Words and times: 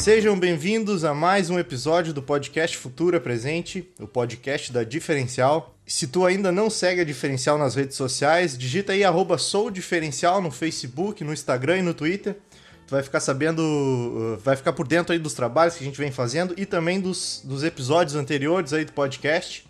Sejam 0.00 0.36
bem-vindos 0.36 1.04
a 1.04 1.12
mais 1.12 1.50
um 1.50 1.58
episódio 1.58 2.14
do 2.14 2.22
podcast 2.22 2.74
Futura 2.74 3.20
Presente, 3.20 3.86
o 4.00 4.06
podcast 4.06 4.72
da 4.72 4.82
Diferencial. 4.82 5.76
Se 5.86 6.06
tu 6.06 6.24
ainda 6.24 6.50
não 6.50 6.70
segue 6.70 7.02
a 7.02 7.04
Diferencial 7.04 7.58
nas 7.58 7.74
redes 7.74 7.98
sociais, 7.98 8.56
digita 8.56 8.94
aí 8.94 9.02
soudiferencial 9.38 10.40
no 10.40 10.50
Facebook, 10.50 11.22
no 11.22 11.34
Instagram 11.34 11.80
e 11.80 11.82
no 11.82 11.92
Twitter. 11.92 12.38
Tu 12.86 12.90
vai 12.92 13.02
ficar 13.02 13.20
sabendo, 13.20 13.60
uh, 13.60 14.40
vai 14.42 14.56
ficar 14.56 14.72
por 14.72 14.88
dentro 14.88 15.12
aí 15.12 15.18
dos 15.18 15.34
trabalhos 15.34 15.74
que 15.74 15.84
a 15.84 15.86
gente 15.86 15.98
vem 15.98 16.10
fazendo 16.10 16.54
e 16.56 16.64
também 16.64 16.98
dos, 16.98 17.42
dos 17.44 17.62
episódios 17.62 18.16
anteriores 18.16 18.72
aí 18.72 18.86
do 18.86 18.94
podcast. 18.94 19.66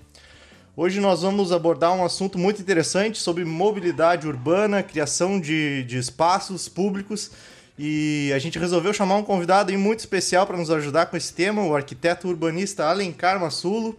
Hoje 0.76 1.00
nós 1.00 1.22
vamos 1.22 1.50
abordar 1.50 1.92
um 1.92 2.04
assunto 2.04 2.38
muito 2.38 2.62
interessante 2.62 3.18
sobre 3.18 3.44
mobilidade 3.44 4.28
urbana, 4.28 4.80
criação 4.80 5.40
de, 5.40 5.82
de 5.82 5.98
espaços 5.98 6.68
públicos 6.68 7.32
e 7.82 8.30
a 8.34 8.38
gente 8.38 8.58
resolveu 8.58 8.92
chamar 8.92 9.16
um 9.16 9.22
convidado 9.22 9.72
muito 9.78 10.00
especial 10.00 10.46
para 10.46 10.58
nos 10.58 10.70
ajudar 10.70 11.06
com 11.06 11.16
esse 11.16 11.32
tema, 11.32 11.62
o 11.62 11.74
arquiteto 11.74 12.28
urbanista 12.28 12.84
Alencar 12.84 13.40
Massulo. 13.40 13.98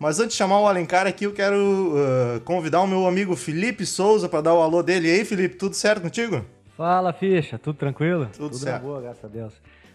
Mas 0.00 0.18
antes 0.18 0.32
de 0.32 0.38
chamar 0.38 0.58
o 0.58 0.66
Alencar 0.66 1.06
aqui, 1.06 1.22
eu 1.22 1.32
quero 1.32 1.94
uh, 1.94 2.40
convidar 2.40 2.80
o 2.80 2.88
meu 2.88 3.06
amigo 3.06 3.36
Felipe 3.36 3.86
Souza 3.86 4.28
para 4.28 4.40
dar 4.40 4.54
o 4.54 4.60
alô 4.60 4.82
dele. 4.82 5.06
E 5.06 5.12
aí, 5.12 5.24
Felipe, 5.24 5.54
tudo 5.54 5.76
certo 5.76 6.02
contigo? 6.02 6.44
Fala, 6.76 7.12
ficha, 7.12 7.56
tudo 7.56 7.76
tranquilo? 7.76 8.26
Tudo, 8.32 8.50
tudo 8.50 8.56
certo. 8.56 8.82
boa, 8.82 9.00
graças 9.00 9.24
a 9.24 9.28
Deus. 9.28 9.54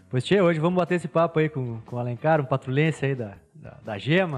Pois, 0.09 0.23
tia, 0.23 0.41
hoje 0.41 0.57
vamos 0.57 0.77
bater 0.77 0.95
esse 0.95 1.09
papo 1.09 1.39
aí 1.39 1.49
com, 1.49 1.81
com 1.81 1.97
o 1.97 1.99
Alencar, 1.99 2.39
um 2.39 2.45
patrulhense 2.45 3.05
aí 3.05 3.15
da, 3.15 3.33
da, 3.53 3.77
da 3.83 3.97
Gema. 3.97 4.37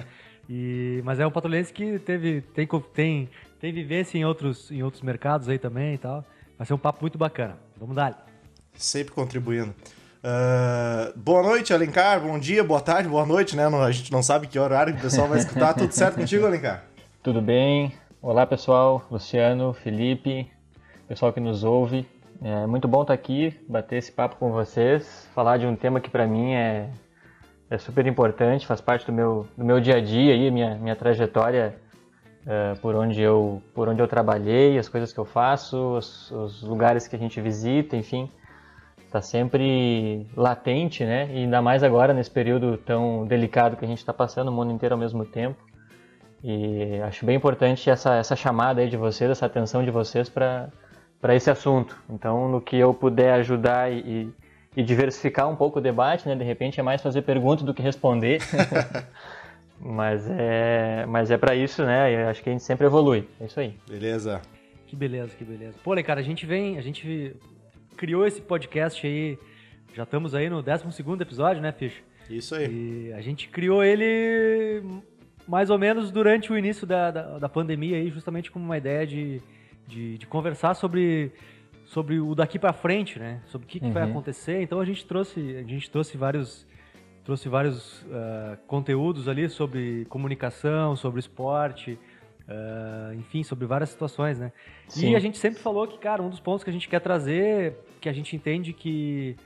e, 0.46 1.00
mas 1.02 1.18
é 1.18 1.26
um 1.26 1.30
patrulhense 1.30 1.72
que 1.72 1.98
teve, 2.00 2.42
tem, 2.42 2.68
tem, 2.92 3.30
tem 3.58 3.72
vivência 3.72 4.18
em 4.18 4.26
outros, 4.26 4.70
em 4.70 4.82
outros 4.82 5.02
mercados 5.02 5.48
aí 5.48 5.58
também 5.58 5.94
e 5.94 5.98
tal. 5.98 6.22
Vai 6.58 6.66
ser 6.66 6.74
um 6.74 6.78
papo 6.78 7.00
muito 7.00 7.16
bacana. 7.16 7.56
Vamos 7.78 7.94
dar. 7.94 8.26
Sempre 8.74 9.14
contribuindo. 9.14 9.74
Uh, 10.18 11.16
boa 11.16 11.42
noite, 11.42 11.72
Alencar. 11.72 12.20
Bom 12.20 12.38
dia, 12.38 12.64
boa 12.64 12.80
tarde, 12.80 13.08
boa 13.08 13.24
noite, 13.24 13.56
né? 13.56 13.66
A 13.66 13.90
gente 13.92 14.10
não 14.10 14.22
sabe 14.22 14.48
que 14.48 14.58
horário 14.58 14.92
que 14.92 14.98
o 14.98 15.02
pessoal 15.02 15.28
vai 15.28 15.38
escutar. 15.38 15.74
Tudo 15.74 15.92
certo 15.92 16.16
contigo, 16.16 16.44
Alencar? 16.44 16.84
Tudo 17.22 17.40
bem. 17.40 17.94
Olá, 18.20 18.44
pessoal. 18.44 19.06
Luciano, 19.10 19.72
Felipe, 19.72 20.50
pessoal 21.06 21.32
que 21.32 21.38
nos 21.38 21.62
ouve. 21.62 22.04
É 22.42 22.66
muito 22.66 22.88
bom 22.88 23.02
estar 23.02 23.14
aqui, 23.14 23.56
bater 23.68 23.96
esse 23.96 24.10
papo 24.10 24.36
com 24.36 24.50
vocês, 24.50 25.28
falar 25.34 25.56
de 25.56 25.66
um 25.66 25.74
tema 25.74 26.00
que 26.00 26.10
para 26.10 26.26
mim 26.26 26.54
é, 26.54 26.88
é 27.68 27.78
super 27.78 28.06
importante, 28.06 28.66
faz 28.66 28.80
parte 28.80 29.06
do 29.06 29.12
meu, 29.12 29.46
do 29.56 29.64
meu 29.64 29.80
dia 29.80 29.96
a 29.96 30.00
dia 30.00 30.34
e 30.34 30.50
minha, 30.50 30.76
minha 30.76 30.94
trajetória 30.94 31.76
uh, 32.46 32.78
por, 32.80 32.94
onde 32.94 33.20
eu, 33.20 33.62
por 33.74 33.88
onde 33.88 34.00
eu 34.00 34.08
trabalhei, 34.08 34.78
as 34.78 34.88
coisas 34.88 35.12
que 35.12 35.18
eu 35.18 35.24
faço, 35.24 35.96
os, 35.96 36.30
os 36.30 36.62
lugares 36.62 37.08
que 37.08 37.16
a 37.16 37.18
gente 37.18 37.40
visita, 37.40 37.96
enfim. 37.96 38.30
Está 39.04 39.22
sempre 39.22 40.26
latente, 40.36 41.02
né? 41.02 41.28
E 41.32 41.38
ainda 41.38 41.62
mais 41.62 41.82
agora, 41.82 42.12
nesse 42.12 42.30
período 42.30 42.76
tão 42.76 43.26
delicado 43.26 43.76
que 43.76 43.84
a 43.84 43.88
gente 43.88 43.98
está 43.98 44.12
passando, 44.12 44.48
o 44.48 44.52
mundo 44.52 44.70
inteiro 44.70 44.94
ao 44.94 44.98
mesmo 44.98 45.24
tempo. 45.24 45.56
E 46.44 47.00
acho 47.02 47.24
bem 47.24 47.36
importante 47.36 47.88
essa, 47.88 48.16
essa 48.16 48.36
chamada 48.36 48.80
aí 48.80 48.88
de 48.88 48.96
vocês, 48.96 49.30
essa 49.30 49.46
atenção 49.46 49.82
de 49.82 49.90
vocês 49.90 50.28
para 50.28 50.70
esse 51.34 51.50
assunto. 51.50 51.96
Então, 52.10 52.48
no 52.48 52.60
que 52.60 52.76
eu 52.76 52.92
puder 52.92 53.32
ajudar 53.34 53.90
e, 53.90 54.30
e 54.76 54.82
diversificar 54.82 55.48
um 55.48 55.56
pouco 55.56 55.78
o 55.78 55.82
debate, 55.82 56.28
né? 56.28 56.36
De 56.36 56.44
repente 56.44 56.78
é 56.78 56.82
mais 56.82 57.00
fazer 57.00 57.22
pergunta 57.22 57.64
do 57.64 57.72
que 57.72 57.82
responder. 57.82 58.40
Mas 59.80 60.28
é, 60.28 61.06
mas 61.06 61.30
é 61.30 61.38
para 61.38 61.54
isso, 61.54 61.84
né? 61.84 62.24
Eu 62.24 62.28
acho 62.28 62.42
que 62.42 62.48
a 62.48 62.52
gente 62.52 62.64
sempre 62.64 62.86
evolui. 62.86 63.28
É 63.40 63.44
isso 63.46 63.60
aí. 63.60 63.74
Beleza. 63.88 64.42
Que 64.86 64.96
beleza, 64.96 65.36
que 65.36 65.44
beleza. 65.44 65.78
Pô, 65.84 65.94
né, 65.94 66.02
cara, 66.02 66.20
a 66.20 66.22
gente 66.22 66.46
vem, 66.46 66.78
a 66.78 66.80
gente 66.80 67.36
criou 67.96 68.26
esse 68.26 68.40
podcast 68.40 69.06
aí, 69.06 69.38
já 69.94 70.04
estamos 70.04 70.34
aí 70.34 70.48
no 70.48 70.62
12 70.62 70.84
episódio, 71.20 71.60
né, 71.60 71.72
Fish? 71.72 72.02
Isso 72.30 72.54
aí. 72.54 73.08
E 73.08 73.12
a 73.12 73.20
gente 73.20 73.48
criou 73.48 73.82
ele 73.82 74.82
mais 75.46 75.70
ou 75.70 75.78
menos 75.78 76.10
durante 76.10 76.52
o 76.52 76.58
início 76.58 76.86
da, 76.86 77.10
da, 77.10 77.38
da 77.38 77.48
pandemia 77.48 77.96
aí, 77.96 78.10
justamente 78.10 78.50
como 78.50 78.64
uma 78.64 78.76
ideia 78.76 79.06
de, 79.06 79.40
de, 79.86 80.18
de, 80.18 80.26
conversar 80.26 80.74
sobre, 80.74 81.32
sobre 81.86 82.20
o 82.20 82.34
daqui 82.34 82.58
para 82.58 82.72
frente, 82.72 83.18
né? 83.18 83.40
Sobre 83.46 83.66
o 83.66 83.68
que, 83.68 83.80
que 83.80 83.86
uhum. 83.86 83.92
vai 83.92 84.02
acontecer. 84.02 84.60
Então 84.60 84.78
a 84.78 84.84
gente 84.84 85.06
trouxe, 85.06 85.56
a 85.56 85.62
gente 85.62 85.90
trouxe 85.90 86.18
vários 86.18 86.66
trouxe 87.28 87.46
vários 87.46 88.00
uh, 88.04 88.56
conteúdos 88.66 89.28
ali 89.28 89.50
sobre 89.50 90.06
comunicação, 90.06 90.96
sobre 90.96 91.20
esporte, 91.20 91.98
uh, 92.48 93.12
enfim, 93.12 93.42
sobre 93.42 93.66
várias 93.66 93.90
situações, 93.90 94.38
né? 94.38 94.50
Sim. 94.88 95.10
E 95.10 95.14
a 95.14 95.18
gente 95.18 95.36
sempre 95.36 95.60
falou 95.60 95.86
que, 95.86 95.98
cara, 95.98 96.22
um 96.22 96.30
dos 96.30 96.40
pontos 96.40 96.64
que 96.64 96.70
a 96.70 96.72
gente 96.72 96.88
quer 96.88 97.00
trazer, 97.00 97.76
que 98.00 98.08
a 98.08 98.14
gente 98.14 98.34
entende 98.34 98.72
que, 98.72 99.36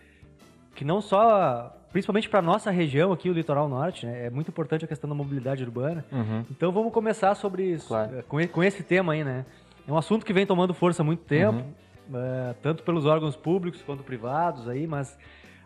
que 0.77 0.85
não 0.85 1.01
só, 1.01 1.77
principalmente 1.91 2.29
para 2.29 2.41
nossa 2.41 2.71
região 2.71 3.11
aqui, 3.11 3.29
o 3.29 3.33
litoral 3.33 3.69
norte, 3.69 4.07
né, 4.07 4.27
é 4.27 4.31
muito 4.31 4.47
importante 4.47 4.85
a 4.85 4.89
questão 4.89 5.11
da 5.11 5.17
mobilidade 5.17 5.65
urbana. 5.65 6.05
Uhum. 6.13 6.45
Então 6.53 6.71
vamos 6.71 6.93
começar 6.93 7.35
sobre 7.35 7.65
isso, 7.65 7.89
claro. 7.89 8.17
Eh, 8.17 8.23
com, 8.23 8.47
com 8.47 8.63
esse 8.63 8.85
tema 8.85 9.15
aí, 9.15 9.25
né? 9.25 9.45
É 9.89 9.91
um 9.91 9.99
assunto 9.99 10.25
que 10.25 10.33
vem 10.33 10.47
tomando 10.47 10.73
força 10.73 11.03
há 11.03 11.05
muito 11.05 11.25
tempo, 11.25 11.65
uhum. 12.13 12.17
uh, 12.17 12.55
tanto 12.63 12.85
pelos 12.85 13.07
órgãos 13.07 13.35
públicos 13.35 13.83
quanto 13.83 14.05
privados 14.05 14.69
aí, 14.69 14.87
mas 14.87 15.19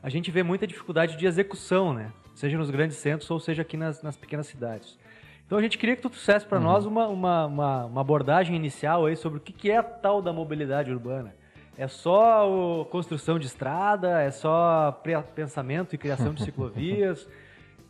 a 0.07 0.09
gente 0.09 0.31
vê 0.31 0.45
muita 0.45 0.69
dificuldade 0.69 1.17
de 1.17 1.27
execução, 1.27 1.93
né? 1.93 2.13
Seja 2.33 2.57
nos 2.57 2.71
grandes 2.71 2.97
centros 2.97 3.29
ou 3.29 3.41
seja 3.41 3.63
aqui 3.63 3.77
nas, 3.77 4.05
nas 4.05 4.17
pequenas 4.17 4.47
cidades. 4.47 4.97
Então 5.45 5.59
a 5.59 5.61
gente 5.61 5.77
queria 5.77 5.97
que 5.97 6.03
tu 6.03 6.09
trouxesse 6.09 6.47
para 6.47 6.59
uhum. 6.59 6.65
nós 6.65 6.87
uma, 6.87 7.09
uma, 7.09 7.47
uma, 7.47 7.85
uma, 7.87 8.01
abordagem 8.03 8.55
inicial 8.55 9.07
aí 9.07 9.17
sobre 9.17 9.39
o 9.39 9.41
que, 9.41 9.53
que 9.53 9.69
é 9.69 9.79
a 9.79 9.83
tal 9.83 10.23
da 10.23 10.33
mobilidade 10.33 10.93
urbana. 10.93 11.35
É 11.77 11.89
só 11.89 12.49
o, 12.49 12.85
construção 12.85 13.37
de 13.37 13.47
estrada, 13.47 14.23
é 14.23 14.31
só 14.31 14.93
pensamento 15.35 15.97
e 15.97 15.99
criação 15.99 16.33
de 16.33 16.45
ciclovias, 16.47 17.29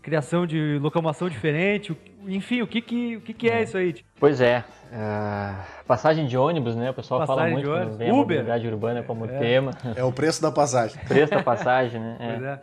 criação 0.06 0.46
de 0.46 0.78
locomoção 0.80 1.28
diferente, 1.28 1.96
enfim, 2.28 2.62
o 2.62 2.66
que, 2.68 2.80
que, 2.80 3.16
o 3.16 3.20
que, 3.20 3.34
que 3.34 3.50
é, 3.50 3.58
é 3.58 3.62
isso 3.64 3.76
aí? 3.76 3.92
Pois 4.20 4.40
é, 4.40 4.62
uh, 4.92 5.84
passagem 5.84 6.26
de 6.26 6.38
ônibus, 6.38 6.76
né? 6.76 6.90
O 6.90 6.94
pessoal 6.94 7.26
passagem 7.26 7.42
fala 7.42 7.50
muito 7.50 7.96
vem 7.98 8.08
Uber. 8.08 8.14
a 8.14 8.16
mobilidade 8.16 8.68
urbana 8.68 9.02
como 9.02 9.24
é. 9.24 9.36
tema. 9.36 9.72
É 9.96 10.04
o 10.04 10.12
preço 10.12 10.40
da 10.40 10.52
passagem. 10.52 10.96
preço 11.08 11.32
da 11.32 11.42
passagem, 11.42 12.00
né? 12.00 12.16
É. 12.20 12.28
Pois 12.28 12.42
é. 12.44 12.62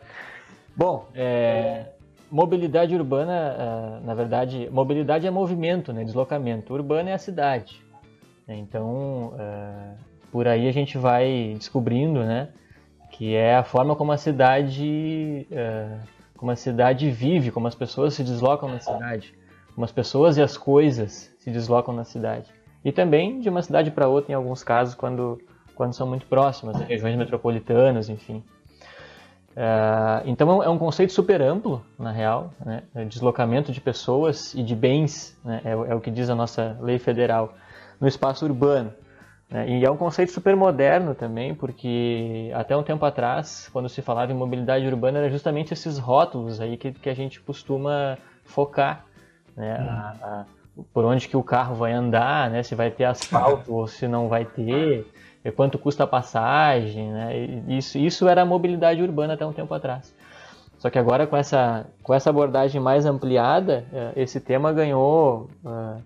Bom, 0.73 1.09
é, 1.13 1.87
mobilidade 2.31 2.95
urbana, 2.95 3.57
uh, 3.59 4.05
na 4.05 4.13
verdade, 4.13 4.69
mobilidade 4.71 5.27
é 5.27 5.29
movimento, 5.29 5.91
né? 5.91 6.05
Deslocamento. 6.05 6.73
Urbana 6.73 7.09
é 7.09 7.13
a 7.13 7.17
cidade. 7.17 7.83
Então, 8.47 9.33
uh, 9.33 9.97
por 10.31 10.47
aí 10.47 10.65
a 10.65 10.71
gente 10.71 10.97
vai 10.97 11.55
descobrindo, 11.57 12.23
né? 12.23 12.47
Que 13.11 13.35
é 13.35 13.57
a 13.57 13.65
forma 13.65 13.97
como 13.97 14.13
a 14.13 14.17
cidade, 14.17 15.45
como 16.43 16.51
a 16.51 16.57
cidade 16.57 17.09
vive, 17.09 17.51
como 17.51 17.67
as 17.67 17.75
pessoas 17.75 18.15
se 18.15 18.21
deslocam 18.21 18.67
na 18.67 18.81
cidade 18.81 19.33
como 19.73 19.85
as 19.85 19.91
pessoas 19.91 20.37
e 20.37 20.41
as 20.41 20.57
coisas 20.57 21.33
se 21.39 21.49
deslocam 21.49 21.93
na 21.93 22.03
cidade. 22.03 22.49
E 22.83 22.91
também 22.91 23.39
de 23.39 23.49
uma 23.49 23.61
cidade 23.61 23.91
para 23.91 24.07
outra, 24.07 24.31
em 24.31 24.35
alguns 24.35 24.63
casos, 24.63 24.93
quando, 24.93 25.41
quando 25.75 25.93
são 25.93 26.07
muito 26.07 26.25
próximas, 26.25 26.77
né? 26.77 26.85
regiões 26.87 27.15
metropolitanas, 27.15 28.09
enfim. 28.09 28.43
Uh, 29.51 30.25
então 30.25 30.63
é 30.63 30.69
um 30.69 30.77
conceito 30.77 31.13
super 31.13 31.41
amplo, 31.41 31.83
na 31.97 32.11
real, 32.11 32.51
né? 32.65 32.83
É 32.95 33.05
deslocamento 33.05 33.71
de 33.71 33.79
pessoas 33.79 34.53
e 34.55 34.63
de 34.63 34.75
bens, 34.75 35.37
né? 35.45 35.61
é, 35.63 35.71
é, 35.71 35.95
o 35.95 36.01
que 36.01 36.09
diz 36.09 36.29
a 36.29 36.35
nossa 36.35 36.75
lei 36.81 36.97
federal, 36.97 37.53
no 38.01 38.07
espaço 38.07 38.45
urbano. 38.45 38.91
Né? 39.53 39.69
E 39.69 39.86
é 39.86 39.90
um 39.90 39.96
conceito 39.96 40.34
super 40.34 40.56
moderno 40.56 41.16
também, 41.16 41.56
porque 41.56 42.52
até 42.53 42.75
um 42.75 42.84
tempo 42.84 43.06
atrás, 43.06 43.69
quando 43.72 43.88
se 43.88 44.02
falava 44.02 44.34
em 44.34 44.36
mobilidade 44.36 44.86
urbana, 44.86 45.19
era 45.19 45.30
justamente 45.30 45.72
esses 45.72 45.97
rótulos 45.97 46.59
aí 46.59 46.75
que, 46.75 46.91
que 46.91 47.09
a 47.09 47.14
gente 47.14 47.40
costuma 47.40 48.18
focar 48.44 49.05
né? 49.55 49.78
Hum. 49.79 49.88
A, 49.90 50.16
a, 50.22 50.46
por 50.91 51.05
onde 51.05 51.28
que 51.28 51.38
o 51.38 51.44
carro 51.44 51.76
vai 51.76 51.94
andar, 51.94 52.50
né? 52.50 52.64
Se 52.64 52.76
vai 52.76 52.90
ter 52.90 53.05
asfalto 53.05 53.73
ou 53.73 53.88
se 53.88 54.08
não 54.08 54.28
vai 54.28 54.44
ter, 54.44 55.05
quanto 55.56 55.78
custa 55.78 56.03
a 56.03 56.08
passagem, 56.08 57.11
né? 57.11 57.38
Isso, 57.67 57.97
isso 57.97 58.28
era 58.28 58.41
a 58.41 58.46
mobilidade 58.46 59.02
urbana 59.02 59.34
até 59.34 59.46
um 59.46 59.53
tempo 59.53 59.73
atrás. 59.73 60.14
Só 60.79 60.90
que 60.90 60.99
agora 60.99 61.26
com 61.28 61.38
essa, 61.38 61.85
com 62.02 62.14
essa 62.14 62.29
abordagem 62.29 62.82
mais 62.82 63.06
ampliada, 63.06 63.85
é, 63.94 64.14
esse 64.17 64.40
tema 64.40 64.73
ganhou, 64.73 65.47
uh, 65.64 66.02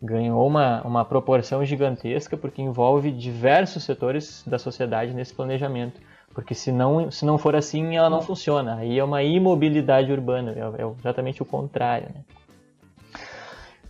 ganhou 0.00 0.46
uma, 0.46 0.82
uma 0.82 1.04
proporção 1.04 1.64
gigantesca 1.64 2.36
porque 2.36 2.62
envolve 2.62 3.10
diversos 3.10 3.84
setores 3.84 4.44
da 4.46 4.58
sociedade 4.58 5.12
nesse 5.12 5.34
planejamento. 5.34 6.00
Porque 6.32 6.54
se 6.54 6.70
não, 6.70 7.10
se 7.10 7.24
não 7.24 7.36
for 7.36 7.56
assim, 7.56 7.96
ela 7.96 8.08
não 8.08 8.20
funciona. 8.22 8.76
Aí 8.76 8.98
é 8.98 9.02
uma 9.02 9.22
imobilidade 9.22 10.12
urbana, 10.12 10.52
é, 10.52 10.82
é 10.82 10.86
exatamente 10.98 11.42
o 11.42 11.44
contrário. 11.44 12.08
Né? 12.14 12.20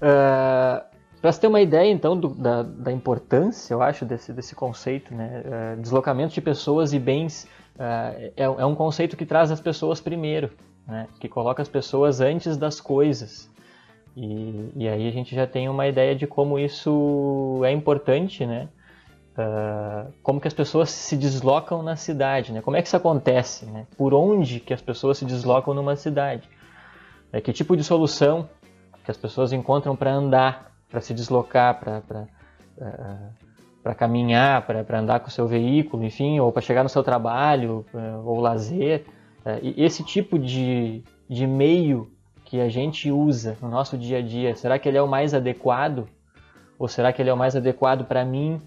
Uh, 0.00 0.02
ah, 0.02 0.84
para 1.20 1.32
você 1.32 1.40
ter 1.40 1.46
uma 1.48 1.60
ideia, 1.60 1.90
então, 1.90 2.18
do, 2.18 2.28
da, 2.28 2.62
da, 2.62 2.92
importância, 2.92 3.74
eu 3.74 3.82
acho, 3.82 4.04
desse, 4.04 4.32
desse 4.32 4.54
conceito, 4.54 5.12
né? 5.12 5.42
Uh, 5.76 5.80
deslocamento 5.82 6.32
de 6.32 6.40
pessoas 6.40 6.92
e 6.92 6.98
bens 6.98 7.44
uh, 7.74 8.32
é, 8.36 8.44
é, 8.44 8.64
um 8.64 8.74
conceito 8.74 9.16
que 9.16 9.26
traz 9.26 9.50
as 9.50 9.60
pessoas 9.60 10.00
primeiro, 10.00 10.50
né? 10.86 11.08
Que 11.18 11.28
coloca 11.28 11.60
as 11.60 11.68
pessoas 11.68 12.20
antes 12.20 12.56
das 12.56 12.80
coisas. 12.80 13.50
E, 14.20 14.72
e 14.76 14.88
aí 14.88 15.06
a 15.06 15.12
gente 15.12 15.34
já 15.34 15.46
tem 15.46 15.68
uma 15.68 15.86
ideia 15.86 16.14
de 16.14 16.26
como 16.26 16.58
isso 16.58 17.60
é 17.64 17.70
importante, 17.70 18.44
né? 18.44 18.68
uh, 19.38 20.12
como 20.22 20.40
que 20.40 20.48
as 20.48 20.54
pessoas 20.54 20.90
se 20.90 21.16
deslocam 21.16 21.82
na 21.82 21.96
cidade, 21.96 22.52
né? 22.52 22.60
Como 22.60 22.76
é 22.76 22.82
que 22.82 22.88
isso 22.88 22.96
acontece, 22.96 23.64
né? 23.66 23.86
Por 23.96 24.12
onde 24.12 24.60
que 24.60 24.74
as 24.74 24.82
pessoas 24.82 25.18
se 25.18 25.24
deslocam 25.24 25.72
numa 25.72 25.94
cidade? 25.96 26.48
É, 27.32 27.40
que 27.40 27.52
tipo 27.52 27.76
de 27.76 27.84
solução 27.84 28.48
que 29.04 29.10
as 29.10 29.16
pessoas 29.16 29.52
encontram 29.52 29.94
para 29.94 30.12
andar, 30.12 30.72
para 30.90 31.00
se 31.00 31.14
deslocar, 31.14 31.78
para 31.80 32.26
para 33.82 33.94
caminhar, 33.94 34.66
para 34.66 34.98
andar 34.98 35.20
com 35.20 35.28
o 35.28 35.30
seu 35.30 35.46
veículo, 35.46 36.04
enfim, 36.04 36.38
ou 36.40 36.52
para 36.52 36.60
chegar 36.60 36.82
no 36.82 36.88
seu 36.90 37.02
trabalho, 37.02 37.86
uh, 37.94 38.22
ou 38.26 38.38
lazer. 38.38 39.06
Uh, 39.46 39.58
e 39.62 39.82
esse 39.82 40.04
tipo 40.04 40.38
de, 40.38 41.02
de 41.28 41.46
meio 41.46 42.10
que 42.48 42.62
a 42.62 42.68
gente 42.70 43.12
usa 43.12 43.58
no 43.60 43.68
nosso 43.68 43.98
dia 43.98 44.20
a 44.20 44.22
dia, 44.22 44.56
será 44.56 44.78
que 44.78 44.88
ele 44.88 44.96
é 44.96 45.02
o 45.02 45.06
mais 45.06 45.34
adequado? 45.34 46.08
Ou 46.78 46.88
será 46.88 47.12
que 47.12 47.20
ele 47.20 47.28
é 47.28 47.32
o 47.32 47.36
mais 47.36 47.54
adequado 47.54 48.06
para 48.06 48.24
mim 48.24 48.58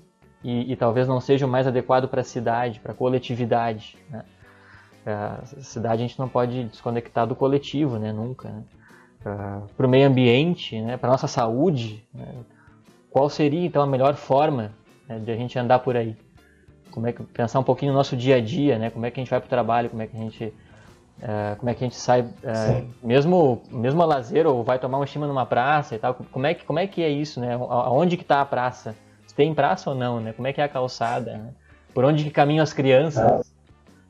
e, 0.43 0.71
e, 0.71 0.75
talvez 0.75 1.07
não 1.07 1.19
seja 1.19 1.47
o 1.47 1.49
mais 1.49 1.65
adequado 1.65 2.07
para 2.07 2.21
a 2.21 2.23
cidade, 2.23 2.79
para 2.79 2.91
a 2.91 2.95
coletividade? 2.95 3.97
Né? 4.07 4.23
A 5.03 5.43
cidade 5.63 6.03
a 6.03 6.07
gente 6.07 6.19
não 6.19 6.29
pode 6.29 6.65
desconectar 6.65 7.25
do 7.25 7.35
coletivo, 7.35 7.97
né? 7.97 8.13
Nunca. 8.13 8.49
Né? 8.49 8.63
Para 9.75 9.87
o 9.87 9.89
meio 9.89 10.07
ambiente, 10.07 10.79
né? 10.79 10.95
para 10.95 11.09
nossa 11.09 11.27
saúde, 11.27 12.07
né? 12.13 12.35
qual 13.09 13.31
seria 13.31 13.65
então 13.65 13.81
a 13.81 13.87
melhor 13.87 14.13
forma 14.13 14.73
né, 15.09 15.17
de 15.17 15.31
a 15.31 15.35
gente 15.35 15.57
andar 15.57 15.79
por 15.79 15.97
aí? 15.97 16.15
Como 16.91 17.07
é 17.07 17.13
que 17.13 17.23
pensar 17.23 17.59
um 17.59 17.63
pouquinho 17.63 17.93
no 17.93 17.97
nosso 17.97 18.15
dia 18.15 18.35
a 18.35 18.41
dia, 18.41 18.77
né? 18.77 18.91
Como 18.91 19.07
é 19.07 19.09
que 19.09 19.19
a 19.19 19.23
gente 19.23 19.31
vai 19.31 19.39
para 19.39 19.47
o 19.47 19.49
trabalho? 19.49 19.89
Como 19.89 20.03
é 20.03 20.07
que 20.07 20.15
a 20.15 20.19
gente 20.19 20.53
Uh, 21.21 21.55
como 21.57 21.69
é 21.69 21.75
que 21.75 21.83
a 21.83 21.87
gente 21.87 21.97
sai, 21.97 22.21
uh, 22.21 22.87
mesmo, 23.03 23.61
mesmo 23.69 24.01
a 24.01 24.05
lazer, 24.05 24.47
ou 24.47 24.63
vai 24.63 24.79
tomar 24.79 24.97
um 24.97 25.03
estima 25.03 25.27
numa 25.27 25.45
praça 25.45 25.93
e 25.93 25.99
tal, 25.99 26.15
como 26.15 26.47
é 26.47 26.55
que, 26.55 26.65
como 26.65 26.79
é, 26.79 26.87
que 26.87 27.03
é 27.03 27.09
isso, 27.09 27.39
né? 27.39 27.53
Aonde 27.53 28.17
que 28.17 28.23
está 28.23 28.41
a 28.41 28.45
praça? 28.45 28.95
Se 29.27 29.35
tem 29.35 29.53
praça 29.53 29.91
ou 29.91 29.95
não, 29.95 30.19
né? 30.19 30.33
Como 30.33 30.47
é 30.47 30.53
que 30.53 30.59
é 30.59 30.63
a 30.63 30.67
calçada? 30.67 31.37
Né? 31.37 31.53
Por 31.93 32.03
onde 32.05 32.23
que 32.23 32.31
caminham 32.31 32.63
as 32.63 32.73
crianças? 32.73 33.53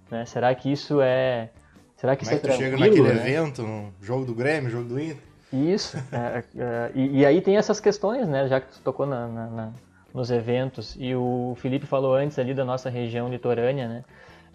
Né? 0.09 0.25
Será 0.25 0.55
que 0.55 0.71
isso 0.71 1.01
é... 1.01 1.49
Será 1.97 2.15
que 2.15 2.23
como 2.23 2.37
isso 2.37 2.47
é, 2.47 2.49
é 2.49 2.53
que 2.53 2.63
chega 2.63 2.77
naquele 2.77 3.01
né? 3.01 3.09
evento, 3.11 3.61
no 3.61 3.93
jogo 4.01 4.25
do 4.25 4.33
Grêmio, 4.33 4.69
jogo 4.69 4.87
do 4.87 4.99
Inter? 4.99 5.31
Isso. 5.51 5.97
É, 6.11 6.43
é, 6.57 6.91
e, 6.95 7.19
e, 7.19 7.25
aí 7.25 7.41
tem 7.41 7.57
essas 7.57 7.79
questões, 7.79 8.27
né? 8.27 8.47
Já 8.47 8.61
que 8.61 8.71
tu 8.71 8.79
tocou 8.79 9.05
na, 9.05 9.27
na, 9.27 9.45
na, 9.47 9.71
nos 10.13 10.31
eventos, 10.31 10.95
e 10.97 11.13
o 11.13 11.55
Felipe 11.57 11.85
falou 11.85 12.15
antes 12.15 12.39
ali 12.39 12.53
da 12.53 12.63
nossa 12.63 12.89
região 12.89 13.29
litorânea, 13.29 13.87
né? 13.87 14.03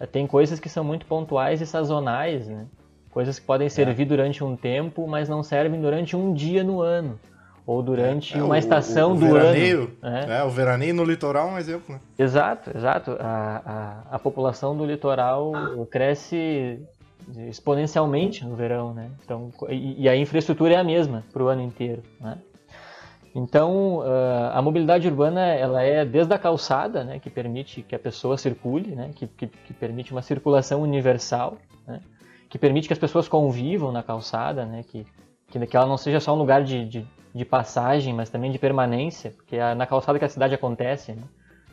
Tem 0.05 0.27
coisas 0.27 0.59
que 0.59 0.69
são 0.69 0.83
muito 0.83 1.05
pontuais 1.05 1.61
e 1.61 1.65
sazonais, 1.65 2.47
né? 2.47 2.65
Coisas 3.09 3.39
que 3.39 3.45
podem 3.45 3.67
servir 3.67 4.03
é. 4.03 4.05
durante 4.05 4.43
um 4.43 4.55
tempo, 4.55 5.07
mas 5.07 5.27
não 5.27 5.41
servem 5.41 5.81
durante 5.81 6.15
um 6.15 6.33
dia 6.33 6.63
no 6.63 6.81
ano. 6.81 7.19
Ou 7.65 7.81
durante 7.81 8.37
é, 8.37 8.41
uma 8.41 8.55
o, 8.55 8.57
estação 8.57 9.11
o, 9.11 9.15
o 9.15 9.19
do 9.19 9.33
veraneio, 9.33 9.97
ano. 10.01 10.31
É. 10.31 10.37
é. 10.37 10.43
o 10.43 10.49
veraneio 10.49 10.93
no 10.93 11.03
litoral 11.03 11.49
é 11.49 11.51
um 11.53 11.57
exemplo, 11.57 11.95
né? 11.95 12.01
Exato, 12.17 12.71
exato. 12.75 13.17
A, 13.19 14.03
a, 14.11 14.15
a 14.15 14.19
população 14.19 14.77
do 14.77 14.85
litoral 14.85 15.51
cresce 15.89 16.79
exponencialmente 17.49 18.45
no 18.45 18.55
verão, 18.55 18.93
né? 18.93 19.09
Então, 19.23 19.51
e, 19.69 20.03
e 20.03 20.07
a 20.07 20.15
infraestrutura 20.15 20.75
é 20.75 20.77
a 20.77 20.83
mesma 20.83 21.25
para 21.33 21.43
o 21.43 21.47
ano 21.47 21.61
inteiro, 21.61 22.01
né? 22.21 22.37
Então, 23.33 24.01
ah, 24.03 24.57
a 24.57 24.61
mobilidade 24.61 25.07
urbana 25.07 25.45
ela 25.45 25.81
é 25.83 26.05
desde 26.05 26.33
a 26.33 26.39
calçada, 26.39 27.03
né, 27.03 27.19
que 27.19 27.29
permite 27.29 27.81
que 27.81 27.95
a 27.95 27.99
pessoa 27.99 28.37
circule, 28.37 28.95
né, 28.95 29.11
que, 29.15 29.27
que, 29.27 29.47
que 29.47 29.73
permite 29.73 30.11
uma 30.11 30.21
circulação 30.21 30.81
universal, 30.81 31.57
né, 31.85 32.01
que 32.49 32.57
permite 32.57 32.87
que 32.87 32.93
as 32.93 32.99
pessoas 32.99 33.27
convivam 33.27 33.91
na 33.91 34.01
calçada, 34.01 34.65
né, 34.65 34.83
que, 34.87 35.05
que, 35.49 35.65
que 35.65 35.77
ela 35.77 35.85
não 35.85 35.97
seja 35.97 36.19
só 36.19 36.33
um 36.33 36.37
lugar 36.37 36.63
de, 36.63 36.85
de, 36.85 37.07
de 37.33 37.45
passagem, 37.45 38.13
mas 38.13 38.29
também 38.29 38.51
de 38.51 38.57
permanência, 38.57 39.31
porque 39.31 39.57
é 39.57 39.75
na 39.75 39.85
calçada 39.85 40.17
que 40.17 40.25
a 40.25 40.29
cidade 40.29 40.55
acontece, 40.55 41.13
né, 41.13 41.23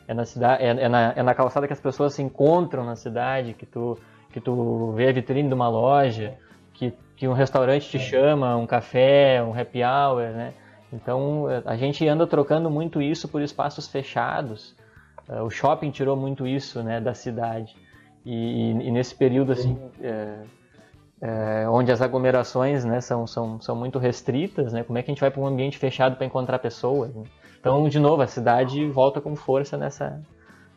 é 0.07 0.13
na, 0.13 0.25
cidade, 0.25 0.63
é, 0.63 0.67
é, 0.67 0.89
na, 0.89 1.13
é 1.15 1.23
na 1.23 1.33
calçada 1.33 1.65
que 1.65 1.73
as 1.73 1.79
pessoas 1.79 2.13
se 2.13 2.21
encontram 2.21 2.85
na 2.85 2.95
cidade, 2.95 3.53
que 3.53 3.65
tu, 3.65 3.97
que 4.31 4.39
tu 4.39 4.91
vê 4.91 5.09
a 5.09 5.11
vitrine 5.11 5.47
de 5.47 5.55
uma 5.55 5.67
loja, 5.67 6.35
que, 6.73 6.93
que 7.15 7.27
um 7.27 7.33
restaurante 7.33 7.89
te 7.89 7.97
chama, 7.97 8.55
um 8.55 8.67
café, 8.67 9.41
um 9.41 9.59
happy 9.59 9.81
hour, 9.83 10.21
né, 10.31 10.53
então 10.95 11.45
a 11.65 11.75
gente 11.75 12.07
anda 12.07 12.25
trocando 12.25 12.69
muito 12.69 13.01
isso 13.01 13.27
por 13.27 13.41
espaços 13.41 13.87
fechados. 13.87 14.75
Eh, 15.27 15.41
o 15.41 15.49
shopping 15.49 15.91
tirou 15.91 16.15
muito 16.15 16.47
isso 16.47 16.81
né, 16.81 17.01
da 17.01 17.13
cidade. 17.13 17.75
E, 18.25 18.71
e 18.71 18.91
nesse 18.91 19.13
período 19.13 19.51
assim, 19.51 19.77
é, 20.01 20.43
é, 21.21 21.69
onde 21.69 21.91
as 21.91 22.01
aglomerações 22.01 22.83
né, 22.83 22.99
são, 23.01 23.27
são, 23.27 23.61
são 23.61 23.75
muito 23.75 23.99
restritas, 23.99 24.73
né, 24.73 24.83
como 24.83 24.97
é 24.97 25.03
que 25.03 25.11
a 25.11 25.13
gente 25.13 25.21
vai 25.21 25.29
para 25.29 25.41
um 25.41 25.45
ambiente 25.45 25.77
fechado 25.77 26.15
para 26.15 26.25
encontrar 26.25 26.59
pessoas? 26.59 27.13
Né? 27.13 27.23
Então, 27.59 27.87
de 27.87 27.99
novo, 27.99 28.21
a 28.21 28.27
cidade 28.27 28.87
volta 28.89 29.21
com 29.21 29.35
força 29.35 29.77
nessa, 29.77 30.21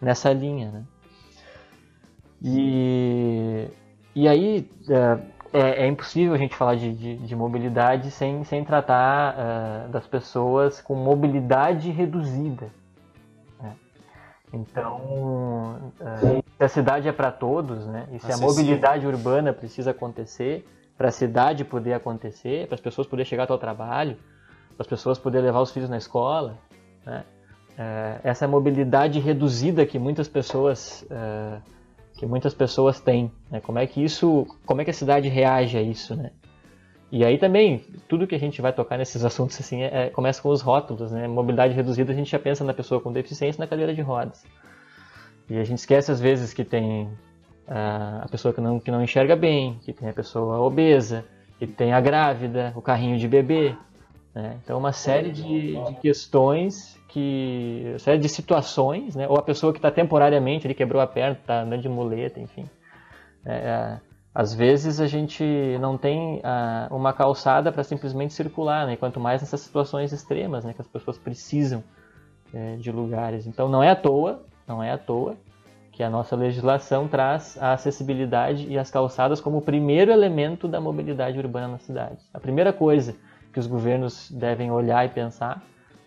nessa 0.01 0.33
linha. 0.33 0.71
Né? 0.71 0.83
E, 2.43 3.69
e 4.15 4.29
aí, 4.29 4.71
é, 4.89 5.19
é, 5.53 5.87
impossível 5.87 6.35
a 6.35 6.39
gente 6.39 6.55
falar 6.55 6.75
de, 6.75 6.93
de, 6.93 7.17
de 7.17 7.37
mobilidade 7.37 8.11
sem, 8.11 8.45
sem 8.45 8.65
tratar 8.65 9.35
uh, 9.35 9.89
das 9.89 10.07
pessoas 10.07 10.81
com 10.81 10.95
mobilidade 10.95 11.91
reduzida. 11.91 12.69
Né? 13.61 13.75
Então, 14.53 15.93
uh, 16.01 16.45
se 16.57 16.65
a 16.65 16.69
cidade 16.69 17.09
é 17.09 17.13
para 17.13 17.31
todos, 17.31 17.87
né? 17.87 18.07
e 18.13 18.19
se 18.19 18.31
a 18.31 18.37
mobilidade 18.37 19.07
urbana 19.07 19.53
precisa 19.53 19.93
acontecer, 19.93 20.67
para 20.97 21.09
a 21.09 21.13
cidade 21.13 21.65
poder 21.65 21.93
acontecer, 21.93 22.67
para 22.67 22.75
as 22.75 22.81
pessoas 22.81 23.07
poderem 23.07 23.29
chegar 23.29 23.51
ao 23.51 23.59
trabalho, 23.59 24.17
para 24.77 24.83
as 24.83 24.87
pessoas 24.87 25.19
poderem 25.19 25.47
levar 25.47 25.61
os 25.61 25.71
filhos 25.71 25.89
na 25.89 25.97
escola, 25.97 26.59
né? 27.07 27.25
uh, 27.73 28.21
essa 28.23 28.47
mobilidade 28.47 29.19
reduzida 29.19 29.87
que 29.87 29.99
muitas 29.99 30.29
pessoas 30.29 31.07
que 32.19 32.27
muitas 32.27 32.53
pessoas 32.53 33.01
têm. 33.01 33.31
Né? 33.49 33.61
Como 33.61 33.79
é 33.79 33.87
que 33.87 34.03
isso, 34.03 34.47
como 34.67 34.81
é 34.81 34.85
que 34.85 34.91
a 34.91 34.95
cidade 34.95 35.29
reage 35.29 35.79
a 35.79 35.83
isso, 35.83 36.17
né? 36.17 36.33
E 37.11 37.25
aí 37.25 37.39
também, 37.39 37.83
tudo 38.07 38.27
que 38.27 38.35
a 38.35 38.39
gente 38.39 38.61
vai 38.61 38.71
tocar 38.71 38.99
nesses 38.99 39.25
assuntos 39.25 39.59
assim, 39.59 39.83
é, 39.83 40.07
é, 40.07 40.11
começa 40.11 40.43
com 40.43 40.51
os 40.51 40.61
rótulos, 40.61 41.11
né? 41.11 41.27
Mobilidade 41.27 41.73
reduzida, 41.73 42.13
a 42.13 42.15
gente 42.15 42.31
já 42.31 42.39
pensa 42.39 42.65
na 42.65 42.75
pessoa 42.75 43.01
com 43.01 43.11
deficiência 43.13 43.59
na 43.59 43.67
cadeira 43.67 43.95
de 43.95 44.03
rodas. 44.03 44.45
E 45.49 45.57
a 45.57 45.65
gente 45.65 45.79
esquece 45.79 46.11
às 46.11 46.21
vezes 46.21 46.53
que 46.53 46.65
tem 46.65 47.09
a, 47.67 48.25
a 48.25 48.29
pessoa 48.29 48.53
que 48.53 48.61
não, 48.61 48.81
que 48.81 48.91
não 48.91 49.03
enxerga 49.03 49.37
bem, 49.37 49.79
que 49.83 49.93
tem 49.93 50.09
a 50.09 50.13
pessoa 50.13 50.59
obesa, 50.59 51.25
que 51.59 51.67
tem 51.67 51.93
a 51.93 52.01
grávida, 52.01 52.73
o 52.77 52.83
carrinho 52.83 53.17
de 53.17 53.29
bebê. 53.29 53.75
Né? 54.35 54.59
Então, 54.63 54.77
uma 54.77 54.93
série 54.93 55.31
de, 55.31 55.83
de 55.83 55.95
questões 56.03 56.98
que 57.19 57.95
série 57.99 58.19
de 58.19 58.29
situações, 58.29 59.17
né? 59.17 59.27
Ou 59.29 59.37
a 59.37 59.43
pessoa 59.43 59.73
que 59.73 59.79
está 59.79 59.91
temporariamente, 59.91 60.67
ele 60.67 60.75
quebrou 60.75 61.03
a 61.03 61.07
perna, 61.07 61.37
está 61.41 61.63
andando 61.63 61.83
de 61.83 61.89
muleta, 61.89 62.39
enfim. 62.41 62.69
É, 63.45 63.53
é, 63.53 64.01
às 64.35 64.55
vezes 64.55 65.01
a 65.01 65.07
gente 65.07 65.45
não 65.81 65.99
tem 65.99 66.41
a, 66.45 66.89
uma 66.91 67.13
calçada 67.13 67.73
para 67.73 67.83
simplesmente 67.83 68.33
circular, 68.35 68.87
né? 68.87 68.97
Quanto 68.97 69.19
mais 69.19 69.41
nessas 69.41 69.61
situações 69.61 70.13
extremas, 70.13 70.65
né? 70.65 70.73
Que 70.73 70.81
as 70.81 70.87
pessoas 70.87 71.19
precisam 71.19 71.83
é, 72.55 72.77
de 72.77 72.93
lugares. 72.93 73.47
Então 73.47 73.69
não 73.69 73.83
é 73.83 73.91
à 73.91 73.97
toa, 73.97 74.43
não 74.67 74.83
é 74.83 74.93
à 74.93 74.99
toa 74.99 75.37
que 75.93 76.03
a 76.05 76.09
nossa 76.09 76.37
legislação 76.37 77.09
traz 77.09 77.59
a 77.61 77.73
acessibilidade 77.73 78.69
e 78.69 78.79
as 78.79 78.89
calçadas 78.89 79.41
como 79.41 79.59
o 79.59 79.63
primeiro 79.63 80.13
elemento 80.13 80.69
da 80.69 80.81
mobilidade 80.81 81.37
urbana 81.37 81.67
na 81.67 81.79
cidade. 81.79 82.19
A 82.33 82.39
primeira 82.39 82.73
coisa 82.73 83.17
que 83.53 83.59
os 83.59 83.67
governos 83.67 84.31
devem 84.31 84.71
olhar 84.71 85.05
e 85.05 85.09
pensar 85.09 85.61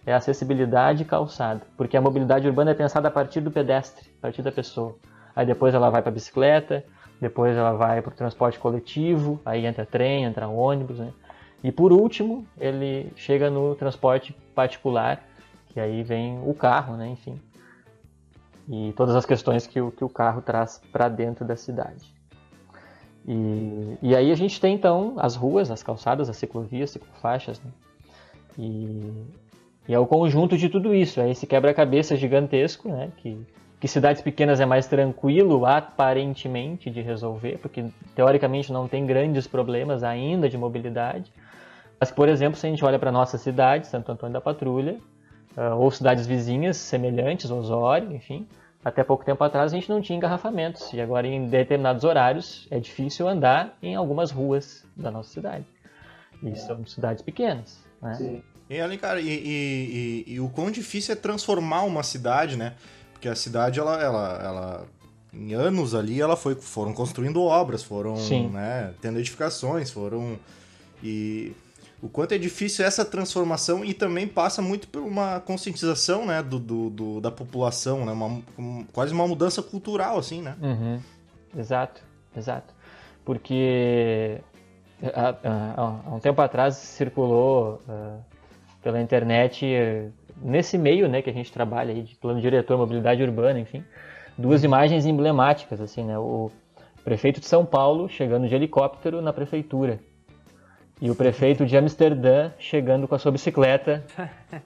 é 0.06 0.14
acessibilidade 0.14 1.06
calçada, 1.06 1.62
porque 1.78 1.96
a 1.96 2.02
mobilidade 2.02 2.48
urbana 2.48 2.72
é 2.72 2.74
pensada 2.74 3.08
a 3.08 3.12
partir 3.12 3.42
do 3.42 3.52
pedestre, 3.52 4.10
a 4.18 4.22
partir 4.22 4.42
da 4.42 4.52
pessoa. 4.52 4.96
Aí 5.36 5.46
depois 5.46 5.74
ela 5.74 5.90
vai 5.90 6.02
para 6.02 6.10
a 6.10 6.14
bicicleta, 6.14 6.84
depois 7.20 7.56
ela 7.56 7.74
vai 7.74 8.02
para 8.02 8.12
o 8.12 8.16
transporte 8.16 8.58
coletivo, 8.58 9.40
aí 9.46 9.66
entra 9.66 9.86
trem, 9.86 10.24
entra 10.24 10.48
ônibus, 10.48 11.00
né? 11.00 11.14
E 11.64 11.72
por 11.72 11.94
último, 11.94 12.46
ele 12.60 13.12
chega 13.16 13.50
no 13.50 13.76
transporte 13.76 14.34
particular, 14.56 15.24
que 15.68 15.80
aí 15.80 16.02
vem 16.02 16.42
o 16.44 16.54
carro, 16.54 16.98
né? 16.98 17.08
Enfim. 17.10 17.40
E 18.68 18.94
todas 18.94 19.16
as 19.16 19.26
questões 19.26 19.68
que 19.68 19.80
o, 19.80 19.92
que 19.92 20.04
o 20.04 20.10
carro 20.10 20.42
traz 20.42 20.82
para 20.92 21.08
dentro 21.08 21.46
da 21.46 21.56
cidade. 21.56 22.12
E, 23.28 23.98
e 24.02 24.16
aí 24.16 24.32
a 24.32 24.36
gente 24.36 24.60
tem 24.60 24.74
então 24.74 25.14
as 25.18 25.36
ruas, 25.36 25.70
as 25.70 25.84
calçadas, 25.84 26.28
as 26.28 26.38
ciclovias, 26.38 26.90
ciclofaixas, 26.90 27.62
né? 27.62 27.72
E 28.58 29.28
e 29.88 29.94
é 29.94 30.00
o 30.00 30.06
conjunto 30.06 30.58
de 30.58 30.70
tudo 30.70 30.94
isso, 30.94 31.20
é 31.20 31.30
esse 31.30 31.48
quebra-cabeça 31.48 32.16
gigantesco, 32.16 32.90
né? 32.90 33.12
Que, 33.18 33.38
que 33.80 33.88
cidades 33.88 34.22
pequenas 34.22 34.60
é 34.60 34.66
mais 34.66 34.88
tranquilo, 34.88 35.66
aparentemente, 35.66 36.90
de 36.90 37.02
resolver, 37.02 37.58
porque 37.60 37.86
teoricamente 38.16 38.72
não 38.72 38.88
tem 38.88 39.06
grandes 39.06 39.48
problemas 39.48 40.04
ainda 40.04 40.48
de 40.48 40.58
mobilidade. 40.58 41.32
Mas, 42.00 42.12
por 42.12 42.30
exemplo, 42.30 42.58
se 42.58 42.66
a 42.66 42.70
gente 42.70 42.84
olha 42.86 43.00
para 43.00 43.12
nossa 43.12 43.38
cidade, 43.38 43.88
Santo 43.88 44.12
Antônio 44.12 44.34
da 44.34 44.42
Patrulha, 44.42 44.98
uh, 45.58 45.76
ou 45.78 45.90
cidades 45.92 46.26
vizinhas 46.26 46.78
semelhantes, 46.78 47.50
Osório, 47.50 48.12
enfim, 48.14 48.48
até 48.84 49.04
pouco 49.04 49.24
tempo 49.24 49.44
atrás 49.44 49.72
a 49.72 49.76
gente 49.76 49.90
não 49.90 50.02
tinha 50.02 50.18
engarrafamentos. 50.18 50.92
E 50.94 51.02
agora, 51.02 51.28
em 51.28 51.48
determinados 51.48 52.04
horários, 52.04 52.68
é 52.72 52.80
difícil 52.80 53.28
andar 53.28 53.78
em 53.82 53.96
algumas 53.96 54.32
ruas 54.32 54.86
da 54.96 55.12
nossa 55.12 55.30
cidade. 55.30 55.66
E 56.42 56.56
são 56.56 56.86
cidades 56.88 57.22
pequenas. 57.22 57.84
Né? 58.02 58.14
Sim. 58.16 58.44
E, 58.74 58.98
cara, 58.98 59.20
e, 59.20 59.28
e, 59.28 60.24
e, 60.28 60.34
e, 60.34 60.40
o 60.40 60.48
quão 60.48 60.72
difícil 60.72 61.12
é 61.14 61.16
transformar 61.16 61.84
uma 61.84 62.04
cidade, 62.04 62.56
né? 62.56 62.76
porque 63.22 63.30
a 63.30 63.36
cidade, 63.36 63.80
ela, 63.80 64.02
ela, 64.02 64.42
ela 64.44 64.88
em 65.32 65.54
anos 65.54 65.94
ali, 65.94 66.20
ela 66.20 66.36
foi, 66.36 66.56
foram 66.56 66.92
construindo 66.92 67.40
obras, 67.44 67.84
foram 67.84 68.16
né, 68.50 68.96
tendo 69.00 69.20
edificações, 69.20 69.92
foram. 69.92 70.40
E 71.04 71.54
o 72.02 72.10
quanto 72.10 72.32
é 72.32 72.40
difícil 72.40 72.84
essa 72.84 73.06
transformação 73.06 73.86
e 73.86 73.94
também 73.94 74.28
passa 74.28 74.60
muito 74.60 74.88
por 74.88 75.04
uma 75.04 75.40
conscientização 75.40 76.26
né, 76.26 76.42
do, 76.42 76.58
do, 76.58 76.90
do 76.90 77.22
da 77.22 77.30
população, 77.30 78.04
né, 78.06 78.12
uma, 78.12 78.42
um, 78.58 78.84
quase 78.92 79.14
uma 79.14 79.28
mudança 79.28 79.62
cultural, 79.62 80.18
assim, 80.18 80.42
né? 80.42 80.56
Uhum. 80.60 81.00
Exato, 81.56 82.02
exato. 82.36 82.74
Porque 83.24 84.42
há, 85.14 85.30
há, 85.30 85.74
há, 85.78 86.16
um 86.16 86.20
tempo 86.20 86.42
atrás 86.42 86.76
circulou 86.76 87.80
uh, 87.88 88.31
pela 88.82 89.02
internet, 89.02 90.12
nesse 90.42 90.78
meio 90.78 91.08
né, 91.08 91.22
que 91.22 91.30
a 91.30 91.34
gente 91.34 91.52
trabalha 91.52 91.94
aí, 91.94 92.02
de 92.02 92.16
plano 92.16 92.42
diretor, 92.42 92.78
mobilidade 92.78 93.24
urbana, 93.24 93.60
enfim, 93.60 93.84
duas 94.38 94.64
imagens 94.64 95.06
emblemáticas, 95.06 95.80
assim, 95.80 96.04
né? 96.04 96.18
O 96.18 96.52
prefeito 97.04 97.40
de 97.40 97.46
São 97.46 97.66
Paulo 97.66 98.08
chegando 98.10 98.48
de 98.48 98.56
helicóptero 98.56 99.22
na 99.22 99.34
prefeitura 99.34 100.00
e 101.02 101.10
o 101.10 101.16
prefeito 101.16 101.66
de 101.66 101.76
Amsterdã 101.76 102.52
chegando 102.60 103.08
com 103.08 103.16
a 103.16 103.20
sua 103.20 103.32
bicicleta 103.32 104.04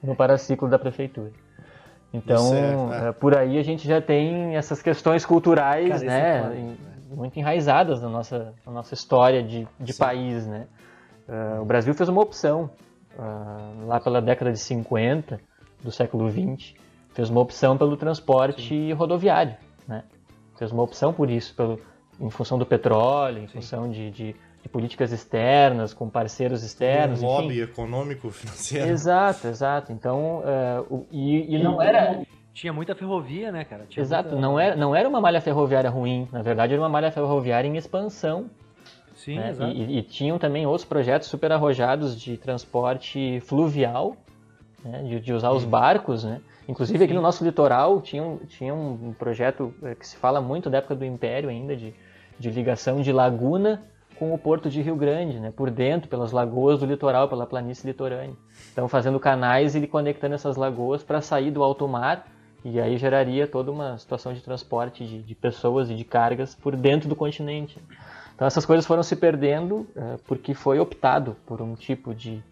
no 0.04 0.16
paraciclo 0.16 0.68
da 0.70 0.78
prefeitura. 0.78 1.32
Então, 2.14 2.54
é, 2.54 3.10
é. 3.10 3.12
por 3.12 3.38
aí 3.38 3.58
a 3.58 3.64
gente 3.64 3.88
já 3.88 4.02
tem 4.02 4.56
essas 4.56 4.82
questões 4.82 5.26
culturais, 5.26 6.02
Cara, 6.02 6.06
né, 6.06 6.76
é 7.12 7.16
muito 7.16 7.38
enraizadas 7.38 8.02
na 8.02 8.10
nossa, 8.10 8.54
na 8.66 8.72
nossa 8.72 8.94
história 8.94 9.44
de, 9.44 9.68
de 9.80 9.94
país, 9.94 10.46
né. 10.46 10.68
Uh, 11.28 11.62
o 11.62 11.66
Brasil 11.66 11.94
fez 11.94 12.08
uma 12.08 12.22
opção 12.22 12.70
uh, 13.18 13.88
lá 13.88 14.00
pela 14.00 14.22
década 14.22 14.52
de 14.52 14.60
50 14.60 15.40
do 15.84 15.92
século 15.92 16.30
20, 16.30 16.76
fez 17.14 17.30
uma 17.30 17.42
opção 17.42 17.78
pelo 17.78 17.96
transporte 17.98 18.68
Sim. 18.68 18.94
rodoviário, 18.94 19.56
né. 19.88 20.04
Fez 20.58 20.72
uma 20.72 20.84
opção 20.84 21.14
por 21.14 21.30
isso, 21.30 21.54
pelo, 21.54 21.80
em 22.20 22.30
função 22.30 22.58
do 22.58 22.66
petróleo, 22.66 23.40
em 23.40 23.48
Sim. 23.48 23.54
função 23.54 23.90
de, 23.90 24.10
de 24.12 24.36
de 24.66 24.70
políticas 24.70 25.12
externas, 25.12 25.94
com 25.94 26.10
parceiros 26.10 26.64
externos. 26.64 27.22
Um 27.22 27.28
lobby 27.28 27.62
enfim. 27.62 27.72
econômico, 27.72 28.32
financeiro. 28.32 28.90
Exato, 28.90 29.48
exato. 29.48 29.92
Então, 29.92 30.40
uh, 30.40 30.82
o, 30.90 31.06
e, 31.12 31.56
e, 31.56 31.64
não 31.64 31.80
era. 31.80 32.24
Tinha 32.52 32.74
muita 32.74 32.96
ferrovia, 32.96 33.52
né, 33.52 33.64
cara? 33.64 33.86
Tinha 33.88 34.02
exato, 34.02 34.30
muita... 34.30 34.42
não, 34.42 34.60
era, 34.60 34.76
não 34.76 34.96
era 34.96 35.08
uma 35.08 35.22
malha 35.22 35.40
ferroviária 35.40 35.90
ruim, 35.90 36.28
na 36.32 36.42
verdade 36.42 36.74
era 36.74 36.82
uma 36.82 36.90
malha 36.90 37.12
ferroviária 37.12 37.68
em 37.68 37.78
expansão. 37.78 38.50
Sim, 39.26 39.40
né? 39.40 39.50
exato. 39.50 39.72
E, 39.72 39.98
e, 39.98 40.04
tinham 40.04 40.38
também 40.38 40.68
outros 40.68 40.86
projetos 40.86 41.28
super 41.28 41.52
arrojados 41.52 42.20
de 42.20 42.38
transporte 42.38 43.40
fluvial, 43.42 44.16
né? 44.84 45.02
de, 45.02 45.20
de, 45.20 45.34
usar 45.34 45.50
os 45.52 45.66
barcos, 45.66 46.24
né? 46.24 46.42
Inclusive 46.70 47.00
Sim. 47.00 47.06
aqui 47.06 47.14
no 47.14 47.22
nosso 47.22 47.44
litoral 47.44 48.02
tinha 48.02 48.24
um, 48.24 48.38
tinha 48.38 48.74
um 48.74 49.14
projeto 49.18 49.74
eh, 49.84 49.96
que 49.96 50.08
se 50.08 50.16
fala 50.16 50.40
muito 50.40 50.70
da 50.70 50.78
época 50.78 50.96
do 50.96 51.04
Império 51.04 51.50
ainda, 51.50 51.76
de, 51.76 51.94
de 52.40 52.50
ligação 52.52 53.02
de 53.02 53.12
laguna 53.12 53.84
com 54.16 54.34
o 54.34 54.38
porto 54.38 54.70
de 54.70 54.82
Rio 54.82 54.96
Grande, 54.96 55.40
né, 55.40 55.52
por 55.52 55.70
dentro, 55.70 56.08
pelas 56.08 56.32
lagoas 56.32 56.80
do 56.80 56.86
litoral, 56.86 57.28
pela 57.28 57.46
planície 57.46 57.86
litorânea. 57.86 58.36
Então, 58.72 58.88
fazendo 58.88 59.20
canais 59.20 59.76
e 59.76 59.86
conectando 59.88 60.36
essas 60.36 60.56
lagoas 60.56 61.04
para 61.04 61.20
sair 61.20 61.52
do 61.52 61.62
alto 61.62 61.88
mar, 61.88 62.26
e 62.64 62.80
aí 62.80 62.98
geraria 62.98 63.46
toda 63.46 63.72
uma 63.72 63.98
situação 63.98 64.34
de 64.34 64.42
transporte 64.42 65.06
de, 65.06 65.22
de, 65.22 65.36
pessoas 65.36 65.90
e 65.92 65.96
de 65.96 66.04
cargas 66.04 66.56
por 66.56 66.76
dentro 66.76 67.08
do 67.08 67.16
continente. 67.16 67.78
Então, 68.36 68.46
essas 68.46 68.66
coisas 68.66 68.86
foram 68.86 69.02
se 69.02 69.16
perdendo 69.16 69.88
é, 69.96 70.18
porque 70.28 70.54
foi 70.54 70.78
optado 70.78 71.38
por 71.46 71.62
um 71.62 71.74
tipo 71.74 72.14
de, 72.14 72.44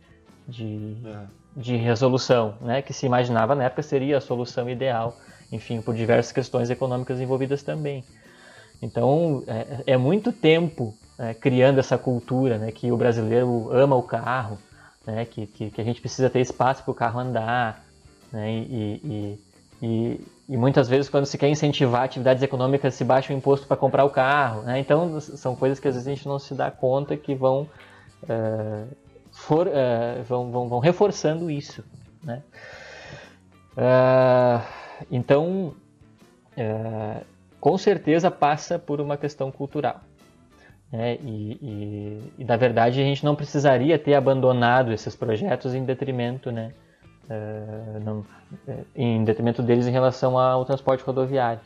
de, 0.47 0.95
é. 1.05 1.25
de 1.55 1.75
resolução, 1.75 2.55
né, 2.61 2.81
que 2.81 2.93
se 2.93 3.05
imaginava 3.05 3.53
na 3.53 3.65
época 3.65 3.83
seria 3.83 4.17
a 4.17 4.21
solução 4.21 4.69
ideal, 4.69 5.17
enfim, 5.51 5.81
por 5.81 5.93
diversas 5.93 6.31
questões 6.31 6.69
econômicas 6.69 7.19
envolvidas 7.19 7.63
também. 7.63 8.03
Então, 8.81 9.43
é, 9.45 9.93
é 9.93 9.97
muito 9.97 10.31
tempo 10.31 10.95
é, 11.19 11.33
criando 11.33 11.79
essa 11.79 11.97
cultura, 11.97 12.57
né, 12.57 12.71
que 12.71 12.89
o 12.91 12.97
brasileiro 12.97 13.69
ama 13.71 13.95
o 13.95 14.03
carro, 14.03 14.57
né, 15.05 15.25
que, 15.25 15.45
que, 15.45 15.69
que 15.69 15.81
a 15.81 15.83
gente 15.83 15.99
precisa 15.99 16.29
ter 16.29 16.39
espaço 16.39 16.81
para 16.83 16.91
o 16.91 16.95
carro 16.95 17.19
andar, 17.19 17.83
né, 18.31 18.51
e, 18.51 19.01
e, 19.03 19.39
e, 19.81 20.21
e, 20.47 20.57
muitas 20.57 20.89
vezes 20.89 21.09
quando 21.09 21.25
se 21.25 21.37
quer 21.37 21.47
incentivar 21.47 22.03
atividades 22.03 22.43
econômicas 22.43 22.93
se 22.93 23.03
baixa 23.03 23.33
o 23.33 23.35
imposto 23.35 23.65
para 23.65 23.77
comprar 23.77 24.03
o 24.03 24.09
carro, 24.09 24.63
né, 24.63 24.79
então 24.79 25.19
são 25.19 25.55
coisas 25.55 25.79
que 25.79 25.87
às 25.87 25.95
vezes 25.95 26.07
a 26.07 26.13
gente 26.13 26.27
não 26.27 26.37
se 26.37 26.53
dá 26.53 26.69
conta 26.69 27.15
que 27.15 27.33
vão, 27.33 27.67
uh, 28.23 28.87
for, 29.31 29.67
uh, 29.67 30.23
vão, 30.23 30.51
vão, 30.51 30.67
vão, 30.67 30.79
reforçando 30.79 31.49
isso, 31.49 31.83
né. 32.23 32.41
Uh, 33.75 34.61
então, 35.11 35.73
com 37.59 37.77
certeza 37.77 38.29
passa 38.29 38.77
por 38.77 39.01
uma 39.01 39.17
questão 39.17 39.51
cultural. 39.51 40.01
É, 40.95 41.15
e, 41.23 41.57
e, 41.59 42.31
e, 42.37 42.45
na 42.45 42.55
verdade 42.55 43.01
a 43.01 43.03
gente 43.03 43.25
não 43.25 43.35
precisaria 43.35 43.97
ter 43.97 44.13
abandonado 44.13 44.93
esses 44.93 45.15
projetos 45.15 45.73
em 45.73 45.83
detrimento, 45.83 46.51
né, 46.51 46.71
uh, 47.29 47.99
não, 48.03 48.19
uh, 48.19 48.85
em 48.95 49.23
detrimento 49.23 49.61
deles 49.61 49.87
em 49.87 49.91
relação 49.91 50.37
ao 50.37 50.65
transporte 50.65 51.03
rodoviário. 51.03 51.61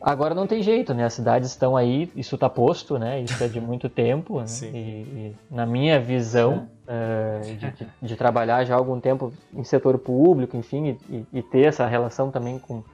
Agora 0.00 0.32
não 0.32 0.46
tem 0.46 0.62
jeito, 0.62 0.94
né? 0.94 1.04
As 1.04 1.14
cidades 1.14 1.50
estão 1.50 1.76
aí, 1.76 2.10
isso 2.14 2.36
está 2.36 2.48
posto, 2.48 2.98
né? 2.98 3.20
Isso 3.20 3.42
é 3.42 3.48
de 3.48 3.60
muito 3.60 3.88
tempo. 3.90 4.38
Né? 4.40 4.46
E, 4.62 4.76
e, 4.76 5.36
na 5.50 5.66
minha 5.66 5.98
visão 5.98 6.68
uh, 6.84 7.44
de, 7.44 7.56
de, 7.56 7.86
de, 8.02 8.16
trabalhar 8.16 8.64
já 8.64 8.74
há 8.74 8.78
algum 8.78 9.00
tempo 9.00 9.32
em 9.52 9.64
setor 9.64 9.98
público, 9.98 10.56
enfim, 10.56 10.96
e, 11.10 11.26
e 11.32 11.42
ter 11.42 11.66
essa 11.66 11.84
relação 11.86 12.30
também 12.30 12.60
com, 12.60 12.84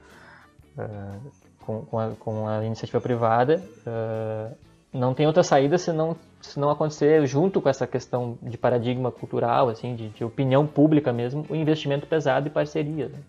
com, 1.59 1.85
com, 1.85 1.99
a, 1.99 2.09
com, 2.19 2.47
a, 2.47 2.65
iniciativa 2.65 2.99
privada, 2.99 3.61
não 4.95 5.13
tem 5.13 5.27
outra 5.27 5.43
saída 5.43 5.77
se 5.77 5.91
não, 5.91 6.15
se 6.41 6.59
não 6.59 6.69
acontecer 6.69 7.25
junto 7.27 7.61
com 7.61 7.67
essa 7.67 7.85
questão 7.85 8.37
de 8.41 8.57
paradigma 8.57 9.11
cultural, 9.11 9.69
assim, 9.69 9.95
de, 9.95 10.09
de 10.09 10.23
opinião 10.23 10.65
pública 10.65 11.11
mesmo, 11.11 11.45
o 11.49 11.55
investimento 11.55 12.07
pesado 12.07 12.47
e 12.47 12.49
parceria. 12.49 13.09
Né? 13.09 13.19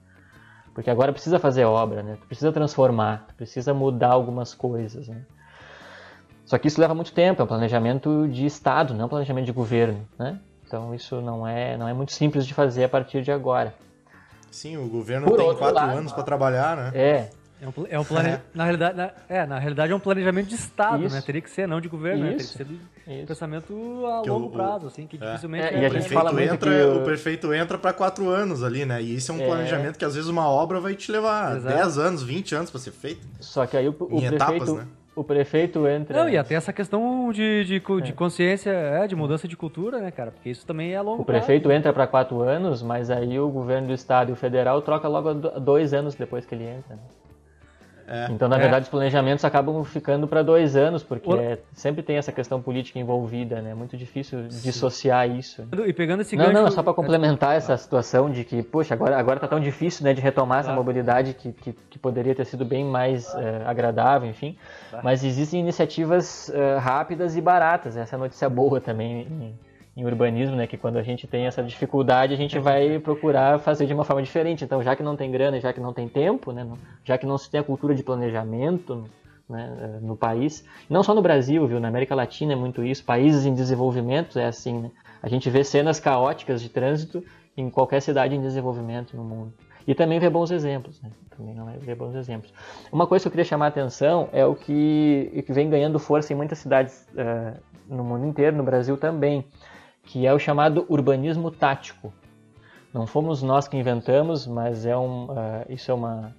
Porque 0.73 0.89
agora 0.89 1.13
precisa 1.13 1.39
fazer 1.39 1.65
obra, 1.65 2.03
né? 2.03 2.17
Tu 2.21 2.27
precisa 2.27 2.53
transformar, 2.53 3.25
tu 3.29 3.35
precisa 3.35 3.75
mudar 3.75 4.11
algumas 4.11 4.55
coisas, 4.55 5.09
né? 5.09 5.23
Só 6.45 6.57
que 6.59 6.69
isso 6.69 6.81
leva 6.81 6.95
muito 6.95 7.13
tempo, 7.13 7.43
é 7.43 7.45
um 7.45 7.49
planejamento 7.49 8.29
de 8.29 8.47
Estado, 8.47 8.95
não 8.95 9.03
é 9.03 9.05
um 9.07 9.09
planejamento 9.09 9.47
de 9.47 9.53
governo, 9.53 10.07
né? 10.17 10.39
Então 10.65 10.95
isso 10.95 11.21
não 11.21 11.47
é, 11.47 11.77
não 11.77 11.89
é 11.89 11.93
muito 11.93 12.13
simples 12.13 12.47
de 12.47 12.55
fazer 12.55 12.85
a 12.85 12.89
partir 12.89 13.23
de 13.23 13.33
agora. 13.33 13.75
Sim, 14.51 14.77
o 14.77 14.89
governo 14.89 15.27
Por 15.27 15.39
tem 15.39 15.55
quatro 15.57 15.75
lado, 15.75 15.99
anos 15.99 16.13
para 16.13 16.23
trabalhar, 16.23 16.77
né? 16.77 16.91
É, 16.95 17.31
é 17.61 17.67
um, 17.67 17.73
é 17.89 17.99
um 17.99 18.05
plane... 18.05 18.29
É. 18.29 18.41
na 18.55 18.65
realidade, 18.65 18.97
na, 18.97 19.11
é, 19.29 19.47
na 19.47 19.59
realidade 19.59 19.93
é 19.93 19.97
um 19.97 20.01
planejamento 20.01 20.49
de 20.49 20.55
Estado, 20.55 20.99
né? 20.99 21.07
Isso. 21.07 21.17
né? 21.17 21.23
Teria 21.23 21.41
que 21.41 21.51
ser, 21.51 21.67
não 21.67 21.81
de 21.81 21.89
governo, 21.89 22.25
né? 22.25 22.31
Teria 22.33 22.45
que 22.45 22.53
ser 22.53 22.65
de 22.65 23.27
pensamento 23.27 23.73
a 24.07 24.23
que 24.23 24.29
longo 24.29 24.47
o, 24.47 24.51
prazo, 24.51 24.87
assim, 24.87 25.07
que 25.07 25.17
é. 25.17 25.27
dificilmente 25.27 25.75
é, 25.75 25.83
e 25.83 25.87
a 25.87 25.89
gente 25.89 26.09
fala 26.11 26.43
entra, 26.43 26.71
o... 26.89 26.99
o 26.99 27.05
prefeito 27.05 27.55
entra 27.55 27.79
para 27.79 27.93
quatro 27.93 28.29
anos 28.29 28.63
ali, 28.63 28.85
né? 28.85 29.03
E 29.03 29.15
isso 29.15 29.33
é 29.33 29.35
um 29.35 29.41
é. 29.41 29.47
planejamento 29.47 29.99
que 29.99 30.05
às 30.05 30.15
vezes 30.15 30.29
uma 30.29 30.49
obra 30.49 30.81
vai 30.81 30.95
te 30.95 31.11
levar 31.11 31.57
Exato. 31.57 31.77
10 31.77 31.99
anos, 31.99 32.23
20 32.23 32.55
anos 32.55 32.71
para 32.71 32.81
ser 32.81 32.91
feita. 32.91 33.27
Só 33.41 33.65
que 33.65 33.77
aí 33.77 33.89
o, 33.89 33.93
o 33.93 34.07
prefeito, 34.07 34.35
etapas, 34.35 34.75
né? 34.75 34.87
o 35.15 35.25
prefeito 35.25 35.89
entra. 35.89 36.25
Não, 36.25 36.29
e 36.29 36.37
até 36.37 36.55
essa 36.55 36.75
questão 36.75 37.33
de, 37.33 37.65
de, 37.65 37.81
de 37.81 38.11
é. 38.11 38.13
consciência, 38.13 38.71
é, 38.71 39.07
de 39.07 39.17
mudança 39.17 39.49
de 39.49 39.57
cultura, 39.57 39.99
né, 39.99 40.11
cara? 40.11 40.31
Porque 40.31 40.51
isso 40.51 40.67
também 40.67 40.93
é 40.93 40.97
a 40.97 41.03
longo 41.03 41.23
O 41.23 41.25
prefeito 41.25 41.63
prazo. 41.63 41.79
entra 41.79 41.93
para 41.93 42.07
quatro 42.07 42.43
anos, 42.43 42.83
mas 42.83 43.11
aí 43.11 43.41
o 43.41 43.49
governo 43.49 43.89
do 43.89 43.95
estado 43.95 44.29
e 44.29 44.33
o 44.33 44.37
federal 44.37 44.83
troca 44.83 45.09
logo 45.09 45.33
dois 45.33 45.95
anos 45.95 46.15
depois 46.15 46.45
que 46.45 46.55
ele 46.55 46.65
entra. 46.65 46.97
Né? 46.97 47.03
É, 48.09 48.29
então, 48.31 48.49
na 48.49 48.57
é. 48.57 48.61
verdade, 48.61 48.85
os 48.85 48.89
planejamentos 48.89 49.45
acabam 49.45 49.83
ficando 49.85 50.29
para 50.29 50.43
dois 50.43 50.77
anos, 50.77 51.03
porque 51.03 51.29
o... 51.29 51.41
é, 51.41 51.59
sempre 51.73 52.03
tem 52.03 52.17
essa 52.17 52.31
questão 52.31 52.63
política 52.63 52.99
envolvida, 52.99 53.61
né? 53.61 53.71
É 53.71 53.75
muito 53.75 53.97
difícil 53.97 54.51
Sim. 54.51 54.63
dissociar 54.63 55.29
isso. 55.29 55.67
E 55.87 55.93
pegando 55.93 56.21
esse 56.21 56.37
não, 56.37 56.47
gancho... 56.47 56.63
Não, 56.63 56.71
só 56.71 56.83
para 56.83 56.95
complementar 56.95 57.57
essa 57.57 57.77
situação 57.77 58.31
de 58.31 58.45
que, 58.45 58.63
poxa, 58.63 58.95
agora, 58.95 59.19
agora 59.19 59.41
tá 59.41 59.49
tão 59.49 59.59
difícil 59.59 60.05
né, 60.05 60.15
de 60.15 60.21
retomar 60.21 60.61
essa 60.61 60.73
mobilidade 60.73 61.35
que, 61.35 61.53
que, 61.53 61.73
que, 61.73 61.99
poderia 61.99 62.35
ter 62.35 62.45
sido 62.45 62.65
bem 62.65 62.85
mais 62.85 63.35
é, 63.35 63.63
agradável, 63.67 64.29
enfim. 64.29 64.57
Mas 65.03 65.25
existem 65.25 65.61
iniciativas 65.61 66.49
é, 66.51 66.79
rápidas 66.79 67.37
e 67.37 67.41
baratas, 67.41 67.97
essa 67.97 68.15
é 68.15 68.17
a 68.17 68.21
notícia 68.21 68.49
boa 68.49 68.81
também 68.81 69.57
em 69.97 70.05
urbanismo, 70.05 70.55
né, 70.55 70.67
que 70.67 70.77
quando 70.77 70.99
a 70.99 71.03
gente 71.03 71.27
tem 71.27 71.47
essa 71.47 71.63
dificuldade, 71.63 72.35
a 72.35 72.37
gente 72.37 72.59
vai 72.59 72.99
procurar 72.99 73.59
fazer 73.59 73.87
de 73.87 73.95
uma 73.95 74.05
forma 74.05 74.23
diferente. 74.23 74.63
Então, 74.63 74.83
já 74.83 74.95
que 74.95 75.03
não 75.03 75.17
tem 75.17 75.31
grana, 75.31 75.59
já 75.59 75.73
que 75.73 75.81
não 75.81 75.93
tem 75.93 76.07
tempo, 76.07 76.53
né, 76.53 76.69
já 77.03 77.17
que 77.17 77.25
não 77.25 77.39
se 77.39 77.51
tem 77.51 77.61
a 77.61 77.65
cultura 77.65 77.95
de 77.95 78.03
planejamento 78.03 79.05
né, 79.49 79.99
no 80.03 80.15
país, 80.15 80.65
não 80.91 81.03
só 81.03 81.15
no 81.15 81.23
Brasil, 81.23 81.67
viu, 81.67 81.81
na 81.81 81.89
América 81.89 82.15
Latina 82.15 82.53
é 82.53 82.57
muito 82.57 82.85
isso, 82.85 83.03
países 83.05 83.47
em 83.47 83.55
desenvolvimento 83.55 84.39
é 84.39 84.47
assim, 84.47 84.81
né? 84.81 84.91
A 85.23 85.29
gente 85.29 85.49
vê 85.49 85.65
cenas 85.65 85.99
caóticas 85.99 86.61
de 86.61 86.69
trânsito 86.69 87.25
em 87.57 87.71
qualquer 87.71 88.03
cidade 88.03 88.35
em 88.35 88.41
desenvolvimento 88.41 89.17
no 89.17 89.25
mundo. 89.25 89.53
E 89.87 89.95
também 89.95 90.19
vê 90.19 90.29
bons 90.29 90.51
exemplos, 90.51 91.01
né? 91.01 91.11
Também 91.37 91.55
não 91.55 91.71
é 91.71 91.95
bons 91.95 92.15
exemplos. 92.15 92.53
Uma 92.93 93.07
coisa 93.07 93.23
que 93.23 93.29
eu 93.29 93.33
queria 93.33 93.45
chamar 93.45 93.67
a 93.67 93.69
atenção 93.69 94.29
é 94.33 94.45
o 94.45 94.55
que, 94.55 95.43
que 95.47 95.53
vem 95.53 95.71
ganhando 95.71 95.99
força 95.99 96.33
em 96.33 96.37
muitas 96.37 96.59
cidades 96.59 97.07
uh, 97.13 97.57
no 97.89 98.03
mundo 98.03 98.27
inteiro, 98.27 98.57
no 98.57 98.65
Brasil 98.65 98.97
também, 98.97 99.45
que 100.07 100.27
é 100.27 100.33
o 100.33 100.39
chamado 100.39 100.87
urbanismo 100.89 101.51
tático. 101.51 102.13
Não 102.95 103.07
fomos 103.07 103.43
nós 103.43 103.69
que 103.69 103.77
inventamos, 103.77 104.47
mas 104.47 104.87
é 104.87 104.97
um, 104.97 105.25
uh, 105.25 105.67
isso 105.69 105.91
é 105.91 105.95
uma, 105.95 106.35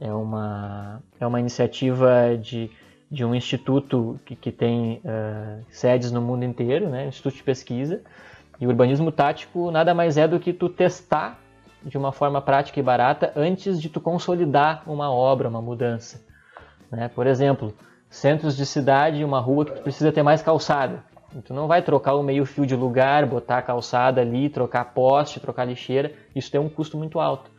é 0.00 0.12
uma, 0.12 1.02
é 1.18 1.26
uma 1.26 1.40
iniciativa 1.40 2.36
de, 2.36 2.70
de 3.10 3.24
um 3.24 3.34
instituto 3.34 4.20
que, 4.26 4.36
que 4.36 4.52
tem 4.52 5.00
uh, 5.04 5.64
sedes 5.70 6.12
no 6.12 6.20
mundo 6.20 6.44
inteiro, 6.44 6.90
né? 6.90 7.06
Instituto 7.06 7.36
de 7.36 7.42
Pesquisa. 7.42 8.02
E 8.60 8.66
urbanismo 8.66 9.10
tático 9.10 9.70
nada 9.70 9.94
mais 9.94 10.16
é 10.18 10.28
do 10.28 10.38
que 10.38 10.52
tu 10.52 10.68
testar 10.68 11.38
de 11.82 11.96
uma 11.96 12.12
forma 12.12 12.40
prática 12.40 12.78
e 12.80 12.82
barata 12.82 13.32
antes 13.36 13.80
de 13.80 13.88
tu 13.88 14.00
consolidar 14.00 14.82
uma 14.86 15.10
obra, 15.10 15.48
uma 15.48 15.60
mudança. 15.60 16.24
Né? 16.90 17.08
Por 17.08 17.26
exemplo, 17.26 17.74
centros 18.08 18.56
de 18.56 18.64
cidade, 18.64 19.24
uma 19.24 19.40
rua 19.40 19.64
que 19.64 19.72
tu 19.72 19.82
precisa 19.82 20.12
ter 20.12 20.22
mais 20.22 20.42
calçada. 20.42 21.02
Tu 21.42 21.52
não 21.52 21.66
vai 21.66 21.82
trocar 21.82 22.14
o 22.14 22.22
meio 22.22 22.44
fio 22.44 22.66
de 22.66 22.76
lugar, 22.76 23.26
botar 23.26 23.58
a 23.58 23.62
calçada 23.62 24.20
ali, 24.20 24.48
trocar 24.48 24.92
poste, 24.92 25.40
trocar 25.40 25.64
lixeira. 25.64 26.12
Isso 26.34 26.50
tem 26.50 26.60
um 26.60 26.68
custo 26.68 26.96
muito 26.96 27.18
alto. 27.18 27.50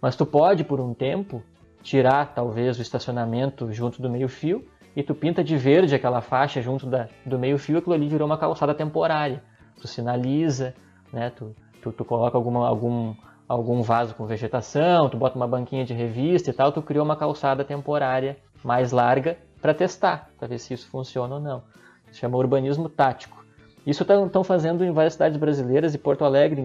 Mas 0.00 0.16
tu 0.16 0.24
pode, 0.24 0.64
por 0.64 0.80
um 0.80 0.94
tempo, 0.94 1.42
tirar 1.82 2.34
talvez 2.34 2.78
o 2.78 2.82
estacionamento 2.82 3.72
junto 3.72 4.00
do 4.00 4.10
meio 4.10 4.28
fio 4.28 4.64
e 4.94 5.02
tu 5.02 5.14
pinta 5.14 5.44
de 5.44 5.56
verde 5.56 5.94
aquela 5.94 6.20
faixa 6.20 6.60
junto 6.60 6.86
da, 6.86 7.08
do 7.24 7.38
meio 7.38 7.58
fio, 7.58 7.78
aquilo 7.78 7.94
ali 7.94 8.08
virou 8.08 8.26
uma 8.26 8.38
calçada 8.38 8.74
temporária. 8.74 9.42
Tu 9.80 9.86
sinaliza, 9.86 10.74
né? 11.12 11.30
tu, 11.30 11.54
tu, 11.80 11.92
tu 11.92 12.04
coloca 12.04 12.36
alguma, 12.36 12.66
algum, 12.66 13.14
algum 13.48 13.82
vaso 13.82 14.14
com 14.14 14.26
vegetação, 14.26 15.08
tu 15.08 15.16
bota 15.16 15.36
uma 15.36 15.46
banquinha 15.46 15.84
de 15.84 15.94
revista 15.94 16.50
e 16.50 16.52
tal, 16.52 16.72
tu 16.72 16.82
criou 16.82 17.04
uma 17.04 17.16
calçada 17.16 17.64
temporária 17.64 18.36
mais 18.64 18.92
larga 18.92 19.38
para 19.60 19.74
testar, 19.74 20.28
para 20.38 20.48
ver 20.48 20.58
se 20.58 20.74
isso 20.74 20.88
funciona 20.90 21.36
ou 21.36 21.40
não. 21.40 21.62
Se 22.10 22.18
chama 22.18 22.36
urbanismo 22.36 22.88
tático. 22.88 23.40
Isso 23.86 24.02
estão 24.02 24.44
fazendo 24.44 24.84
em 24.84 24.92
várias 24.92 25.14
cidades 25.14 25.38
brasileiras 25.38 25.94
e 25.94 25.98
Porto 25.98 26.24
Alegre, 26.24 26.60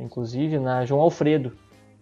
inclusive 0.00 0.58
na 0.58 0.84
João 0.84 1.00
Alfredo. 1.00 1.52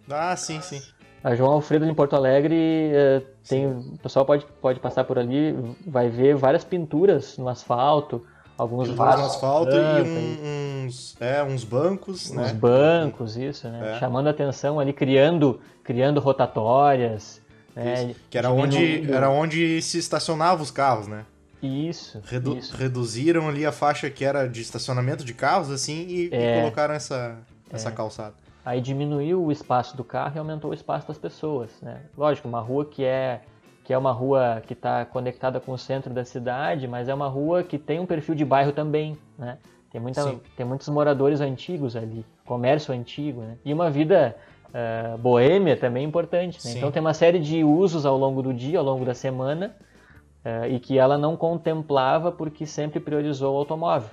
Ah, 0.09 0.35
sim, 0.35 0.61
sim. 0.61 0.81
A 1.23 1.35
João 1.35 1.53
Alfredo 1.53 1.85
em 1.85 1.93
Porto 1.93 2.15
Alegre 2.15 2.91
eh, 2.93 3.21
tem, 3.47 3.65
o 3.65 3.97
pessoal 4.01 4.25
pode, 4.25 4.45
pode 4.61 4.79
passar 4.79 5.05
por 5.05 5.17
ali, 5.17 5.55
vai 5.87 6.09
ver 6.09 6.35
várias 6.35 6.65
pinturas 6.65 7.37
no 7.37 7.47
asfalto, 7.47 8.25
alguns 8.57 8.89
vasos 8.89 9.21
no 9.21 9.27
asfalto 9.27 9.71
e 9.71 10.01
um, 10.01 10.85
uns, 10.85 11.15
é, 11.21 11.41
uns 11.41 11.63
bancos, 11.63 12.29
uns 12.29 12.35
né? 12.35 12.53
bancos, 12.53 13.37
isso, 13.37 13.69
né? 13.69 13.95
É. 13.95 13.99
Chamando 13.99 14.27
atenção 14.27 14.79
ali, 14.79 14.91
criando, 14.91 15.61
criando 15.81 16.19
rotatórias, 16.19 17.41
né? 17.73 18.13
Que 18.29 18.37
era 18.37 18.51
onde, 18.51 19.09
era 19.09 19.29
onde 19.29 19.81
se 19.81 19.97
estacionavam 19.97 20.61
os 20.61 20.71
carros, 20.71 21.07
né? 21.07 21.25
Isso, 21.67 22.21
Redu 22.25 22.57
isso. 22.57 22.75
Reduziram 22.75 23.47
ali 23.47 23.65
a 23.65 23.71
faixa 23.71 24.09
que 24.09 24.25
era 24.25 24.47
de 24.47 24.61
estacionamento 24.61 25.23
de 25.23 25.33
carros, 25.33 25.71
assim, 25.71 26.05
e, 26.07 26.29
é. 26.31 26.57
e 26.57 26.61
colocaram 26.61 26.93
essa, 26.93 27.37
essa 27.71 27.89
é. 27.89 27.91
calçada. 27.91 28.35
Aí 28.65 28.79
diminuiu 28.79 29.43
o 29.43 29.51
espaço 29.51 29.95
do 29.97 30.03
carro 30.03 30.33
e 30.35 30.39
aumentou 30.39 30.71
o 30.71 30.73
espaço 30.73 31.07
das 31.07 31.17
pessoas, 31.17 31.69
né? 31.81 32.01
Lógico, 32.17 32.47
uma 32.47 32.61
rua 32.61 32.85
que 32.85 33.03
é 33.03 33.41
que 33.83 33.91
é 33.91 33.97
uma 33.97 34.13
rua 34.13 34.63
que 34.65 34.71
está 34.71 35.03
conectada 35.03 35.59
com 35.59 35.73
o 35.73 35.77
centro 35.77 36.13
da 36.13 36.23
cidade, 36.23 36.87
mas 36.87 37.09
é 37.09 37.13
uma 37.13 37.27
rua 37.27 37.63
que 37.63 37.77
tem 37.77 37.99
um 37.99 38.05
perfil 38.05 38.33
de 38.33 38.45
bairro 38.45 38.71
também, 38.71 39.17
né? 39.37 39.57
Tem, 39.91 39.99
muita, 39.99 40.35
tem 40.55 40.65
muitos 40.65 40.87
moradores 40.87 41.41
antigos 41.41 41.95
ali, 41.95 42.25
comércio 42.45 42.93
antigo, 42.93 43.41
né? 43.41 43.57
E 43.63 43.73
uma 43.73 43.91
vida 43.91 44.35
uh, 44.69 45.17
boêmia 45.17 45.75
também 45.75 46.05
importante, 46.05 46.65
né? 46.65 46.73
Então 46.77 46.91
tem 46.91 47.01
uma 47.01 47.13
série 47.13 47.39
de 47.39 47.63
usos 47.63 48.05
ao 48.05 48.17
longo 48.17 48.41
do 48.41 48.53
dia, 48.53 48.79
ao 48.79 48.85
longo 48.85 49.03
da 49.03 49.13
semana, 49.13 49.75
uh, 50.45 50.65
e 50.69 50.79
que 50.79 50.97
ela 50.97 51.17
não 51.17 51.35
contemplava 51.35 52.31
porque 52.31 52.65
sempre 52.65 52.99
priorizou 52.99 53.53
o 53.53 53.57
automóvel, 53.57 54.09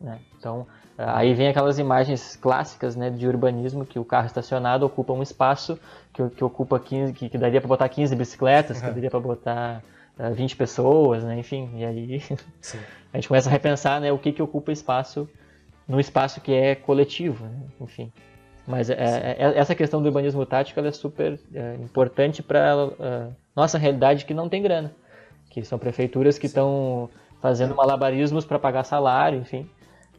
né? 0.00 0.18
Então 0.38 0.66
Aí 0.96 1.34
vem 1.34 1.48
aquelas 1.48 1.78
imagens 1.78 2.36
clássicas 2.36 2.94
né, 2.94 3.10
de 3.10 3.26
urbanismo 3.26 3.84
que 3.84 3.98
o 3.98 4.04
carro 4.04 4.26
estacionado 4.26 4.86
ocupa 4.86 5.12
um 5.12 5.22
espaço 5.22 5.78
que, 6.12 6.28
que 6.30 6.44
ocupa 6.44 6.78
15, 6.78 7.12
que, 7.12 7.28
que 7.28 7.36
daria 7.36 7.60
para 7.60 7.68
botar 7.68 7.88
15 7.88 8.14
bicicletas, 8.14 8.80
que 8.80 8.86
daria 8.88 9.10
para 9.10 9.18
botar 9.18 9.82
uh, 10.16 10.22
eh, 10.22 10.30
20 10.30 10.54
pessoas, 10.54 11.24
né, 11.24 11.36
enfim. 11.36 11.68
E 11.74 11.84
aí 11.84 12.22
a 13.12 13.16
gente 13.16 13.26
começa 13.26 13.48
a 13.48 13.52
repensar 13.52 14.00
né, 14.00 14.12
o 14.12 14.18
que, 14.18 14.32
que 14.32 14.42
ocupa 14.42 14.70
espaço 14.70 15.28
no 15.86 15.98
espaço 15.98 16.40
que 16.40 16.52
é 16.52 16.76
coletivo, 16.76 17.44
né, 17.44 17.58
enfim. 17.80 18.12
Mas 18.66 18.88
é, 18.88 18.94
é, 18.94 19.36
essa 19.58 19.74
questão 19.74 20.00
do 20.00 20.06
urbanismo 20.06 20.46
tático 20.46 20.78
é 20.80 20.92
super 20.92 21.38
é, 21.52 21.74
importante 21.74 22.42
para 22.42 22.72
nossa 23.54 23.76
realidade 23.76 24.24
que 24.24 24.32
não 24.32 24.48
tem 24.48 24.62
grana, 24.62 24.90
que 25.60 25.66
são 25.66 25.78
prefeituras 25.78 26.38
que 26.38 26.46
estão 26.46 27.08
fazendo 27.40 27.74
malabarismos 27.74 28.44
para 28.44 28.58
pagar 28.58 28.84
salário, 28.84 29.38
enfim 29.38 29.68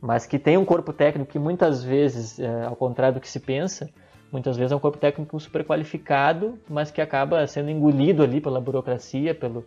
mas 0.05 0.27
que 0.27 0.37
tem 0.37 0.55
um 0.55 0.63
corpo 0.65 0.93
técnico 0.93 1.31
que 1.31 1.39
muitas 1.39 1.83
vezes, 1.83 2.39
é, 2.39 2.65
ao 2.65 2.75
contrário 2.75 3.15
do 3.15 3.19
que 3.19 3.27
se 3.27 3.39
pensa, 3.39 3.89
muitas 4.31 4.55
vezes 4.55 4.71
é 4.71 4.75
um 4.75 4.79
corpo 4.79 4.99
técnico 4.99 5.39
super 5.39 5.65
qualificado, 5.65 6.59
mas 6.69 6.91
que 6.91 7.01
acaba 7.01 7.45
sendo 7.47 7.71
engolido 7.71 8.21
ali 8.21 8.39
pela 8.39 8.61
burocracia, 8.61 9.33
pelo, 9.33 9.65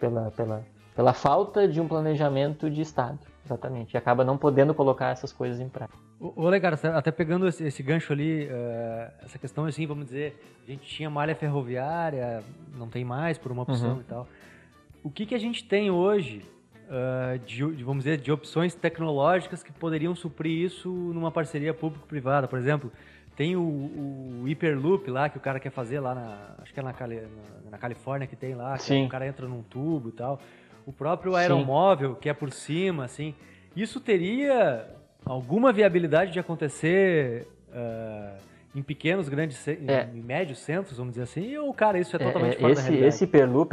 pela, 0.00 0.32
pela, 0.32 0.64
pela 0.94 1.12
falta 1.12 1.68
de 1.68 1.80
um 1.80 1.86
planejamento 1.86 2.68
de 2.68 2.80
Estado, 2.80 3.18
exatamente, 3.44 3.94
e 3.94 3.96
acaba 3.96 4.24
não 4.24 4.36
podendo 4.36 4.74
colocar 4.74 5.10
essas 5.10 5.32
coisas 5.32 5.60
em 5.60 5.68
prática. 5.68 5.96
Ô, 6.18 6.48
legal, 6.48 6.72
até 6.94 7.12
pegando 7.12 7.46
esse, 7.46 7.62
esse 7.62 7.82
gancho 7.82 8.12
ali, 8.12 8.46
uh, 8.46 9.12
essa 9.22 9.38
questão 9.38 9.66
assim, 9.66 9.86
vamos 9.86 10.06
dizer, 10.06 10.42
a 10.66 10.70
gente 10.70 10.84
tinha 10.84 11.08
malha 11.08 11.36
ferroviária, 11.36 12.42
não 12.74 12.88
tem 12.88 13.04
mais 13.04 13.38
por 13.38 13.52
uma 13.52 13.62
opção 13.62 13.94
uhum. 13.94 14.00
e 14.00 14.04
tal. 14.04 14.26
O 15.06 15.10
que, 15.10 15.24
que 15.24 15.36
a 15.36 15.38
gente 15.38 15.62
tem 15.62 15.88
hoje 15.88 16.42
uh, 16.88 17.38
de, 17.46 17.62
vamos 17.84 18.02
dizer, 18.02 18.18
de 18.18 18.32
opções 18.32 18.74
tecnológicas 18.74 19.62
que 19.62 19.70
poderiam 19.70 20.16
suprir 20.16 20.64
isso 20.64 20.88
numa 20.88 21.30
parceria 21.30 21.72
público-privada. 21.72 22.48
Por 22.48 22.58
exemplo, 22.58 22.90
tem 23.36 23.54
o, 23.54 23.60
o, 23.60 24.42
Hyperloop 24.46 25.08
lá 25.08 25.28
que 25.28 25.38
o 25.38 25.40
cara 25.40 25.60
quer 25.60 25.70
fazer 25.70 26.00
lá 26.00 26.12
na, 26.12 26.54
acho 26.60 26.74
que 26.74 26.80
é 26.80 26.82
na, 26.82 26.92
Cali, 26.92 27.20
na, 27.20 27.70
na 27.70 27.78
Califórnia 27.78 28.26
que 28.26 28.34
tem 28.34 28.56
lá, 28.56 28.76
que 28.76 29.00
o 29.00 29.08
cara 29.08 29.28
entra 29.28 29.46
num 29.46 29.62
tubo 29.62 30.08
e 30.08 30.12
tal. 30.12 30.40
O 30.84 30.92
próprio 30.92 31.36
aeromóvel 31.36 32.14
Sim. 32.14 32.20
que 32.22 32.28
é 32.28 32.34
por 32.34 32.50
cima, 32.50 33.04
assim. 33.04 33.32
Isso 33.76 34.00
teria 34.00 34.88
alguma 35.24 35.72
viabilidade 35.72 36.32
de 36.32 36.40
acontecer 36.40 37.46
uh, 37.68 38.36
em 38.76 38.82
pequenos, 38.82 39.26
grandes, 39.26 39.66
é. 39.66 40.08
em 40.14 40.20
médios 40.20 40.58
centros, 40.58 40.98
vamos 40.98 41.14
dizer 41.14 41.22
assim, 41.22 41.56
ou, 41.56 41.72
cara, 41.72 41.98
isso 41.98 42.14
é, 42.14 42.22
é 42.22 42.26
totalmente 42.26 42.56
é, 42.56 42.60
fora 42.60 42.72
esse, 42.72 42.82
da 42.82 42.88
realidade? 42.88 43.08
Esse 43.08 43.26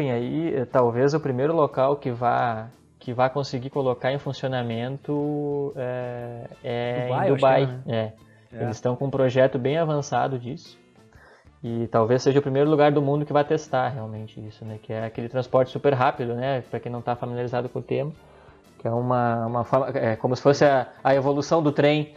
aí, 0.09 0.55
é, 0.55 0.65
talvez 0.65 1.13
o 1.13 1.19
primeiro 1.19 1.53
local 1.53 1.97
que 1.97 2.09
vá 2.09 2.69
que 2.97 3.11
vai 3.13 3.29
conseguir 3.29 3.69
colocar 3.69 4.13
em 4.13 4.17
funcionamento 4.17 5.73
é, 5.75 6.47
é 6.63 7.03
Dubai, 7.03 7.27
em 7.27 7.35
Dubai. 7.35 7.65
Né? 7.65 7.81
É. 7.85 8.13
é. 8.55 8.63
Eles 8.63 8.77
estão 8.77 8.95
com 8.95 9.07
um 9.07 9.09
projeto 9.09 9.59
bem 9.59 9.77
avançado 9.77 10.39
disso. 10.39 10.79
E 11.61 11.87
talvez 11.87 12.21
seja 12.21 12.39
o 12.39 12.41
primeiro 12.41 12.69
lugar 12.69 12.93
do 12.93 13.01
mundo 13.01 13.25
que 13.25 13.33
vai 13.33 13.43
testar 13.43 13.89
realmente 13.89 14.39
isso, 14.39 14.63
né? 14.63 14.79
Que 14.81 14.93
é 14.93 15.03
aquele 15.03 15.27
transporte 15.27 15.69
super 15.69 15.93
rápido, 15.93 16.33
né? 16.33 16.61
Para 16.69 16.79
quem 16.79 16.89
não 16.89 16.99
está 16.99 17.13
familiarizado 17.13 17.67
com 17.67 17.79
o 17.79 17.81
tema, 17.81 18.13
que 18.83 18.87
é 18.89 18.91
uma, 18.91 19.45
uma 19.45 19.63
forma, 19.63 19.97
é 19.97 20.17
como 20.17 20.35
se 20.35 20.41
fosse 20.41 20.65
a, 20.65 20.87
a 21.01 21.15
evolução 21.15 21.63
do 21.63 21.71
trem, 21.71 22.13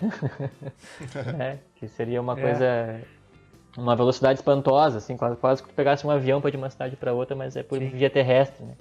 né? 1.38 1.60
Que 1.76 1.86
seria 1.86 2.20
uma 2.20 2.36
é. 2.36 2.42
coisa, 2.42 3.00
uma 3.76 3.94
velocidade 3.94 4.40
espantosa, 4.40 4.98
assim, 4.98 5.16
quase, 5.16 5.36
quase 5.36 5.62
que 5.62 5.68
tu 5.68 5.74
pegasse 5.74 6.04
um 6.04 6.10
avião 6.10 6.40
para 6.40 6.48
ir 6.48 6.52
de 6.52 6.56
uma 6.56 6.70
cidade 6.70 6.96
para 6.96 7.12
outra, 7.12 7.36
mas 7.36 7.54
é 7.54 7.62
por 7.62 7.78
Sim. 7.78 7.90
via 7.90 8.10
terrestre, 8.10 8.64
né? 8.64 8.74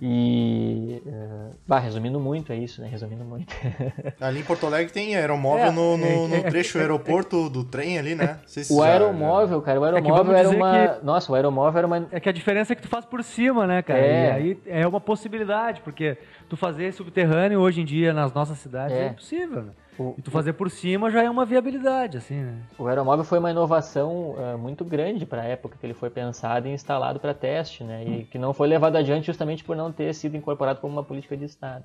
E. 0.00 1.02
Uh, 1.06 1.54
bah, 1.66 1.78
resumindo 1.78 2.20
muito, 2.20 2.52
é 2.52 2.56
isso, 2.56 2.82
né? 2.82 2.88
Resumindo 2.88 3.24
muito. 3.24 3.54
ali 4.20 4.40
em 4.40 4.42
Porto 4.42 4.66
Alegre 4.66 4.92
tem 4.92 5.16
aeromóvel 5.16 5.66
é, 5.66 5.70
no, 5.70 5.96
no, 5.96 6.06
é, 6.06 6.28
no, 6.28 6.34
é, 6.34 6.42
trecho 6.42 6.76
é, 6.76 6.82
aeroporto 6.82 7.48
do 7.48 7.64
trem 7.64 7.98
ali, 7.98 8.14
né? 8.14 8.38
Se 8.46 8.72
o 8.72 8.82
aeromóvel, 8.82 9.62
cara, 9.62 9.80
o 9.80 9.84
aeromóvel 9.84 10.34
era 10.34 10.50
uma. 10.50 10.88
Que... 10.88 11.04
Nossa, 11.04 11.32
o 11.32 11.34
aeromóvel 11.34 11.78
era 11.78 11.86
uma. 11.86 12.08
É 12.10 12.20
que 12.20 12.28
a 12.28 12.32
diferença 12.32 12.74
é 12.74 12.76
que 12.76 12.82
tu 12.82 12.88
faz 12.88 13.06
por 13.06 13.24
cima, 13.24 13.66
né, 13.66 13.80
cara? 13.80 13.98
É. 13.98 14.26
E 14.26 14.30
aí 14.30 14.58
é 14.66 14.86
uma 14.86 15.00
possibilidade, 15.00 15.80
porque 15.80 16.18
tu 16.48 16.56
fazer 16.56 16.92
subterrâneo 16.92 17.60
hoje 17.60 17.80
em 17.80 17.84
dia 17.84 18.12
nas 18.12 18.32
nossas 18.34 18.58
cidades 18.58 18.96
é, 18.96 19.08
impossível, 19.08 19.62
né? 19.62 19.72
O, 19.98 20.14
e 20.18 20.22
tu 20.22 20.30
fazer 20.30 20.52
por 20.52 20.70
cima 20.70 21.10
já 21.10 21.22
é 21.22 21.30
uma 21.30 21.44
viabilidade, 21.44 22.18
assim, 22.18 22.42
né? 22.42 22.58
O 22.78 22.86
aeromóvel 22.86 23.24
foi 23.24 23.38
uma 23.38 23.50
inovação 23.50 24.32
uh, 24.32 24.58
muito 24.58 24.84
grande 24.84 25.24
para 25.24 25.42
a 25.42 25.44
época 25.44 25.76
que 25.78 25.86
ele 25.86 25.94
foi 25.94 26.10
pensado 26.10 26.68
e 26.68 26.72
instalado 26.72 27.18
para 27.18 27.32
teste, 27.32 27.82
né? 27.82 28.04
E 28.04 28.10
hum. 28.10 28.26
que 28.30 28.38
não 28.38 28.52
foi 28.52 28.68
levado 28.68 28.96
adiante 28.96 29.26
justamente 29.26 29.64
por 29.64 29.76
não 29.76 29.90
ter 29.90 30.14
sido 30.14 30.36
incorporado 30.36 30.80
como 30.80 30.92
uma 30.92 31.04
política 31.04 31.36
de 31.36 31.44
Estado. 31.44 31.84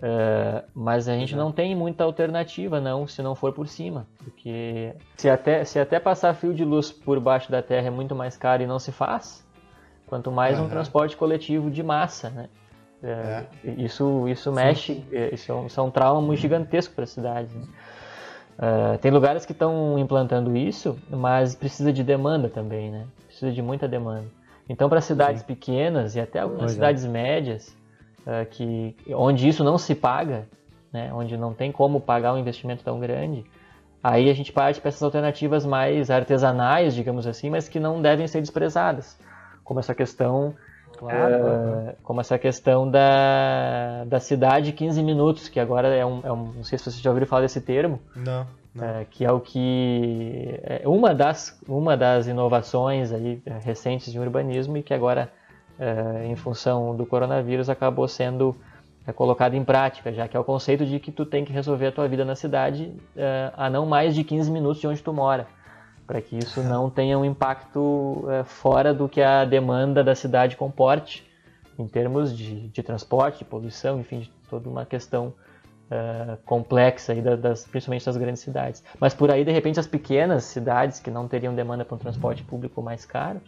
Uh, 0.00 0.66
mas 0.74 1.08
a 1.08 1.14
gente 1.14 1.36
não 1.36 1.52
tem 1.52 1.74
muita 1.76 2.04
alternativa, 2.04 2.80
não, 2.80 3.06
se 3.06 3.22
não 3.22 3.34
for 3.34 3.52
por 3.52 3.68
cima. 3.68 4.06
Porque 4.24 4.94
se 5.16 5.28
até, 5.28 5.64
se 5.64 5.78
até 5.78 6.00
passar 6.00 6.34
fio 6.34 6.54
de 6.54 6.64
luz 6.64 6.90
por 6.90 7.20
baixo 7.20 7.52
da 7.52 7.62
terra 7.62 7.88
é 7.88 7.90
muito 7.90 8.14
mais 8.14 8.36
caro 8.36 8.62
e 8.62 8.66
não 8.66 8.78
se 8.78 8.90
faz, 8.90 9.46
quanto 10.06 10.32
mais 10.32 10.58
uhum. 10.58 10.64
um 10.64 10.68
transporte 10.70 11.16
coletivo 11.16 11.70
de 11.70 11.82
massa, 11.82 12.30
né? 12.30 12.48
É, 13.02 13.44
é. 13.64 13.70
Isso, 13.78 14.28
isso 14.28 14.52
mexe, 14.52 15.04
é, 15.12 15.34
isso 15.34 15.50
é 15.50 15.54
um, 15.54 15.66
isso 15.66 15.80
é 15.80 15.82
um 15.82 15.90
trauma 15.90 16.20
muito 16.20 16.40
gigantesco 16.40 16.94
para 16.94 17.04
a 17.04 17.06
cidade. 17.06 17.54
Né? 17.54 17.64
Uh, 18.58 18.98
tem 18.98 19.10
lugares 19.10 19.46
que 19.46 19.52
estão 19.52 19.98
implantando 19.98 20.56
isso, 20.56 20.98
mas 21.08 21.54
precisa 21.54 21.92
de 21.92 22.04
demanda 22.04 22.48
também, 22.48 22.90
né? 22.90 23.06
Precisa 23.26 23.50
de 23.50 23.62
muita 23.62 23.88
demanda. 23.88 24.26
Então, 24.68 24.88
para 24.88 25.00
cidades 25.00 25.40
Sim. 25.40 25.46
pequenas 25.46 26.14
e 26.14 26.20
até 26.20 26.40
algumas 26.40 26.64
pois 26.64 26.72
cidades 26.72 27.06
médias, 27.06 27.74
uh, 28.20 28.44
que, 28.50 28.94
onde 29.14 29.48
isso 29.48 29.64
não 29.64 29.78
se 29.78 29.94
paga, 29.94 30.46
né? 30.92 31.10
onde 31.14 31.36
não 31.36 31.54
tem 31.54 31.72
como 31.72 32.00
pagar 32.00 32.34
um 32.34 32.38
investimento 32.38 32.84
tão 32.84 33.00
grande, 33.00 33.44
Aí 34.02 34.30
a 34.30 34.34
gente 34.34 34.50
parte 34.50 34.80
para 34.80 34.88
essas 34.88 35.02
alternativas 35.02 35.66
mais 35.66 36.10
artesanais, 36.10 36.94
digamos 36.94 37.26
assim, 37.26 37.50
mas 37.50 37.68
que 37.68 37.78
não 37.78 38.00
devem 38.00 38.26
ser 38.26 38.40
desprezadas, 38.40 39.18
como 39.62 39.78
essa 39.78 39.94
questão, 39.94 40.54
claro, 41.08 41.34
uh, 41.34 41.96
como 42.02 42.20
essa 42.20 42.38
questão 42.38 42.90
da, 42.90 44.04
da 44.04 44.20
cidade 44.20 44.72
15 44.72 45.02
minutos, 45.02 45.48
que 45.48 45.58
agora 45.58 45.88
é 45.88 46.04
um, 46.04 46.20
é 46.22 46.32
um, 46.32 46.52
não 46.56 46.64
sei 46.64 46.78
se 46.78 46.90
você 46.90 47.00
já 47.00 47.10
ouviu 47.10 47.26
falar 47.26 47.42
desse 47.42 47.60
termo. 47.60 48.00
Não. 48.14 48.46
não. 48.74 48.84
É, 48.84 49.06
que 49.10 49.24
é 49.24 49.32
o 49.32 49.40
que 49.40 50.60
é 50.62 50.82
uma 50.86 51.14
das 51.14 51.58
uma 51.66 51.96
das 51.96 52.26
inovações 52.26 53.12
aí 53.12 53.42
é, 53.44 53.58
recentes 53.58 54.12
de 54.12 54.18
urbanismo 54.18 54.76
e 54.76 54.82
que 54.82 54.94
agora, 54.94 55.32
é, 55.78 56.26
em 56.26 56.36
função 56.36 56.94
do 56.94 57.06
coronavírus, 57.06 57.68
acabou 57.68 58.06
sendo 58.06 58.54
é 59.06 59.12
colocado 59.12 59.54
em 59.54 59.64
prática, 59.64 60.12
já 60.12 60.28
que 60.28 60.36
é 60.36 60.40
o 60.40 60.44
conceito 60.44 60.84
de 60.84 61.00
que 61.00 61.10
tu 61.10 61.24
tem 61.24 61.44
que 61.44 61.52
resolver 61.52 61.86
a 61.86 61.92
tua 61.92 62.06
vida 62.06 62.24
na 62.24 62.36
cidade 62.36 62.92
uh, 63.16 63.52
a 63.56 63.70
não 63.70 63.86
mais 63.86 64.14
de 64.14 64.22
15 64.22 64.50
minutos 64.50 64.80
de 64.80 64.86
onde 64.86 65.02
tu 65.02 65.12
mora, 65.12 65.46
para 66.10 66.20
que 66.20 66.36
isso 66.36 66.60
não 66.60 66.90
tenha 66.90 67.16
um 67.16 67.24
impacto 67.24 67.78
uh, 67.78 68.44
fora 68.44 68.92
do 68.92 69.08
que 69.08 69.22
a 69.22 69.44
demanda 69.44 70.02
da 70.02 70.12
cidade 70.12 70.56
comporte, 70.56 71.24
em 71.78 71.86
termos 71.86 72.36
de, 72.36 72.66
de 72.66 72.82
transporte, 72.82 73.38
de 73.38 73.44
poluição, 73.44 74.00
enfim, 74.00 74.18
de 74.18 74.30
toda 74.50 74.68
uma 74.68 74.84
questão 74.84 75.28
uh, 75.28 76.36
complexa, 76.44 77.12
aí 77.12 77.22
das, 77.22 77.64
principalmente 77.64 78.04
das 78.04 78.16
grandes 78.16 78.42
cidades. 78.42 78.82
Mas 78.98 79.14
por 79.14 79.30
aí, 79.30 79.44
de 79.44 79.52
repente, 79.52 79.78
as 79.78 79.86
pequenas 79.86 80.42
cidades 80.42 80.98
que 80.98 81.12
não 81.12 81.28
teriam 81.28 81.54
demanda 81.54 81.84
para 81.84 81.94
um 81.94 81.98
transporte 81.98 82.42
público 82.42 82.82
mais 82.82 83.06
caro, 83.06 83.40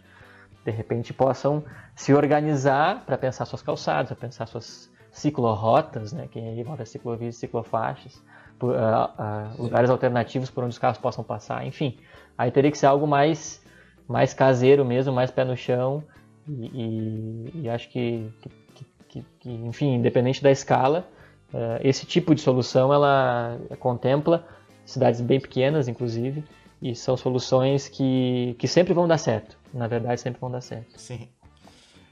de 0.63 0.71
repente 0.71 1.13
possam 1.13 1.65
se 1.93 2.13
organizar 2.13 3.03
para 3.05 3.17
pensar 3.17 3.43
suas 3.43 3.61
calçadas, 3.61 4.07
para 4.07 4.15
pensar 4.15 4.45
suas 4.45 4.89
ciclorotas, 5.11 6.13
né, 6.13 6.29
que 6.31 6.39
aí 6.39 6.61
envolve 6.61 6.85
ciclovias 6.85 7.35
e 7.35 7.39
ciclofaixas, 7.39 8.23
por, 8.59 8.75
uh, 8.75 8.75
uh, 8.77 9.61
lugares 9.61 9.89
alternativos 9.89 10.49
por 10.49 10.63
onde 10.63 10.71
os 10.71 10.79
carros 10.79 10.97
possam 10.97 11.23
passar, 11.23 11.65
enfim. 11.65 11.97
Aí 12.37 12.51
teria 12.51 12.71
que 12.71 12.77
ser 12.77 12.87
algo 12.87 13.07
mais, 13.07 13.61
mais 14.07 14.33
caseiro 14.33 14.83
mesmo, 14.83 15.13
mais 15.13 15.31
pé 15.31 15.43
no 15.43 15.55
chão, 15.55 16.03
e, 16.47 16.65
e, 16.73 17.61
e 17.63 17.69
acho 17.69 17.89
que, 17.89 18.29
que, 18.41 18.85
que, 19.07 19.25
que, 19.39 19.49
enfim, 19.49 19.95
independente 19.95 20.41
da 20.41 20.51
escala, 20.51 21.07
uh, 21.53 21.79
esse 21.83 22.05
tipo 22.05 22.33
de 22.33 22.41
solução 22.41 22.93
ela 22.93 23.59
contempla 23.79 24.45
cidades 24.85 25.21
bem 25.21 25.39
pequenas, 25.39 25.87
inclusive, 25.87 26.43
e 26.81 26.95
são 26.95 27.15
soluções 27.15 27.87
que, 27.87 28.55
que 28.59 28.67
sempre 28.67 28.93
vão 28.93 29.07
dar 29.07 29.17
certo. 29.17 29.57
Na 29.73 29.87
verdade, 29.87 30.19
sempre 30.19 30.39
vão 30.39 30.51
dar 30.51 30.61
certo. 30.61 30.99
Sim. 30.99 31.29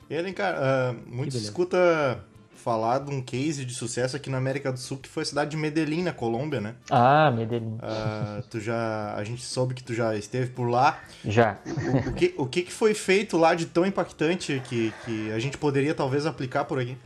E 0.10 0.34
cara, 0.34 0.92
uh, 0.92 1.16
muito 1.16 1.38
escuta 1.38 2.22
falar 2.62 3.00
de 3.00 3.12
um 3.12 3.22
case 3.22 3.66
de 3.66 3.74
sucesso 3.74 4.16
aqui 4.16 4.30
na 4.30 4.38
América 4.38 4.72
do 4.72 4.80
Sul, 4.80 4.98
que 4.98 5.10
foi 5.10 5.24
a 5.24 5.26
cidade 5.26 5.52
de 5.52 5.58
Medellín, 5.58 6.04
na 6.04 6.14
Colômbia, 6.14 6.62
né? 6.62 6.76
Ah, 6.90 7.32
Medellín. 7.32 7.76
Uh, 7.76 8.44
tu 8.50 8.60
já, 8.60 9.16
a 9.16 9.24
gente 9.24 9.42
soube 9.42 9.74
que 9.74 9.84
tu 9.84 9.94
já 9.94 10.16
esteve 10.16 10.52
por 10.52 10.70
lá. 10.70 11.00
Já. 11.26 11.58
O, 11.66 12.10
o, 12.10 12.14
que, 12.14 12.36
o 12.38 12.46
que 12.46 12.72
foi 12.72 12.94
feito 12.94 13.38
lá 13.38 13.56
de 13.56 13.66
tão 13.66 13.86
impactante 13.86 14.62
que, 14.66 14.94
que 15.04 15.32
a 15.32 15.40
gente 15.40 15.58
poderia 15.58 15.94
talvez 15.94 16.26
aplicar 16.26 16.66
por 16.66 16.80
aqui? 16.80 16.98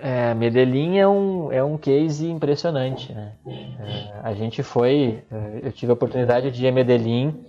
É, 0.00 0.34
Medellín 0.34 0.98
é 0.98 1.06
um, 1.06 1.52
é 1.52 1.62
um 1.62 1.78
case 1.78 2.26
impressionante, 2.28 3.12
né? 3.12 3.34
É, 3.46 4.12
a 4.22 4.34
gente 4.34 4.60
foi, 4.62 5.22
é, 5.30 5.60
eu 5.62 5.70
tive 5.70 5.90
a 5.90 5.94
oportunidade 5.94 6.50
de 6.50 6.64
ir 6.64 6.68
a 6.68 6.72
Medellín 6.72 7.44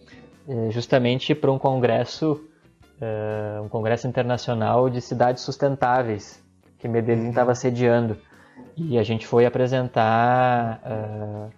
é, 0.48 0.70
justamente 0.70 1.34
para 1.34 1.52
um 1.52 1.58
congresso, 1.58 2.48
um 3.62 3.68
congresso 3.68 4.08
internacional 4.08 4.90
de 4.90 5.02
cidades 5.02 5.44
sustentáveis, 5.44 6.43
que 6.84 6.88
Medellín 6.90 7.30
estava 7.30 7.52
uhum. 7.52 7.56
sediando. 7.56 8.18
E 8.76 9.00
a 9.00 9.04
gente 9.04 9.26
foi 9.26 9.46
apresentar. 9.46 10.82
Uh, 10.86 11.50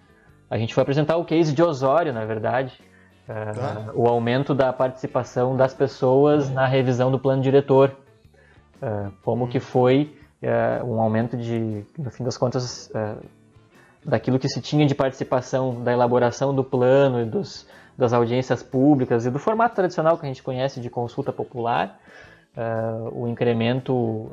a 0.47 0.55
gente 0.55 0.71
foi 0.71 0.83
apresentar 0.83 1.17
o 1.17 1.25
case 1.25 1.51
de 1.51 1.63
Osório, 1.63 2.13
na 2.13 2.25
verdade. 2.25 2.79
Uh, 3.27 3.99
O 3.99 4.07
aumento 4.07 4.53
da 4.53 4.71
participação 4.71 5.57
das 5.57 5.73
pessoas 5.73 6.47
na 6.51 6.67
revisão 6.67 7.09
do 7.09 7.17
plano 7.17 7.41
diretor. 7.41 7.95
Uh, 8.75 9.11
como 9.23 9.47
que 9.47 9.59
foi 9.59 10.15
um 10.85 11.01
aumento 11.01 11.35
de, 11.35 11.83
no 11.97 12.11
fim 12.11 12.23
das 12.23 12.37
contas, 12.37 12.91
daquilo 14.05 14.37
que 14.37 14.47
se 14.47 14.61
tinha 14.61 14.85
de 14.85 14.93
participação 14.93 15.83
da 15.83 15.91
elaboração 15.91 16.53
do 16.53 16.63
plano 16.63 17.19
e 17.19 17.25
dos, 17.25 17.67
das 17.97 18.13
audiências 18.13 18.61
públicas 18.61 19.25
e 19.25 19.31
do 19.31 19.39
formato 19.39 19.73
tradicional 19.73 20.19
que 20.19 20.25
a 20.25 20.27
gente 20.27 20.43
conhece 20.43 20.79
de 20.79 20.87
consulta 20.87 21.33
popular. 21.33 21.97
o 23.11 23.27
incremento 23.27 24.29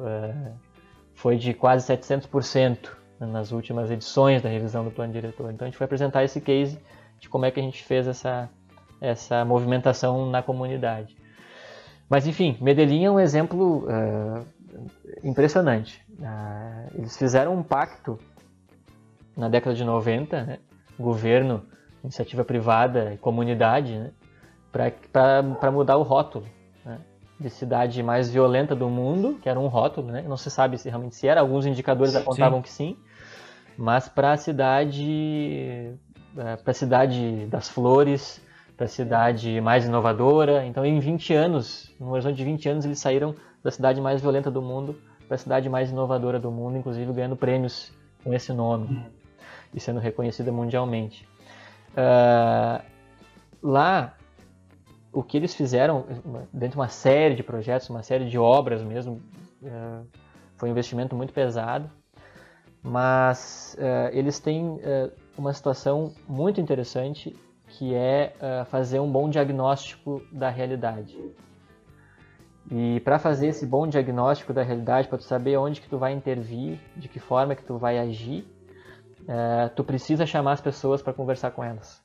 foi 1.22 1.36
de 1.36 1.54
quase 1.54 1.86
700% 1.86 2.90
nas 3.20 3.52
últimas 3.52 3.92
edições 3.92 4.42
da 4.42 4.48
revisão 4.48 4.84
do 4.84 4.90
plano 4.90 5.12
diretor. 5.12 5.52
Então 5.52 5.64
a 5.64 5.70
gente 5.70 5.78
foi 5.78 5.84
apresentar 5.84 6.24
esse 6.24 6.40
case 6.40 6.80
de 7.20 7.28
como 7.28 7.46
é 7.46 7.50
que 7.52 7.60
a 7.60 7.62
gente 7.62 7.84
fez 7.84 8.08
essa, 8.08 8.50
essa 9.00 9.44
movimentação 9.44 10.28
na 10.28 10.42
comunidade. 10.42 11.16
Mas 12.10 12.26
enfim, 12.26 12.58
Medellín 12.60 13.04
é 13.04 13.10
um 13.10 13.20
exemplo 13.20 13.86
uh, 13.86 14.44
impressionante. 15.22 16.04
Uh, 16.18 16.98
eles 16.98 17.16
fizeram 17.16 17.54
um 17.54 17.62
pacto 17.62 18.18
na 19.36 19.48
década 19.48 19.76
de 19.76 19.84
90, 19.84 20.42
né? 20.42 20.58
governo, 20.98 21.64
iniciativa 22.02 22.44
privada 22.44 23.14
e 23.14 23.16
comunidade, 23.16 23.96
né? 23.96 24.10
para 24.72 25.70
mudar 25.70 25.98
o 25.98 26.02
rótulo 26.02 26.46
de 27.42 27.50
cidade 27.50 28.02
mais 28.02 28.30
violenta 28.30 28.74
do 28.74 28.88
mundo, 28.88 29.38
que 29.42 29.48
era 29.48 29.58
um 29.58 29.66
rótulo, 29.66 30.10
né? 30.10 30.22
Não 30.22 30.36
se 30.36 30.50
sabe 30.50 30.78
se 30.78 30.88
realmente 30.88 31.16
se 31.16 31.26
era, 31.26 31.40
alguns 31.40 31.66
indicadores 31.66 32.14
apontavam 32.14 32.58
sim. 32.58 32.62
que 32.62 32.70
sim, 32.70 32.96
mas 33.76 34.08
para 34.08 34.32
a 34.32 34.36
cidade, 34.36 35.94
é, 36.36 36.56
para 36.56 36.70
a 36.70 36.74
cidade 36.74 37.46
das 37.46 37.68
flores, 37.68 38.40
para 38.76 38.86
a 38.86 38.88
cidade 38.88 39.60
mais 39.60 39.84
inovadora. 39.84 40.64
Então, 40.64 40.84
em 40.84 40.98
20 40.98 41.34
anos, 41.34 41.94
no 41.98 42.12
horizonte 42.12 42.36
de 42.36 42.44
20 42.44 42.68
anos, 42.68 42.84
eles 42.84 42.98
saíram 42.98 43.34
da 43.62 43.70
cidade 43.70 44.00
mais 44.00 44.20
violenta 44.20 44.50
do 44.50 44.62
mundo 44.62 44.96
para 45.26 45.36
a 45.36 45.38
cidade 45.38 45.68
mais 45.68 45.90
inovadora 45.90 46.38
do 46.38 46.50
mundo, 46.50 46.76
inclusive 46.76 47.12
ganhando 47.12 47.36
prêmios 47.36 47.92
com 48.22 48.32
esse 48.34 48.52
nome 48.52 49.04
e 49.74 49.80
sendo 49.80 50.00
reconhecida 50.00 50.52
mundialmente. 50.52 51.28
Uh, 51.92 52.82
lá 53.62 54.14
o 55.12 55.22
que 55.22 55.36
eles 55.36 55.54
fizeram 55.54 56.04
dentro 56.52 56.70
de 56.70 56.76
uma 56.76 56.88
série 56.88 57.34
de 57.34 57.42
projetos, 57.42 57.88
uma 57.90 58.02
série 58.02 58.28
de 58.28 58.38
obras 58.38 58.82
mesmo, 58.82 59.20
é, 59.62 60.00
foi 60.56 60.68
um 60.68 60.72
investimento 60.72 61.14
muito 61.14 61.34
pesado, 61.34 61.90
mas 62.82 63.76
é, 63.78 64.10
eles 64.16 64.40
têm 64.40 64.80
é, 64.82 65.10
uma 65.36 65.52
situação 65.52 66.14
muito 66.26 66.60
interessante 66.60 67.36
que 67.66 67.94
é 67.94 68.34
fazer 68.66 69.00
um 69.00 69.10
bom 69.10 69.30
diagnóstico 69.30 70.20
da 70.30 70.50
realidade. 70.50 71.16
E 72.70 73.00
para 73.00 73.18
fazer 73.18 73.46
esse 73.46 73.64
bom 73.64 73.86
diagnóstico 73.86 74.52
da 74.52 74.62
realidade, 74.62 75.08
para 75.08 75.16
tu 75.16 75.24
saber 75.24 75.56
onde 75.56 75.80
que 75.80 75.88
tu 75.88 75.96
vai 75.96 76.12
intervir, 76.12 76.78
de 76.94 77.08
que 77.08 77.18
forma 77.18 77.54
que 77.54 77.64
tu 77.64 77.78
vai 77.78 77.98
agir, 77.98 78.46
tu 79.74 79.82
precisa 79.82 80.26
chamar 80.26 80.52
as 80.52 80.60
pessoas 80.60 81.00
para 81.00 81.14
conversar 81.14 81.52
com 81.52 81.64
elas 81.64 82.01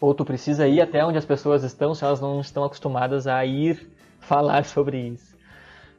ou 0.00 0.14
tu 0.14 0.24
precisa 0.24 0.66
ir 0.66 0.80
até 0.80 1.04
onde 1.04 1.18
as 1.18 1.24
pessoas 1.24 1.62
estão 1.62 1.94
se 1.94 2.02
elas 2.04 2.20
não 2.20 2.40
estão 2.40 2.64
acostumadas 2.64 3.26
a 3.26 3.44
ir 3.44 3.90
falar 4.18 4.64
sobre 4.64 4.98
isso. 4.98 5.36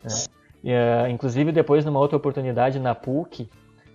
Né? 0.03 0.09
E, 0.63 0.71
uh, 0.71 1.07
inclusive, 1.09 1.51
depois, 1.51 1.85
numa 1.85 1.99
outra 1.99 2.17
oportunidade 2.17 2.79
na 2.79 2.95
PUC, 2.95 3.49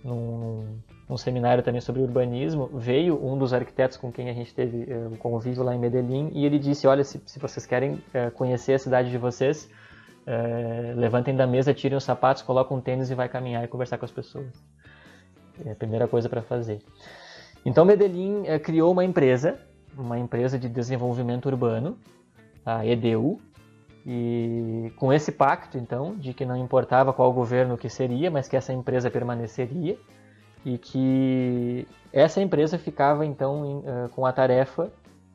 num, 0.05 0.79
num, 1.09 1.17
seminário 1.17 1.63
também 1.63 1.81
sobre 1.81 2.03
urbanismo, 2.03 2.69
veio 2.73 3.25
um 3.25 3.37
dos 3.37 3.53
arquitetos 3.53 3.97
com 3.97 4.13
quem 4.13 4.29
a 4.29 4.33
gente 4.33 4.55
teve 4.55 4.85
uh, 4.85 5.17
convívio 5.19 5.63
lá 5.63 5.75
em 5.75 5.79
Medellín 5.79 6.31
e 6.33 6.45
ele 6.45 6.59
disse: 6.59 6.87
Olha, 6.87 7.03
se, 7.03 7.21
se 7.27 7.39
vocês 7.39 7.67
querem 7.67 7.95
uh, 7.95 8.31
conhecer 8.35 8.75
a 8.75 8.79
cidade 8.79 9.11
de 9.11 9.19
vocês, 9.19 9.69
levantem 10.97 11.37
da 11.37 11.47
mesa, 11.47 11.73
tirem 11.73 11.97
os 11.97 12.03
sapatos, 12.03 12.43
coloquem 12.43 12.77
um 12.77 12.81
tênis 12.81 13.13
e 13.13 13.15
vai 13.15 13.29
caminhar 13.29 13.63
e 13.63 13.69
conversar 13.69 13.97
com 13.97 14.05
as 14.05 14.11
pessoas. 14.11 14.53
É 15.65 15.71
a 15.71 15.75
primeira 15.77 16.09
coisa 16.09 16.29
para 16.29 16.43
fazer. 16.43 16.81
Então, 17.65 17.85
Medellín 17.85 18.43
criou 18.61 18.91
uma 18.91 19.05
empresa 19.05 19.57
uma 19.97 20.19
empresa 20.19 20.59
de 20.59 20.69
desenvolvimento 20.69 21.47
urbano, 21.47 21.99
a 22.65 22.85
EDU, 22.87 23.41
e 24.07 24.93
com 24.97 25.13
esse 25.13 25.33
pacto, 25.33 25.77
então, 25.77 26.15
de 26.15 26.33
que 26.33 26.45
não 26.45 26.57
importava 26.57 27.13
qual 27.13 27.33
governo 27.33 27.77
que 27.77 27.89
seria, 27.89 28.31
mas 28.31 28.47
que 28.47 28.57
essa 28.57 28.73
empresa 28.73 29.11
permaneceria 29.11 29.99
e 30.65 30.79
que 30.79 31.89
essa 32.13 32.41
empresa 32.41 32.79
ficava, 32.79 33.27
então, 33.27 33.83
eh, 33.85 34.09
com 34.13 34.25
a 34.25 34.33
tarefa 34.33 34.91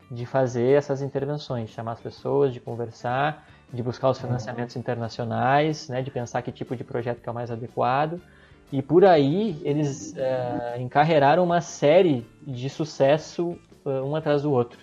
de 0.09 0.25
fazer 0.25 0.77
essas 0.77 1.01
intervenções, 1.01 1.69
chamar 1.69 1.93
as 1.93 2.01
pessoas, 2.01 2.53
de 2.53 2.59
conversar, 2.59 3.45
de 3.71 3.81
buscar 3.81 4.09
os 4.09 4.19
financiamentos 4.19 4.75
internacionais, 4.75 5.87
né, 5.87 6.01
de 6.01 6.11
pensar 6.11 6.41
que 6.41 6.51
tipo 6.51 6.75
de 6.75 6.83
projeto 6.83 7.21
que 7.21 7.29
é 7.29 7.31
o 7.31 7.35
mais 7.35 7.49
adequado. 7.49 8.21
E 8.71 8.81
por 8.81 9.05
aí 9.05 9.61
eles 9.63 10.13
uh, 10.13 10.81
encarreiraram 10.81 11.43
uma 11.43 11.61
série 11.61 12.25
de 12.41 12.69
sucesso 12.69 13.57
um 13.85 14.15
atrás 14.15 14.43
do 14.43 14.51
outro. 14.51 14.79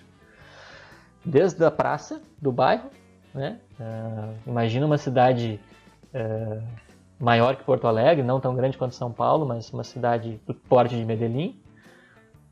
Desde 1.23 1.63
a 1.63 1.71
praça 1.71 2.21
do 2.41 2.51
bairro, 2.51 2.89
né? 3.33 3.59
Uh, 3.79 4.33
imagina 4.47 4.85
uma 4.85 4.97
cidade 4.97 5.59
uh, 6.13 6.63
maior 7.19 7.55
que 7.55 7.63
Porto 7.63 7.87
Alegre, 7.87 8.23
não 8.23 8.39
tão 8.39 8.55
grande 8.55 8.77
quanto 8.77 8.95
São 8.95 9.11
Paulo, 9.11 9.45
mas 9.45 9.71
uma 9.71 9.83
cidade 9.83 10.39
do 10.45 10.53
porte 10.53 10.95
de 10.95 11.05
Medellín, 11.05 11.59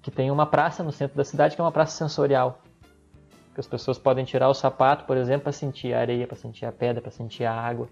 que 0.01 0.11
tem 0.11 0.29
uma 0.29 0.45
praça 0.45 0.83
no 0.83 0.91
centro 0.91 1.17
da 1.17 1.23
cidade 1.23 1.55
que 1.55 1.61
é 1.61 1.63
uma 1.63 1.71
praça 1.71 1.97
sensorial. 1.97 2.61
Que 3.53 3.59
as 3.59 3.67
pessoas 3.67 3.97
podem 3.97 4.23
tirar 4.23 4.49
o 4.49 4.53
sapato, 4.53 5.05
por 5.05 5.17
exemplo, 5.17 5.43
para 5.43 5.51
sentir 5.51 5.93
a 5.93 5.99
areia, 5.99 6.27
para 6.27 6.37
sentir 6.37 6.65
a 6.65 6.71
pedra, 6.71 7.01
para 7.01 7.11
sentir 7.11 7.45
a 7.45 7.53
água. 7.53 7.89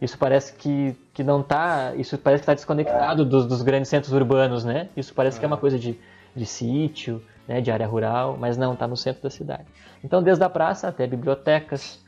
Isso 0.00 0.16
parece 0.16 0.52
que, 0.52 0.94
que 1.12 1.24
não 1.24 1.40
está. 1.40 1.94
Isso 1.96 2.16
parece 2.18 2.42
que 2.42 2.44
está 2.44 2.54
desconectado 2.54 3.24
dos, 3.24 3.46
dos, 3.46 3.62
grandes 3.62 3.88
centros 3.88 4.12
urbanos, 4.12 4.64
né? 4.64 4.88
Isso 4.96 5.12
parece 5.12 5.38
que 5.38 5.44
é 5.44 5.48
uma 5.48 5.56
coisa 5.56 5.78
de, 5.78 5.98
de 6.36 6.46
sítio, 6.46 7.22
né, 7.48 7.62
de 7.62 7.70
área 7.70 7.86
rural, 7.86 8.36
mas 8.38 8.58
não, 8.58 8.74
está 8.74 8.86
no 8.86 8.96
centro 8.96 9.22
da 9.22 9.30
cidade. 9.30 9.64
Então, 10.04 10.22
desde 10.22 10.44
a 10.44 10.50
praça 10.50 10.88
até 10.88 11.06
bibliotecas, 11.06 11.98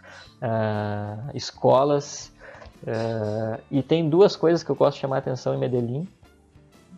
uh, 0.42 1.30
escolas, 1.34 2.30
uh, 2.82 3.60
e 3.70 3.82
tem 3.82 4.08
duas 4.08 4.36
coisas 4.36 4.62
que 4.62 4.70
eu 4.70 4.76
gosto 4.76 4.96
de 4.96 5.00
chamar 5.00 5.16
a 5.16 5.18
atenção 5.20 5.54
em 5.54 5.58
Medellín. 5.58 6.06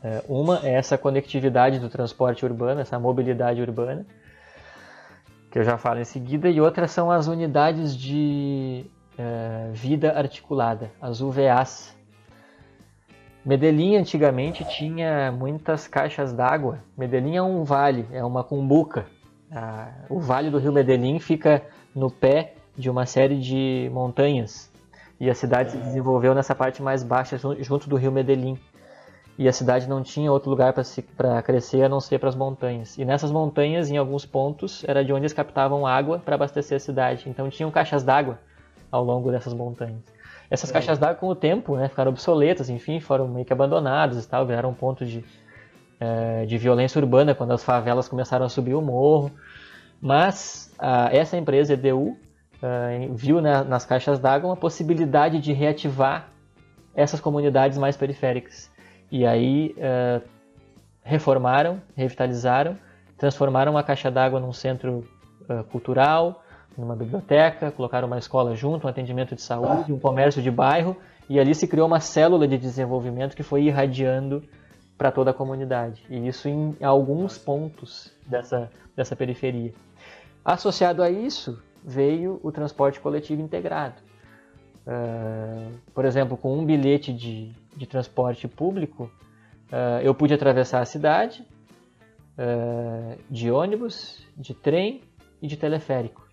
Uh, 0.03 0.41
uma 0.41 0.61
é 0.65 0.75
essa 0.75 0.99
conectividade 0.99 1.79
do 1.79 1.89
transporte 1.89 2.45
urbano, 2.45 2.81
essa 2.81 2.99
mobilidade 2.99 3.63
urbana, 3.63 4.05
que 5.51 5.61
eu 5.61 5.63
já 5.63 5.79
falo 5.79 6.01
em 6.01 6.05
seguida, 6.05 6.51
e 6.51 6.61
outra 6.61 6.89
são 6.89 7.11
as 7.11 7.29
unidades 7.29 7.97
de 7.97 8.87
vida 9.73 10.19
articulada, 10.19 10.91
as 11.01 11.21
UVAs, 11.21 11.95
Medellín 13.45 13.97
antigamente 13.97 14.65
tinha 14.65 15.33
muitas 15.33 15.89
caixas 15.89 16.33
d'água. 16.33 16.79
Medellín 16.97 17.37
é 17.37 17.43
um 17.43 17.65
vale, 17.65 18.07
é 18.13 18.25
uma 18.25 18.45
cumbuca. 18.45 19.07
Ah, 19.51 19.89
o 20.09 20.21
vale 20.21 20.49
do 20.49 20.59
rio 20.59 20.73
Medellín 20.73 21.19
fica 21.19 21.61
no 21.93 22.09
pé 22.09 22.55
de 22.77 22.89
uma 22.89 23.05
série 23.05 23.41
de 23.41 23.91
montanhas. 23.93 24.71
E 25.19 25.29
a 25.29 25.35
cidade 25.35 25.73
se 25.73 25.77
desenvolveu 25.77 26.35
nessa 26.35 26.55
parte 26.55 26.81
mais 26.81 27.03
baixa, 27.03 27.37
junto 27.61 27.89
do 27.89 27.97
rio 27.97 28.13
Medellín. 28.13 28.57
E 29.37 29.49
a 29.49 29.53
cidade 29.53 29.89
não 29.89 30.05
tinha 30.05 30.31
outro 30.31 30.49
lugar 30.49 30.73
para 31.17 31.43
crescer 31.43 31.83
a 31.83 31.89
não 31.89 32.01
ser 32.01 32.21
para 32.21 32.29
as 32.29 32.37
montanhas. 32.37 32.97
E 32.97 33.05
nessas 33.05 33.33
montanhas, 33.33 33.91
em 33.91 33.97
alguns 33.97 34.25
pontos, 34.25 34.85
era 34.87 35.05
de 35.05 35.13
onde 35.13 35.23
eles 35.23 35.33
captavam 35.33 35.85
água 35.85 36.21
para 36.21 36.37
abastecer 36.37 36.77
a 36.77 36.81
cidade. 36.81 37.29
Então 37.29 37.51
tinham 37.51 37.73
caixas 37.73 38.05
d'água 38.05 38.39
ao 38.91 39.03
longo 39.03 39.33
dessas 39.33 39.53
montanhas. 39.53 40.22
Essas 40.51 40.71
é. 40.71 40.73
caixas 40.73 40.99
d'água, 40.99 41.17
com 41.17 41.29
o 41.29 41.35
tempo, 41.35 41.77
né, 41.77 41.89
ficaram 41.89 42.11
obsoletas, 42.11 42.69
enfim, 42.69 43.01
foram 43.01 43.29
meio 43.29 43.45
que 43.45 43.53
abandonadas 43.53 44.25
e 44.25 44.29
tal, 44.29 44.47
viraram 44.47 44.71
um 44.71 44.75
ponto 44.75 45.05
de, 45.05 45.25
é, 45.99 46.45
de 46.45 46.59
violência 46.59 47.01
urbana 47.01 47.35
quando 47.35 47.53
as 47.53 47.65
favelas 47.65 48.09
começaram 48.09 48.45
a 48.45 48.49
subir 48.49 48.75
o 48.75 48.83
morro. 48.83 49.31
Mas 50.01 50.75
a, 50.79 51.15
essa 51.15 51.37
empresa, 51.37 51.75
EDU, 51.75 52.17
a, 52.63 53.13
viu 53.15 53.41
né, 53.41 53.63
nas 53.63 53.85
caixas 53.85 54.19
d'água 54.19 54.51
uma 54.51 54.57
possibilidade 54.57 55.39
de 55.41 55.53
reativar 55.53 56.29
essas 56.95 57.21
comunidades 57.21 57.79
mais 57.79 57.97
periféricas. 57.97 58.71
E 59.11 59.25
aí 59.27 59.75
a, 59.79 60.21
reformaram, 61.03 61.81
revitalizaram, 61.97 62.77
transformaram 63.17 63.79
a 63.79 63.83
caixa 63.83 64.11
d'água 64.11 64.39
num 64.39 64.53
centro 64.53 65.07
cultural, 65.71 66.42
numa 66.77 66.97
biblioteca, 66.97 67.71
colocaram 67.71 68.07
uma 68.07 68.19
escola 68.19 68.55
junto, 68.55 68.87
um 68.87 68.91
atendimento 68.91 69.35
de 69.35 69.43
saúde, 69.43 69.93
um 69.93 69.99
comércio 69.99 70.43
de 70.43 70.51
bairro, 70.51 70.97
e 71.29 71.39
ali 71.39 71.55
se 71.55 71.67
criou 71.69 71.87
uma 71.87 72.01
célula 72.01 72.47
de 72.47 72.59
desenvolvimento 72.59 73.37
que 73.37 73.43
foi 73.43 73.65
irradiando 73.65 74.43
para 74.97 75.11
toda 75.11 75.31
a 75.31 75.35
comunidade. 75.35 76.05
E 76.09 76.27
isso 76.27 76.49
em 76.49 76.77
alguns 76.83 77.39
pontos 77.39 78.13
dessa, 78.27 78.71
dessa 78.97 79.17
periferia. 79.17 79.73
Associado 80.45 81.03
a 81.03 81.11
isso, 81.11 81.63
veio 81.85 82.41
o 82.43 82.51
transporte 82.53 83.01
coletivo 83.01 83.43
integrado. 83.43 83.97
Uh, 84.87 85.73
por 85.95 86.05
exemplo, 86.05 86.37
com 86.37 86.59
um 86.59 86.65
bilhete 86.65 87.13
de, 87.13 87.53
de 87.77 87.87
transporte 87.87 88.49
público, 88.49 89.05
uh, 89.71 90.01
eu 90.03 90.15
pude 90.15 90.35
atravessar 90.35 90.81
a 90.81 90.85
cidade 90.85 91.47
uh, 92.37 93.17
de 93.31 93.51
ônibus, 93.51 94.27
de 94.37 94.55
trem 94.55 95.03
e 95.41 95.47
de 95.47 95.57
teleférico. 95.57 96.32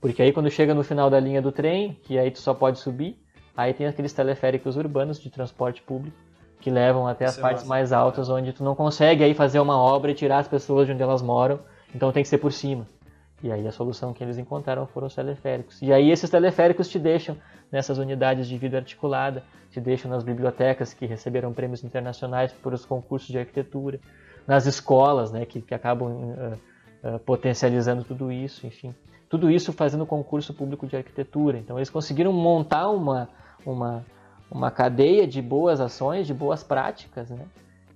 Porque 0.00 0.22
aí 0.22 0.32
quando 0.32 0.50
chega 0.50 0.74
no 0.74 0.84
final 0.84 1.10
da 1.10 1.18
linha 1.18 1.42
do 1.42 1.50
trem, 1.50 1.98
que 2.04 2.18
aí 2.18 2.30
tu 2.30 2.40
só 2.40 2.54
pode 2.54 2.78
subir, 2.78 3.16
aí 3.56 3.74
tem 3.74 3.86
aqueles 3.86 4.12
teleféricos 4.12 4.76
urbanos 4.76 5.20
de 5.20 5.30
transporte 5.30 5.82
público 5.82 6.16
que 6.60 6.70
levam 6.70 7.06
até 7.06 7.24
as 7.24 7.36
partes 7.36 7.64
mais 7.64 7.92
altas, 7.92 8.28
onde 8.28 8.52
tu 8.52 8.64
não 8.64 8.74
consegue 8.74 9.22
aí 9.22 9.32
fazer 9.34 9.60
uma 9.60 9.76
obra 9.76 10.10
e 10.10 10.14
tirar 10.14 10.38
as 10.38 10.48
pessoas 10.48 10.86
de 10.86 10.92
onde 10.92 11.02
elas 11.02 11.22
moram, 11.22 11.60
então 11.94 12.10
tem 12.12 12.22
que 12.22 12.28
ser 12.28 12.38
por 12.38 12.52
cima. 12.52 12.86
E 13.42 13.52
aí 13.52 13.66
a 13.66 13.70
solução 13.70 14.12
que 14.12 14.22
eles 14.24 14.38
encontraram 14.38 14.86
foram 14.86 15.06
os 15.06 15.14
teleféricos. 15.14 15.80
E 15.80 15.92
aí 15.92 16.10
esses 16.10 16.28
teleféricos 16.28 16.88
te 16.88 16.98
deixam 16.98 17.36
nessas 17.70 17.98
unidades 17.98 18.48
de 18.48 18.58
vida 18.58 18.78
articulada, 18.78 19.44
te 19.70 19.80
deixam 19.80 20.10
nas 20.10 20.24
bibliotecas 20.24 20.92
que 20.92 21.06
receberam 21.06 21.52
prêmios 21.52 21.84
internacionais 21.84 22.52
por 22.52 22.72
os 22.72 22.84
concursos 22.84 23.28
de 23.28 23.38
arquitetura, 23.38 24.00
nas 24.46 24.66
escolas, 24.66 25.30
né, 25.30 25.44
que, 25.44 25.60
que 25.60 25.74
acabam 25.74 26.10
uh, 26.10 26.58
uh, 27.06 27.18
potencializando 27.20 28.02
tudo 28.02 28.32
isso, 28.32 28.66
enfim. 28.66 28.94
Tudo 29.28 29.50
isso 29.50 29.72
fazendo 29.72 30.06
concurso 30.06 30.54
público 30.54 30.86
de 30.86 30.96
arquitetura. 30.96 31.58
Então 31.58 31.78
eles 31.78 31.90
conseguiram 31.90 32.32
montar 32.32 32.88
uma, 32.88 33.28
uma, 33.64 34.04
uma 34.50 34.70
cadeia 34.70 35.26
de 35.26 35.42
boas 35.42 35.80
ações, 35.80 36.26
de 36.26 36.34
boas 36.34 36.62
práticas, 36.62 37.30
né? 37.30 37.44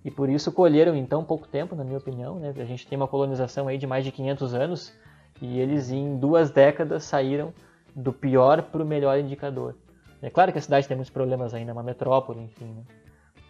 E 0.05 0.11
por 0.11 0.29
isso 0.29 0.51
colheram 0.51 0.97
em 0.97 1.07
tão 1.07 1.23
pouco 1.25 1.47
tempo, 1.47 1.77
na 1.77 1.85
minha 1.85 1.99
opinião, 1.99 2.37
né? 2.37 2.53
A 2.57 2.65
gente 2.65 2.87
tem 2.87 2.97
uma 2.97 3.09
colonização 3.09 3.69
aí 3.69 3.79
de 3.79 3.87
mais 3.87 4.05
de 4.05 4.11
500 4.11 4.55
anos 4.55 4.93
e 5.41 5.59
eles 5.59 5.91
em 5.91 6.17
duas 6.19 6.51
décadas 6.51 7.05
saíram 7.05 7.53
do 7.95 8.13
pior 8.13 8.63
para 8.63 8.83
o 8.83 8.87
melhor 8.87 9.19
indicador. 9.19 9.75
É 10.21 10.31
claro 10.31 10.53
que 10.53 10.59
a 10.59 10.63
cidade 10.63 10.87
tem 10.87 10.97
muitos 10.97 11.13
problemas 11.13 11.53
ainda, 11.53 11.71
é 11.71 11.75
uma 11.75 11.83
metrópole, 11.83 12.41
enfim, 12.43 12.67
né? 12.67 12.83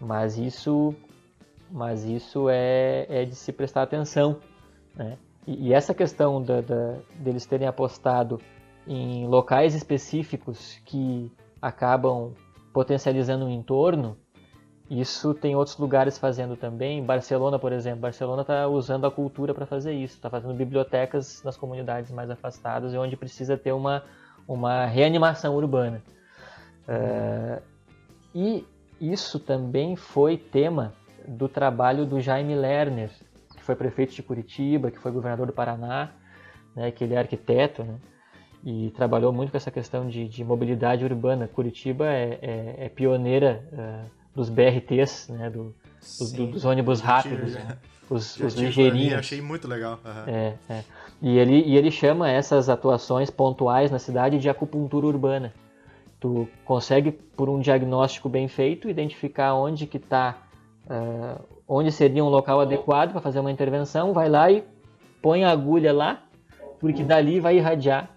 mas 0.00 0.38
isso, 0.38 0.94
mas 1.70 2.04
isso 2.04 2.48
é, 2.48 3.06
é 3.08 3.24
de 3.24 3.34
se 3.34 3.52
prestar 3.52 3.82
atenção, 3.82 4.38
né? 4.94 5.18
E, 5.46 5.68
e 5.68 5.72
essa 5.72 5.94
questão 5.94 6.42
da, 6.42 6.60
da, 6.60 6.96
deles 7.16 7.46
terem 7.46 7.66
apostado 7.66 8.40
em 8.86 9.26
locais 9.26 9.74
específicos 9.74 10.80
que 10.84 11.30
acabam 11.60 12.32
potencializando 12.72 13.46
o 13.46 13.50
entorno, 13.50 14.16
isso 14.90 15.32
tem 15.32 15.54
outros 15.56 15.78
lugares 15.78 16.18
fazendo 16.18 16.56
também. 16.56 17.02
Barcelona, 17.02 17.58
por 17.58 17.72
exemplo, 17.72 18.00
Barcelona 18.00 18.42
está 18.42 18.66
usando 18.66 19.06
a 19.06 19.10
cultura 19.10 19.54
para 19.54 19.64
fazer 19.64 19.92
isso, 19.92 20.14
está 20.14 20.28
fazendo 20.28 20.52
bibliotecas 20.54 21.42
nas 21.42 21.56
comunidades 21.56 22.10
mais 22.10 22.30
afastadas, 22.30 22.92
onde 22.94 23.16
precisa 23.16 23.56
ter 23.56 23.72
uma, 23.72 24.02
uma 24.46 24.84
reanimação 24.84 25.54
urbana. 25.56 26.02
Uh, 26.86 27.62
e 28.34 28.66
isso 29.00 29.38
também 29.38 29.96
foi 29.96 30.36
tema 30.36 30.92
do 31.26 31.48
trabalho 31.48 32.04
do 32.04 32.20
Jaime 32.20 32.54
Lerner, 32.54 33.10
que 33.62 33.66
foi 33.66 33.76
prefeito 33.76 34.12
de 34.12 34.22
Curitiba, 34.22 34.90
que 34.90 34.98
foi 34.98 35.12
governador 35.12 35.46
do 35.46 35.52
Paraná, 35.52 36.10
né, 36.74 36.90
que 36.90 37.04
ele 37.04 37.14
é 37.14 37.18
arquiteto, 37.18 37.84
né, 37.84 37.94
e 38.64 38.90
trabalhou 38.90 39.32
muito 39.32 39.50
com 39.52 39.56
essa 39.56 39.70
questão 39.70 40.08
de, 40.08 40.28
de 40.28 40.44
mobilidade 40.44 41.04
urbana. 41.04 41.48
Curitiba 41.48 42.06
é, 42.06 42.38
é, 42.42 42.74
é 42.86 42.88
pioneira 42.88 43.64
uh, 43.72 44.10
dos 44.34 44.48
BRTs, 44.48 45.28
né, 45.28 45.48
do, 45.48 45.74
Sim, 46.00 46.50
dos 46.50 46.64
ônibus 46.64 47.00
rápidos, 47.00 47.54
né, 47.54 47.78
os, 48.10 48.36
os 48.38 48.54
ligeirinhos. 48.54 49.14
Achei 49.14 49.40
muito 49.40 49.68
legal. 49.68 50.00
Uhum. 50.04 50.34
É, 50.34 50.54
é. 50.68 50.84
E, 51.20 51.38
ele, 51.38 51.62
e 51.62 51.76
ele 51.76 51.90
chama 51.90 52.28
essas 52.28 52.68
atuações 52.68 53.30
pontuais 53.30 53.90
na 53.90 53.98
cidade 53.98 54.38
de 54.38 54.48
acupuntura 54.48 55.06
urbana. 55.06 55.52
Tu 56.18 56.48
consegue, 56.64 57.12
por 57.12 57.48
um 57.48 57.60
diagnóstico 57.60 58.28
bem 58.28 58.48
feito, 58.48 58.88
identificar 58.88 59.54
onde 59.54 59.86
que 59.86 59.96
está 59.96 60.36
uh, 60.86 61.42
onde 61.68 61.92
seria 61.92 62.24
um 62.24 62.28
local 62.28 62.60
adequado 62.60 63.12
para 63.12 63.20
fazer 63.20 63.40
uma 63.40 63.50
intervenção, 63.50 64.12
vai 64.12 64.28
lá 64.28 64.50
e 64.50 64.64
põe 65.20 65.44
a 65.44 65.50
agulha 65.50 65.92
lá, 65.92 66.22
porque 66.80 67.02
dali 67.02 67.40
vai 67.40 67.56
irradiar 67.56 68.10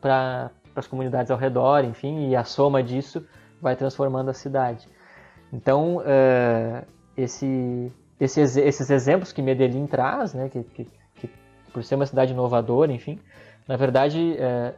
para 0.00 0.50
as 0.76 0.86
comunidades 0.86 1.30
ao 1.30 1.38
redor, 1.38 1.84
enfim, 1.84 2.28
e 2.28 2.36
a 2.36 2.44
soma 2.44 2.82
disso 2.82 3.26
vai 3.60 3.74
transformando 3.74 4.28
a 4.30 4.34
cidade. 4.34 4.86
Então, 5.52 5.98
uh, 5.98 6.84
esse, 7.16 7.90
esses, 8.20 8.56
esses 8.56 8.90
exemplos 8.90 9.32
que 9.32 9.40
Medellín 9.40 9.86
traz, 9.86 10.34
né, 10.34 10.48
que, 10.48 10.62
que, 10.62 10.88
que, 11.16 11.30
por 11.72 11.82
ser 11.82 11.94
uma 11.94 12.06
cidade 12.06 12.32
inovadora, 12.32 12.92
enfim, 12.92 13.18
na 13.66 13.76
verdade, 13.76 14.36
uh, 14.38 14.74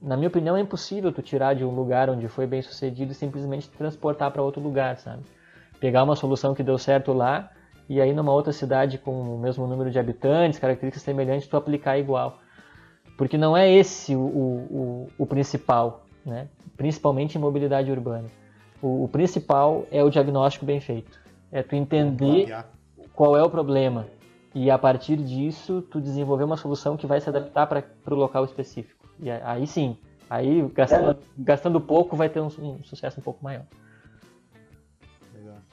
na 0.00 0.16
minha 0.16 0.28
opinião, 0.28 0.56
é 0.56 0.60
impossível 0.60 1.10
tu 1.10 1.22
tirar 1.22 1.54
de 1.54 1.64
um 1.64 1.74
lugar 1.74 2.08
onde 2.08 2.28
foi 2.28 2.46
bem 2.46 2.62
sucedido 2.62 3.12
e 3.12 3.14
simplesmente 3.14 3.68
transportar 3.70 4.30
para 4.30 4.42
outro 4.42 4.62
lugar, 4.62 4.98
sabe? 4.98 5.22
Pegar 5.80 6.02
uma 6.02 6.16
solução 6.16 6.54
que 6.54 6.62
deu 6.62 6.78
certo 6.78 7.12
lá 7.12 7.50
e 7.88 8.00
aí 8.00 8.12
numa 8.12 8.32
outra 8.32 8.52
cidade 8.52 8.98
com 8.98 9.20
o 9.20 9.38
mesmo 9.38 9.66
número 9.66 9.90
de 9.90 9.98
habitantes, 9.98 10.58
características 10.58 11.02
semelhantes, 11.02 11.46
tu 11.46 11.56
aplicar 11.56 11.98
igual. 11.98 12.38
Porque 13.16 13.38
não 13.38 13.56
é 13.56 13.70
esse 13.70 14.14
o, 14.14 14.20
o, 14.20 15.08
o 15.18 15.26
principal, 15.26 16.04
né? 16.24 16.48
principalmente 16.76 17.38
em 17.38 17.40
mobilidade 17.40 17.90
urbana. 17.90 18.28
O, 18.82 19.04
o, 19.04 19.08
principal 19.08 19.86
é 19.90 20.02
o 20.02 20.10
diagnóstico 20.10 20.66
bem 20.66 20.80
feito. 20.80 21.18
É 21.50 21.62
tu 21.62 21.74
entender 21.74 22.54
qual 23.14 23.36
é 23.36 23.42
o 23.42 23.48
problema 23.48 24.06
e 24.54 24.70
a 24.70 24.76
partir 24.76 25.16
disso 25.16 25.80
tu 25.80 26.00
desenvolver 26.00 26.44
uma 26.44 26.56
solução 26.56 26.96
que 26.96 27.06
vai 27.06 27.20
se 27.20 27.28
adaptar 27.28 27.66
para 27.66 27.84
o 28.10 28.14
local 28.14 28.44
específico. 28.44 29.06
E 29.20 29.30
aí 29.30 29.66
sim, 29.66 29.96
aí 30.28 30.68
gastando, 30.74 31.16
gastando 31.38 31.80
pouco 31.80 32.16
vai 32.16 32.28
ter 32.28 32.40
um, 32.40 32.48
um 32.58 32.82
sucesso 32.82 33.20
um 33.20 33.22
pouco 33.22 33.42
maior. 33.42 33.64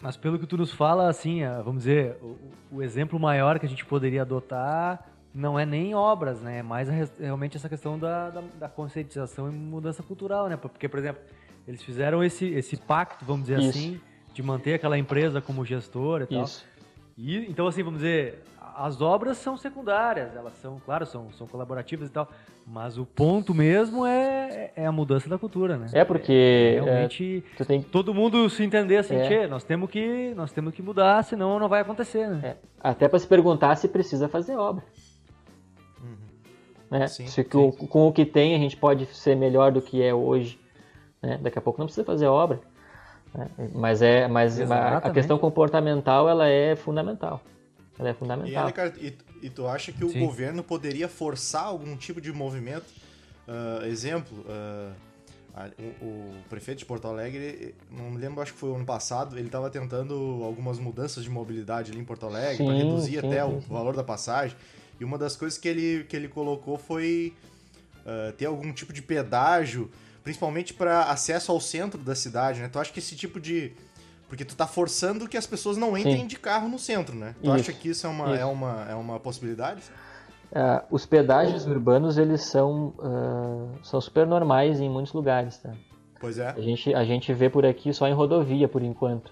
Mas 0.03 0.17
pelo 0.17 0.37
que 0.37 0.45
tu 0.45 0.57
nos 0.57 0.73
fala, 0.73 1.07
assim, 1.07 1.43
vamos 1.63 1.83
dizer, 1.83 2.17
o, 2.21 2.37
o 2.73 2.83
exemplo 2.83 3.17
maior 3.17 3.57
que 3.57 3.65
a 3.65 3.69
gente 3.69 3.85
poderia 3.85 4.23
adotar 4.23 5.07
não 5.33 5.57
é 5.57 5.65
nem 5.65 5.95
obras, 5.95 6.41
né? 6.41 6.59
É 6.59 6.61
mais 6.61 6.89
realmente 7.17 7.55
essa 7.55 7.69
questão 7.69 7.97
da, 7.97 8.29
da, 8.29 8.43
da, 8.59 8.69
conscientização 8.69 9.49
e 9.49 9.51
mudança 9.53 10.03
cultural, 10.03 10.49
né? 10.49 10.57
Porque, 10.57 10.89
por 10.89 10.99
exemplo, 10.99 11.21
eles 11.65 11.81
fizeram 11.81 12.21
esse, 12.21 12.45
esse 12.47 12.75
pacto, 12.75 13.23
vamos 13.23 13.47
dizer 13.47 13.59
Isso. 13.59 13.69
assim, 13.69 14.01
de 14.33 14.43
manter 14.43 14.73
aquela 14.73 14.97
empresa 14.97 15.39
como 15.39 15.63
gestora 15.63 16.27
e 16.29 16.35
Isso. 16.37 16.65
tal. 16.65 16.72
E, 17.17 17.37
então, 17.49 17.67
assim, 17.67 17.83
vamos 17.83 17.99
dizer, 17.99 18.43
as 18.75 19.01
obras 19.01 19.37
são 19.37 19.55
secundárias, 19.55 20.35
elas 20.35 20.53
são, 20.55 20.81
claro, 20.83 21.05
são, 21.05 21.31
são 21.33 21.45
colaborativas 21.45 22.09
e 22.09 22.11
tal, 22.11 22.27
mas 22.65 22.97
o 22.97 23.05
ponto 23.05 23.53
mesmo 23.53 24.05
é, 24.05 24.71
é 24.75 24.85
a 24.85 24.91
mudança 24.91 25.29
da 25.29 25.37
cultura, 25.37 25.77
né? 25.77 25.87
É 25.93 26.03
porque 26.03 26.79
é, 26.79 26.83
realmente 26.83 27.43
é, 27.59 27.63
tem... 27.63 27.81
todo 27.81 28.13
mundo 28.13 28.49
se 28.49 28.63
entender 28.63 28.97
assim, 28.97 29.15
é. 29.15 29.47
nós 29.47 29.63
temos 29.63 29.89
que 29.91 30.33
nós 30.35 30.51
temos 30.51 30.73
que 30.73 30.81
mudar, 30.81 31.23
senão 31.23 31.59
não 31.59 31.69
vai 31.69 31.81
acontecer, 31.81 32.27
né? 32.27 32.39
É. 32.43 32.55
Até 32.79 33.07
para 33.07 33.19
se 33.19 33.27
perguntar 33.27 33.75
se 33.75 33.87
precisa 33.87 34.27
fazer 34.27 34.55
obra. 34.55 34.83
Uhum. 36.01 36.17
Né? 36.89 37.07
Sim, 37.07 37.27
se. 37.27 37.43
Com, 37.43 37.71
com, 37.71 38.07
o 38.07 38.11
que 38.11 38.25
tem 38.25 38.55
a 38.55 38.57
gente 38.57 38.75
pode 38.75 39.05
ser 39.07 39.35
melhor 39.35 39.71
do 39.71 39.81
que 39.81 40.01
é 40.01 40.13
hoje, 40.13 40.59
né? 41.21 41.37
Daqui 41.41 41.59
a 41.59 41.61
pouco 41.61 41.79
não 41.79 41.85
precisa 41.85 42.05
fazer 42.05 42.25
obra. 42.25 42.59
Né? 43.33 43.49
Mas 43.73 44.01
é, 44.01 44.27
mas 44.27 44.59
a, 44.59 44.97
a 44.97 45.09
questão 45.09 45.37
comportamental 45.37 46.29
ela 46.29 46.47
é 46.47 46.75
fundamental. 46.75 47.41
Ela 47.97 48.09
é 48.09 48.13
fundamental. 48.13 48.71
E, 48.97 49.07
e, 49.07 49.17
e 49.43 49.49
tu 49.49 49.67
acha 49.67 49.91
que 49.91 50.03
o 50.03 50.09
Sim. 50.09 50.25
governo 50.25 50.63
poderia 50.63 51.07
forçar 51.07 51.65
algum 51.65 51.95
tipo 51.95 52.19
de 52.19 52.31
movimento? 52.31 52.85
Uh, 53.47 53.85
exemplo, 53.85 54.37
uh, 54.47 54.93
o, 55.77 56.05
o, 56.05 56.33
prefeito 56.49 56.79
de 56.79 56.85
Porto 56.85 57.07
Alegre, 57.07 57.75
não 57.91 58.09
me 58.09 58.17
lembro, 58.17 58.41
acho 58.41 58.53
que 58.53 58.59
foi 58.59 58.69
o 58.69 58.75
ano 58.75 58.85
passado, 58.85 59.37
ele 59.37 59.47
estava 59.47 59.69
tentando 59.69 60.41
algumas 60.43 60.79
mudanças 60.79 61.23
de 61.23 61.29
mobilidade 61.29 61.91
ali 61.91 61.99
em 61.99 62.05
Porto 62.05 62.25
Alegre 62.25 62.65
para 62.65 62.73
reduzir 62.73 63.19
sim, 63.19 63.27
até 63.27 63.43
sim, 63.43 63.57
o 63.57 63.61
sim. 63.61 63.67
valor 63.69 63.95
da 63.95 64.03
passagem. 64.03 64.57
E 64.99 65.03
uma 65.03 65.17
das 65.17 65.35
coisas 65.35 65.57
que 65.57 65.67
ele, 65.67 66.05
que 66.05 66.15
ele 66.15 66.27
colocou 66.27 66.77
foi 66.77 67.33
uh, 68.05 68.31
ter 68.33 68.45
algum 68.45 68.71
tipo 68.71 68.93
de 68.93 69.01
pedágio, 69.01 69.91
principalmente 70.23 70.73
para 70.73 71.03
acesso 71.03 71.51
ao 71.51 71.59
centro 71.59 71.99
da 72.01 72.15
cidade, 72.15 72.61
né? 72.61 72.69
Tu 72.71 72.79
acha 72.79 72.91
que 72.91 72.99
esse 72.99 73.15
tipo 73.15 73.39
de 73.39 73.73
porque 74.27 74.43
tu 74.43 74.55
tá 74.55 74.65
forçando 74.65 75.27
que 75.27 75.37
as 75.37 75.45
pessoas 75.45 75.77
não 75.77 75.95
entrem 75.95 76.21
Sim. 76.21 76.27
de 76.27 76.39
carro 76.39 76.67
no 76.67 76.79
centro, 76.79 77.15
né? 77.15 77.35
Tu 77.39 77.45
isso. 77.45 77.53
acha 77.53 77.73
que 77.73 77.89
isso 77.89 78.07
é 78.07 78.09
uma, 78.09 78.31
isso. 78.31 78.41
É 78.41 78.45
uma, 78.45 78.85
é 78.89 78.95
uma 78.95 79.19
possibilidade? 79.19 79.83
Uh, 80.51 80.83
os 80.89 81.05
pedágios 81.05 81.67
urbanos, 81.67 82.17
eles 82.17 82.41
são, 82.41 82.95
uh, 82.97 83.69
são 83.83 84.01
super 84.01 84.25
normais 84.25 84.79
em 84.79 84.89
muitos 84.89 85.13
lugares, 85.13 85.57
tá? 85.57 85.71
Pois 86.19 86.39
é. 86.39 86.49
A 86.49 86.61
gente, 86.61 86.93
a 86.95 87.03
gente 87.03 87.31
vê 87.33 87.49
por 87.49 87.65
aqui 87.65 87.93
só 87.93 88.07
em 88.07 88.13
rodovia, 88.13 88.67
por 88.67 88.81
enquanto. 88.81 89.31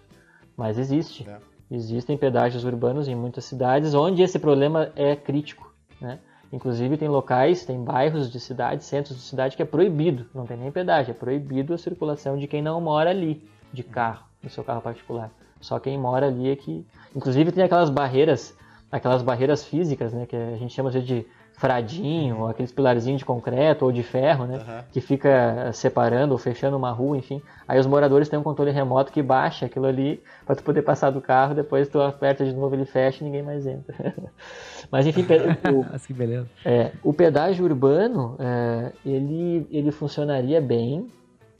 Mas 0.55 0.77
existe. 0.77 1.27
É. 1.27 1.39
Existem 1.71 2.17
pedágios 2.17 2.63
urbanos 2.63 3.07
em 3.07 3.15
muitas 3.15 3.45
cidades 3.45 3.93
onde 3.93 4.21
esse 4.21 4.37
problema 4.37 4.91
é 4.95 5.15
crítico, 5.15 5.73
né? 5.99 6.19
Inclusive 6.51 6.97
tem 6.97 7.07
locais, 7.07 7.65
tem 7.65 7.81
bairros 7.81 8.31
de 8.31 8.39
cidade, 8.39 8.83
centros 8.83 9.15
de 9.15 9.23
cidade 9.23 9.55
que 9.55 9.61
é 9.61 9.65
proibido, 9.65 10.25
não 10.33 10.45
tem 10.45 10.57
nem 10.57 10.71
pedágio, 10.71 11.11
é 11.11 11.13
proibido 11.13 11.73
a 11.73 11.77
circulação 11.77 12.37
de 12.37 12.47
quem 12.47 12.61
não 12.61 12.81
mora 12.81 13.09
ali, 13.09 13.47
de 13.71 13.83
carro 13.83 14.25
no 14.43 14.49
seu 14.49 14.63
carro 14.63 14.81
particular. 14.81 15.31
Só 15.61 15.79
quem 15.79 15.97
mora 15.97 16.27
ali 16.27 16.49
é 16.49 16.55
que. 16.55 16.85
Inclusive 17.15 17.51
tem 17.51 17.63
aquelas 17.63 17.89
barreiras, 17.89 18.57
aquelas 18.91 19.21
barreiras 19.21 19.63
físicas, 19.63 20.11
né? 20.11 20.25
Que 20.25 20.35
a 20.35 20.57
gente 20.57 20.73
chama 20.73 20.89
de 20.89 21.25
fradinho, 21.61 22.39
ou 22.39 22.47
aqueles 22.47 22.71
pilarzinhos 22.71 23.19
de 23.19 23.25
concreto 23.25 23.85
ou 23.85 23.91
de 23.91 24.01
ferro, 24.01 24.47
né? 24.47 24.57
Uhum. 24.57 24.83
Que 24.91 24.99
fica 24.99 25.71
separando 25.71 26.33
ou 26.33 26.39
fechando 26.39 26.75
uma 26.75 26.89
rua, 26.89 27.15
enfim. 27.15 27.39
Aí 27.67 27.79
os 27.79 27.85
moradores 27.85 28.27
têm 28.27 28.39
um 28.39 28.43
controle 28.43 28.71
remoto 28.71 29.13
que 29.13 29.21
baixa 29.21 29.67
aquilo 29.67 29.85
ali 29.85 30.23
para 30.43 30.55
tu 30.55 30.63
poder 30.63 30.81
passar 30.81 31.11
do 31.11 31.21
carro, 31.21 31.53
depois 31.53 31.87
tu 31.87 32.01
aperta 32.01 32.43
de 32.43 32.51
novo, 32.51 32.73
ele 32.73 32.85
fecha 32.85 33.23
e 33.23 33.25
ninguém 33.25 33.43
mais 33.43 33.67
entra. 33.67 33.93
Mas 34.91 35.05
enfim, 35.05 35.21
o, 35.21 35.99
que 35.99 36.13
beleza. 36.13 36.49
É, 36.65 36.93
o 37.03 37.13
pedágio 37.13 37.63
urbano, 37.63 38.35
é, 38.39 38.91
ele, 39.05 39.67
ele 39.69 39.91
funcionaria 39.91 40.59
bem 40.59 41.11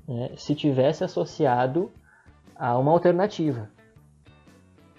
né, 0.07 0.31
se 0.35 0.55
tivesse 0.55 1.03
associado 1.03 1.91
a 2.55 2.75
uma 2.75 2.91
alternativa. 2.91 3.69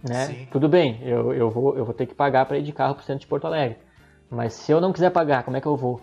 Né? 0.09 0.47
Tudo 0.53 0.69
bem, 0.69 1.01
eu, 1.03 1.35
eu, 1.35 1.51
vou, 1.51 1.77
eu 1.77 1.85
vou 1.85 1.93
ter 1.93 2.07
que 2.07 2.15
pagar 2.15 2.47
para 2.47 2.57
ir 2.57 2.63
de 2.63 2.73
carro 2.73 2.95
para 2.95 3.03
o 3.03 3.05
centro 3.05 3.23
de 3.23 3.27
Porto 3.27 3.49
Alegre. 3.49 3.79
Mas 4.33 4.55
se 4.55 4.73
eu 4.73 4.81
não 4.81 4.93
quiser 4.93 5.11
pagar, 5.11 5.45
como 5.45 5.57
é 5.57 5.61
que 5.61 5.67
eu 5.67 5.77
vou? 5.77 6.01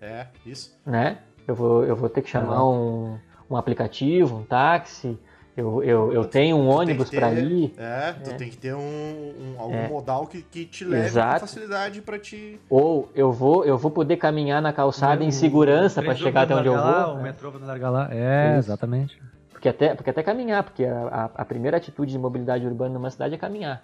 É, 0.00 0.26
isso. 0.44 0.76
Né? 0.84 1.18
Eu 1.46 1.54
vou, 1.54 1.84
eu 1.84 1.96
vou 1.96 2.08
ter 2.08 2.20
que 2.20 2.28
chamar 2.28 2.68
um, 2.68 3.16
um 3.48 3.56
aplicativo, 3.56 4.38
um 4.38 4.42
táxi, 4.42 5.18
eu, 5.56 5.82
eu, 5.82 6.12
eu 6.12 6.24
tenho 6.24 6.56
um 6.56 6.68
ônibus 6.68 7.10
para 7.10 7.32
ir. 7.32 7.74
É, 7.76 8.12
tu 8.12 8.30
é. 8.30 8.34
tem 8.34 8.48
que 8.48 8.56
ter 8.56 8.74
um, 8.74 8.78
um 8.80 9.54
algum 9.60 9.74
é. 9.74 9.88
modal 9.88 10.26
que, 10.26 10.42
que 10.42 10.64
te 10.64 10.84
leve 10.84 11.06
Exato. 11.06 11.40
com 11.40 11.46
facilidade 11.46 12.00
para 12.00 12.16
te. 12.16 12.60
Ou 12.70 13.10
eu 13.12 13.32
vou, 13.32 13.64
eu 13.64 13.76
vou 13.76 13.90
poder 13.90 14.18
caminhar 14.18 14.62
na 14.62 14.72
calçada 14.72 15.24
em 15.24 15.32
segurança 15.32 16.00
para 16.00 16.14
chegar 16.14 16.42
até 16.42 16.54
onde 16.54 16.68
eu 16.68 16.74
vou. 16.74 16.82
Lá, 16.82 17.12
o 17.12 17.22
metrô 17.22 17.50
vai 17.50 17.60
largar 17.62 17.90
lá. 17.90 18.08
É, 18.12 18.50
Isso. 18.50 18.68
exatamente. 18.68 19.20
Porque 19.50 19.68
até, 19.68 19.96
porque 19.96 20.10
até 20.10 20.22
caminhar, 20.22 20.62
porque 20.62 20.84
a, 20.84 21.30
a, 21.34 21.44
primeira 21.44 21.76
atitude 21.76 22.12
de 22.12 22.18
mobilidade 22.18 22.64
urbana 22.64 22.94
numa 22.94 23.10
cidade 23.10 23.34
é 23.34 23.38
caminhar. 23.38 23.82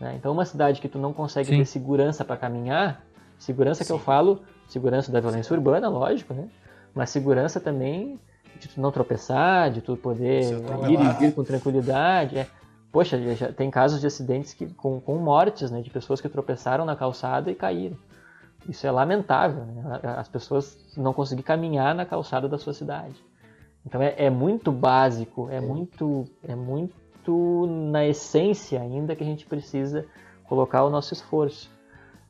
Né? 0.00 0.14
Então, 0.16 0.32
uma 0.32 0.44
cidade 0.44 0.80
que 0.80 0.88
tu 0.88 0.98
não 0.98 1.12
consegue 1.12 1.48
Sim. 1.48 1.58
ter 1.58 1.64
segurança 1.64 2.24
para 2.24 2.36
caminhar, 2.36 3.04
segurança 3.38 3.82
Sim. 3.82 3.88
que 3.88 3.92
eu 3.92 3.98
falo, 3.98 4.42
segurança 4.68 5.10
da 5.10 5.20
violência 5.20 5.54
urbana, 5.54 5.88
lógico, 5.88 6.32
né? 6.34 6.48
Mas 6.94 7.10
segurança 7.10 7.60
também 7.60 8.18
de 8.58 8.68
tu 8.68 8.80
não 8.80 8.90
tropeçar, 8.90 9.70
de 9.70 9.80
tu 9.80 9.96
poder 9.96 10.42
ir 10.88 11.00
e 11.00 11.12
vir 11.18 11.34
com 11.34 11.44
tranquilidade. 11.44 12.38
É. 12.38 12.46
Poxa, 12.90 13.18
já 13.34 13.52
tem 13.52 13.70
casos 13.70 14.00
de 14.00 14.06
acidentes 14.06 14.54
que, 14.54 14.66
com, 14.66 15.00
com 15.00 15.16
mortes, 15.16 15.70
né? 15.70 15.80
De 15.80 15.90
pessoas 15.90 16.20
que 16.20 16.28
tropeçaram 16.28 16.84
na 16.84 16.96
calçada 16.96 17.50
e 17.50 17.54
caíram. 17.54 17.96
Isso 18.68 18.86
é 18.86 18.90
lamentável, 18.90 19.64
né? 19.64 20.00
As 20.16 20.28
pessoas 20.28 20.76
não 20.96 21.12
conseguir 21.12 21.42
caminhar 21.42 21.94
na 21.94 22.04
calçada 22.04 22.48
da 22.48 22.58
sua 22.58 22.72
cidade. 22.72 23.14
Então 23.86 24.02
é, 24.02 24.14
é 24.16 24.30
muito 24.30 24.72
básico, 24.72 25.48
é 25.50 25.60
muito, 25.60 26.26
é 26.42 26.54
muito 26.54 26.94
na 27.66 28.06
essência 28.06 28.80
ainda 28.80 29.14
que 29.14 29.22
a 29.22 29.26
gente 29.26 29.46
precisa 29.46 30.06
colocar 30.44 30.84
o 30.84 30.90
nosso 30.90 31.12
esforço. 31.12 31.70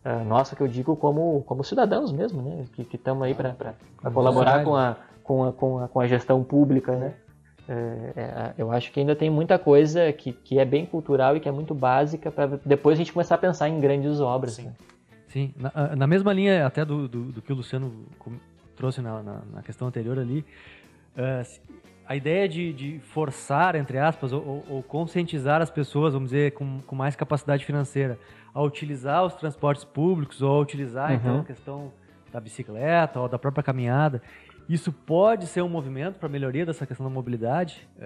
Uh, 0.04 0.24
nossa, 0.24 0.54
que 0.54 0.62
eu 0.62 0.68
digo 0.68 0.96
como, 0.96 1.42
como 1.42 1.64
cidadãos 1.64 2.12
mesmo, 2.12 2.42
né? 2.42 2.64
Que 2.72 2.96
estamos 2.96 3.22
aí 3.22 3.34
para 3.34 3.74
colaborar 4.12 4.64
com 4.64 4.76
a, 4.76 4.96
com, 5.22 5.44
a, 5.44 5.52
com, 5.52 5.78
a, 5.78 5.88
com 5.88 6.00
a 6.00 6.06
gestão 6.06 6.42
pública, 6.42 6.96
né? 6.96 7.14
É, 7.68 8.12
é, 8.16 8.54
eu 8.56 8.72
acho 8.72 8.90
que 8.90 9.00
ainda 9.00 9.14
tem 9.14 9.28
muita 9.28 9.58
coisa 9.58 10.10
que, 10.12 10.32
que 10.32 10.58
é 10.58 10.64
bem 10.64 10.86
cultural 10.86 11.36
e 11.36 11.40
que 11.40 11.48
é 11.48 11.52
muito 11.52 11.74
básica 11.74 12.30
para 12.30 12.58
depois 12.64 12.96
a 12.96 12.98
gente 12.98 13.12
começar 13.12 13.34
a 13.34 13.38
pensar 13.38 13.68
em 13.68 13.78
grandes 13.78 14.20
obras. 14.20 14.54
Sim, 14.54 14.64
né? 14.64 14.72
Sim. 15.28 15.54
Na, 15.54 15.94
na, 15.94 16.06
mesma 16.06 16.32
linha 16.32 16.66
até 16.66 16.82
do, 16.82 17.06
do, 17.06 17.24
do 17.24 17.42
que 17.42 17.52
o 17.52 17.56
Luciano 17.56 18.06
trouxe 18.74 19.02
na, 19.02 19.22
na, 19.22 19.42
na 19.52 19.62
questão 19.62 19.86
anterior 19.86 20.18
ali, 20.18 20.46
Uh, 21.18 21.42
a 22.08 22.16
ideia 22.16 22.48
de, 22.48 22.72
de, 22.72 22.98
forçar, 23.00 23.76
entre 23.76 23.98
aspas, 23.98 24.32
ou, 24.32 24.64
ou, 24.66 24.82
conscientizar 24.82 25.60
as 25.60 25.70
pessoas, 25.70 26.14
vamos 26.14 26.30
dizer, 26.30 26.52
com, 26.52 26.80
com, 26.80 26.96
mais 26.96 27.14
capacidade 27.14 27.66
financeira, 27.66 28.18
a 28.54 28.62
utilizar 28.62 29.22
os 29.26 29.34
transportes 29.34 29.84
públicos 29.84 30.40
ou 30.40 30.50
a 30.50 30.58
utilizar, 30.58 31.12
então, 31.12 31.34
uhum. 31.34 31.40
então, 31.40 31.42
a 31.42 31.54
questão 31.54 31.92
da 32.32 32.40
bicicleta 32.40 33.20
ou 33.20 33.28
da 33.28 33.38
própria 33.38 33.62
caminhada, 33.62 34.22
isso 34.68 34.90
pode 34.90 35.46
ser 35.46 35.62
um 35.62 35.68
movimento 35.68 36.18
para 36.18 36.30
melhoria 36.30 36.64
dessa 36.64 36.86
questão 36.86 37.06
da 37.06 37.12
mobilidade. 37.12 37.86
Uh, 37.98 38.02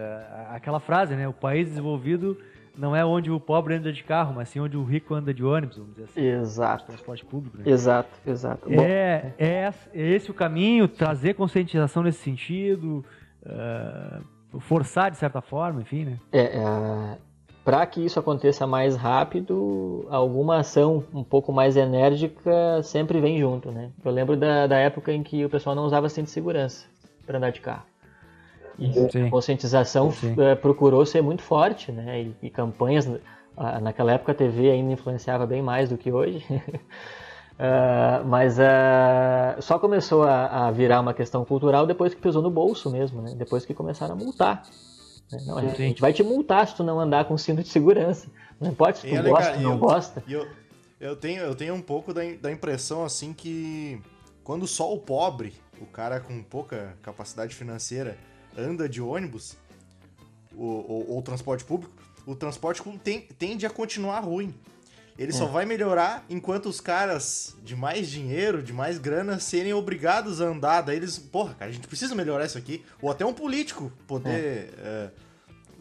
aquela 0.51 0.81
frase, 0.81 1.15
né? 1.15 1.29
O 1.29 1.33
país 1.33 1.69
desenvolvido 1.69 2.37
não 2.77 2.95
é 2.97 3.05
onde 3.05 3.31
o 3.31 3.39
pobre 3.39 3.75
anda 3.75 3.93
de 3.93 4.03
carro, 4.03 4.35
mas 4.35 4.49
sim 4.49 4.61
onde 4.61 4.77
o 4.77 4.85
rico 4.85 5.15
anda 5.15 5.35
de 5.35 5.45
ônibus, 5.45 5.77
vamos 5.77 5.93
dizer 5.93 6.05
assim. 6.05 6.21
Exato. 6.21 6.87
Transporte 6.87 7.25
público. 7.25 7.59
Né? 7.59 7.65
Exato, 7.67 8.11
exato. 8.27 8.73
É, 8.73 9.33
é, 9.39 9.73
é, 9.93 10.11
esse 10.11 10.31
o 10.31 10.35
caminho, 10.35 10.89
trazer 10.89 11.35
conscientização 11.35 12.03
nesse 12.03 12.19
sentido, 12.19 13.05
uh, 13.47 14.61
forçar 14.61 15.11
de 15.11 15.17
certa 15.17 15.41
forma, 15.41 15.81
enfim, 15.83 16.05
né? 16.05 16.19
É, 16.33 16.59
é 16.59 17.19
para 17.65 17.87
que 17.87 18.05
isso 18.05 18.19
aconteça 18.19 18.67
mais 18.67 18.97
rápido, 18.97 20.07
alguma 20.11 20.59
ação 20.59 21.05
um 21.15 21.23
pouco 21.23 21.53
mais 21.53 21.77
enérgica 21.77 22.83
sempre 22.83 23.21
vem 23.21 23.39
junto, 23.39 23.71
né? 23.71 23.91
Eu 24.05 24.11
lembro 24.11 24.37
da, 24.37 24.67
da 24.67 24.77
época 24.77 25.13
em 25.13 25.23
que 25.23 25.45
o 25.45 25.49
pessoal 25.49 25.75
não 25.77 25.85
usava 25.85 26.09
cinto 26.09 26.25
de 26.25 26.33
segurança 26.33 26.87
para 27.25 27.39
andar 27.39 27.53
de 27.53 27.61
carro. 27.61 27.85
E 28.79 28.93
Sim. 29.11 29.27
a 29.27 29.31
conscientização 29.31 30.09
uh, 30.09 30.57
procurou 30.61 31.07
ser 31.07 31.23
muito 31.23 31.43
forte, 31.43 31.93
né? 31.93 32.23
E, 32.23 32.47
e 32.47 32.51
campanhas, 32.51 33.07
uh, 33.07 33.21
naquela 33.81 34.13
época 34.13 34.33
a 34.33 34.35
TV 34.35 34.71
ainda 34.71 34.93
influenciava 34.93 35.47
bem 35.47 35.63
mais 35.63 35.89
do 35.89 35.97
que 35.97 36.11
hoje. 36.11 36.45
uh, 37.63 38.27
mas 38.27 38.57
só 39.61 39.79
começou 39.79 40.25
a, 40.25 40.67
a, 40.67 40.71
virar 40.71 41.01
uma 41.01 41.15
questão 41.15 41.45
cultural 41.45 41.87
depois 41.87 42.13
que 42.13 42.21
pesou 42.21 42.43
no 42.43 42.51
bolso 42.51 42.91
mesmo, 42.91 43.23
né? 43.23 43.35
Depois 43.37 43.65
que 43.65 43.73
começaram 43.73 44.15
a 44.15 44.17
multar. 44.17 44.63
Né? 45.31 45.39
Não, 45.47 45.59
a, 45.59 45.63
gente, 45.63 45.75
a, 45.75 45.85
gente, 45.87 46.01
vai 46.01 46.13
te 46.13 46.23
multar 46.23 46.67
se 46.67 46.75
tu 46.75 46.83
não 46.83 46.99
andar 46.99 47.25
com 47.27 47.39
cinto 47.39 47.63
de 47.63 47.69
segurança. 47.69 48.27
Não 48.61 48.71
importa 48.71 49.01
se 49.01 49.09
tu 49.09 49.15
e 49.15 49.23
gosta 49.23 49.53
ou 49.53 49.61
não 49.61 49.73
eu, 49.73 49.79
gosta. 49.79 50.25
Eu, 50.29 50.49
eu, 51.01 51.17
tenho, 51.17 51.43
eu 51.43 51.55
tenho 51.55 51.75
um 51.75 51.81
pouco 51.81 52.13
da, 52.13 52.23
da 52.41 52.51
impressão 52.51 53.05
assim 53.05 53.33
que 53.33 54.01
quando 54.45 54.67
só 54.67 54.93
o 54.93 54.99
pobre, 54.99 55.55
o 55.81 55.87
cara 55.87 56.21
com 56.21 56.43
pouca 56.43 56.97
capacidade 57.03 57.55
financeira, 57.55 58.17
anda 58.57 58.89
de 58.89 59.01
ônibus 59.01 59.57
ou, 60.57 60.91
ou, 60.91 61.11
ou 61.13 61.23
transporte 61.23 61.65
público, 61.65 61.93
o 62.27 62.35
transporte 62.35 62.83
tem, 63.03 63.21
tende 63.39 63.67
a 63.67 63.71
continuar 63.71 64.21
ruim. 64.21 64.55
Ele 65.19 65.31
é. 65.31 65.35
só 65.35 65.47
vai 65.47 65.65
melhorar 65.65 66.25
enquanto 66.29 66.67
os 66.67 66.81
caras 66.81 67.57
de 67.63 67.77
mais 67.77 68.09
dinheiro, 68.09 68.63
de 68.63 68.73
mais 68.73 68.99
grana, 68.99 69.39
serem 69.39 69.75
obrigados 69.75 70.41
a 70.41 70.47
andar. 70.47 70.81
Daí 70.83 70.97
eles, 70.97 71.19
porra, 71.19 71.55
cara, 71.55 71.71
a 71.71 71.75
gente 71.75 71.87
precisa 71.87 72.15
melhorar 72.15 72.47
isso 72.47 72.59
aqui. 72.59 72.83
Ou 73.01 73.11
até 73.11 73.25
um 73.25 73.33
político 73.33 73.93
poder. 74.07 74.75
É. 74.79 74.83
É, 74.83 75.11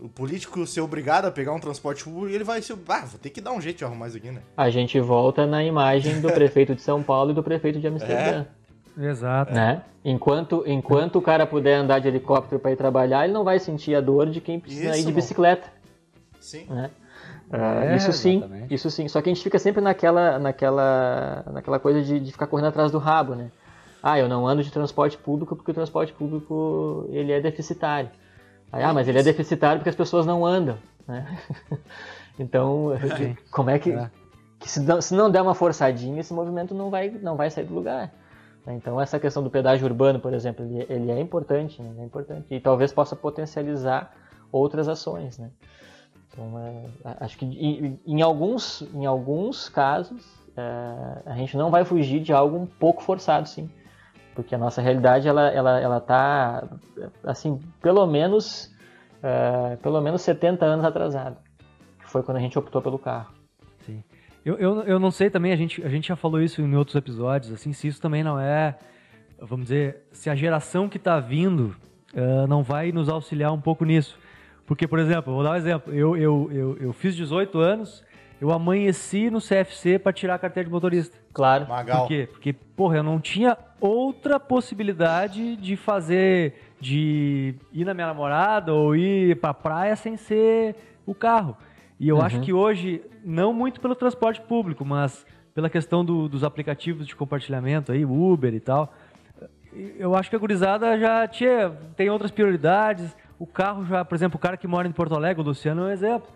o 0.02 0.10
político 0.10 0.66
ser 0.66 0.82
obrigado 0.82 1.26
a 1.26 1.32
pegar 1.32 1.54
um 1.54 1.60
transporte 1.60 2.04
público 2.04 2.30
e 2.30 2.34
ele 2.34 2.44
vai 2.44 2.62
ser. 2.62 2.76
Ah, 2.90 3.06
vou 3.06 3.20
ter 3.20 3.30
que 3.30 3.40
dar 3.40 3.52
um 3.52 3.62
jeito 3.62 3.78
de 3.78 3.86
arrumar 3.86 4.08
isso 4.08 4.18
aqui, 4.18 4.32
né? 4.32 4.42
A 4.58 4.70
gente 4.70 5.00
volta 5.00 5.46
na 5.46 5.64
imagem 5.64 6.20
do 6.20 6.28
prefeito 6.34 6.74
de 6.74 6.82
São 6.82 7.04
Paulo 7.04 7.32
e 7.32 7.34
do 7.34 7.44
prefeito 7.44 7.80
de 7.80 7.88
Amsterdã. 7.88 8.46
É. 8.58 8.62
Exato. 8.98 9.54
Né? 9.54 9.84
Enquanto, 10.04 10.64
enquanto 10.66 11.18
o 11.18 11.22
cara 11.22 11.46
puder 11.46 11.76
andar 11.76 12.00
de 12.00 12.08
helicóptero 12.08 12.60
para 12.60 12.72
ir 12.72 12.76
trabalhar, 12.76 13.24
ele 13.24 13.34
não 13.34 13.44
vai 13.44 13.60
sentir 13.60 13.96
a 13.96 14.02
dor 14.02 14.30
de 14.30 14.42
quem 14.42 14.60
precisa 14.60 14.92
isso, 14.92 15.00
ir 15.02 15.06
de 15.06 15.12
bicicleta. 15.14 15.72
Sim. 16.40 16.66
Né? 16.66 16.90
É, 17.52 17.96
isso 17.96 18.14
sim, 18.14 18.38
exatamente. 18.38 18.74
isso 18.74 18.90
sim. 18.90 19.08
Só 19.08 19.22
que 19.22 19.30
a 19.30 19.34
gente 19.34 19.44
fica 19.44 19.60
sempre 19.60 19.82
naquela, 19.82 20.40
naquela, 20.40 21.44
naquela 21.52 21.80
coisa 21.80 22.02
de, 22.02 22.20
de 22.20 22.32
ficar 22.32 22.48
correndo 22.48 22.68
atrás 22.68 22.92
do 22.92 22.98
rabo, 22.98 23.36
né? 23.36 23.52
Ah, 24.02 24.18
eu 24.18 24.28
não 24.28 24.48
ando 24.48 24.64
de 24.64 24.72
transporte 24.72 25.18
público 25.18 25.56
porque 25.56 25.72
o 25.72 25.74
transporte 25.74 26.14
público 26.14 27.08
ele 27.10 27.32
é 27.32 27.42
deficitário. 27.42 28.10
Aí, 28.72 28.84
ah, 28.84 28.94
mas 28.94 29.08
ele 29.08 29.20
é 29.20 29.24
deficitário 29.24 29.80
porque 29.80 29.90
as 29.90 29.96
pessoas 29.96 30.26
não 30.26 30.46
andam, 30.46 30.78
né? 31.08 31.38
então, 32.40 32.94
como 33.52 33.70
é 33.70 33.78
que, 33.78 33.92
é. 33.92 34.10
que 34.60 34.72
se, 34.72 34.80
não, 34.80 35.02
se 35.02 35.14
não 35.14 35.30
der 35.30 35.42
uma 35.42 35.54
forçadinha, 35.54 36.22
esse 36.22 36.34
movimento 36.34 36.74
não 36.74 36.90
vai, 36.90 37.10
não 37.10 37.36
vai 37.36 37.50
sair 37.52 37.66
do 37.66 37.76
lugar. 37.76 38.12
Então, 38.68 39.02
essa 39.02 39.20
questão 39.20 39.44
do 39.44 39.50
pedágio 39.50 39.86
urbano, 39.88 40.20
por 40.20 40.34
exemplo, 40.34 40.64
ele, 40.64 40.86
ele 40.88 41.12
é 41.12 41.20
importante, 41.20 41.82
né? 41.82 41.92
é 42.00 42.06
importante 42.06 42.46
e 42.54 42.60
talvez 42.60 42.94
possa 42.94 43.16
potencializar 43.16 44.14
outras 44.52 44.88
ações, 44.88 45.38
né? 45.38 45.50
Então, 46.32 46.58
é, 46.60 46.86
acho 47.20 47.38
que 47.38 47.46
em, 47.46 48.00
em, 48.06 48.22
alguns, 48.22 48.82
em 48.94 49.06
alguns 49.06 49.68
casos 49.68 50.26
é, 50.56 51.22
a 51.26 51.36
gente 51.36 51.58
não 51.58 51.70
vai 51.70 51.84
fugir 51.84 52.22
de 52.22 52.32
algo 52.32 52.58
um 52.58 52.66
pouco 52.66 53.04
forçado, 53.04 53.48
sim, 53.50 53.70
porque 54.34 54.56
a 54.56 54.58
nossa 54.58 54.82
realidade 54.82 55.28
ela 55.28 55.50
ela 55.50 55.80
ela 55.80 55.98
está 55.98 56.68
assim 57.24 57.60
pelo 57.82 58.08
menos 58.08 58.74
é, 59.22 59.76
pelo 59.78 60.00
menos 60.02 60.22
70 60.22 60.66
anos 60.66 60.86
atrasada, 60.86 61.38
que 62.00 62.10
foi 62.10 62.24
quando 62.24 62.38
a 62.38 62.42
gente 62.42 62.58
optou 62.58 62.82
pelo 62.82 62.98
carro. 62.98 63.34
Sim. 63.86 64.04
Eu, 64.44 64.58
eu, 64.58 64.82
eu 64.84 65.00
não 65.00 65.12
sei 65.12 65.30
também, 65.30 65.52
a 65.52 65.56
gente, 65.56 65.84
a 65.84 65.90
gente 65.90 66.08
já 66.08 66.16
falou 66.16 66.42
isso 66.42 66.62
em 66.62 66.76
outros 66.76 66.96
episódios, 66.96 67.54
assim, 67.54 67.74
se 67.74 67.88
isso 67.88 68.02
também 68.02 68.24
não 68.24 68.40
é, 68.40 68.76
vamos 69.40 69.66
dizer, 69.66 70.04
se 70.12 70.30
a 70.30 70.36
geração 70.36 70.90
que 70.90 70.98
está 70.98 71.20
vindo 71.20 71.76
uh, 72.14 72.48
não 72.48 72.64
vai 72.64 72.92
nos 72.92 73.08
auxiliar 73.10 73.54
um 73.54 73.62
pouco 73.62 73.86
nisso. 73.86 74.18
Porque, 74.72 74.88
por 74.88 75.00
exemplo, 75.00 75.34
vou 75.34 75.44
dar 75.44 75.52
um 75.52 75.56
exemplo. 75.56 75.94
Eu, 75.94 76.16
eu, 76.16 76.50
eu, 76.50 76.78
eu 76.80 76.94
fiz 76.94 77.14
18 77.14 77.60
anos, 77.60 78.02
eu 78.40 78.54
amanheci 78.54 79.30
no 79.30 79.40
CFC 79.40 80.00
para 80.00 80.14
tirar 80.14 80.36
a 80.36 80.40
carteira 80.40 80.66
de 80.66 80.72
motorista. 80.72 81.18
Claro. 81.34 81.68
Magal. 81.68 82.04
Por 82.04 82.08
quê? 82.08 82.30
Porque, 82.32 82.54
porra, 82.54 82.96
eu 82.96 83.04
não 83.04 83.20
tinha 83.20 83.58
outra 83.82 84.40
possibilidade 84.40 85.58
de 85.58 85.76
fazer, 85.76 86.72
de 86.80 87.54
ir 87.74 87.84
na 87.84 87.94
minha 87.94 88.08
namorada 88.08 88.74
ou 88.74 88.96
ir 88.96 89.36
pra 89.42 89.54
praia 89.54 89.94
sem 89.98 90.16
ser 90.16 90.78
o 91.06 91.14
carro. 91.14 91.58
E 92.00 92.08
eu 92.08 92.16
uhum. 92.16 92.22
acho 92.22 92.40
que 92.40 92.54
hoje, 92.54 93.02
não 93.26 93.52
muito 93.52 93.82
pelo 93.82 93.94
transporte 93.94 94.40
público, 94.40 94.86
mas 94.86 95.26
pela 95.54 95.70
questão 95.70 96.06
do, 96.06 96.30
dos 96.30 96.46
aplicativos 96.46 97.06
de 97.06 97.14
compartilhamento 97.14 97.92
aí, 97.92 98.06
Uber 98.06 98.54
e 98.54 98.62
tal, 98.62 98.94
eu 99.98 100.16
acho 100.16 100.30
que 100.30 100.36
a 100.38 100.40
gurizada 100.40 100.98
já 100.98 101.28
tinha, 101.28 101.72
tem 101.98 102.10
outras 102.10 102.32
prioridades. 102.32 103.14
O 103.42 103.48
carro 103.48 103.84
já, 103.86 104.06
por 104.06 104.14
exemplo, 104.14 104.38
o 104.38 104.40
cara 104.40 104.56
que 104.56 104.68
mora 104.68 104.88
em 104.88 104.92
Porto 104.92 105.16
Alegre, 105.16 105.42
o 105.42 105.44
Luciano 105.44 105.82
é 105.82 105.86
um 105.86 105.90
exemplo. 105.90 106.30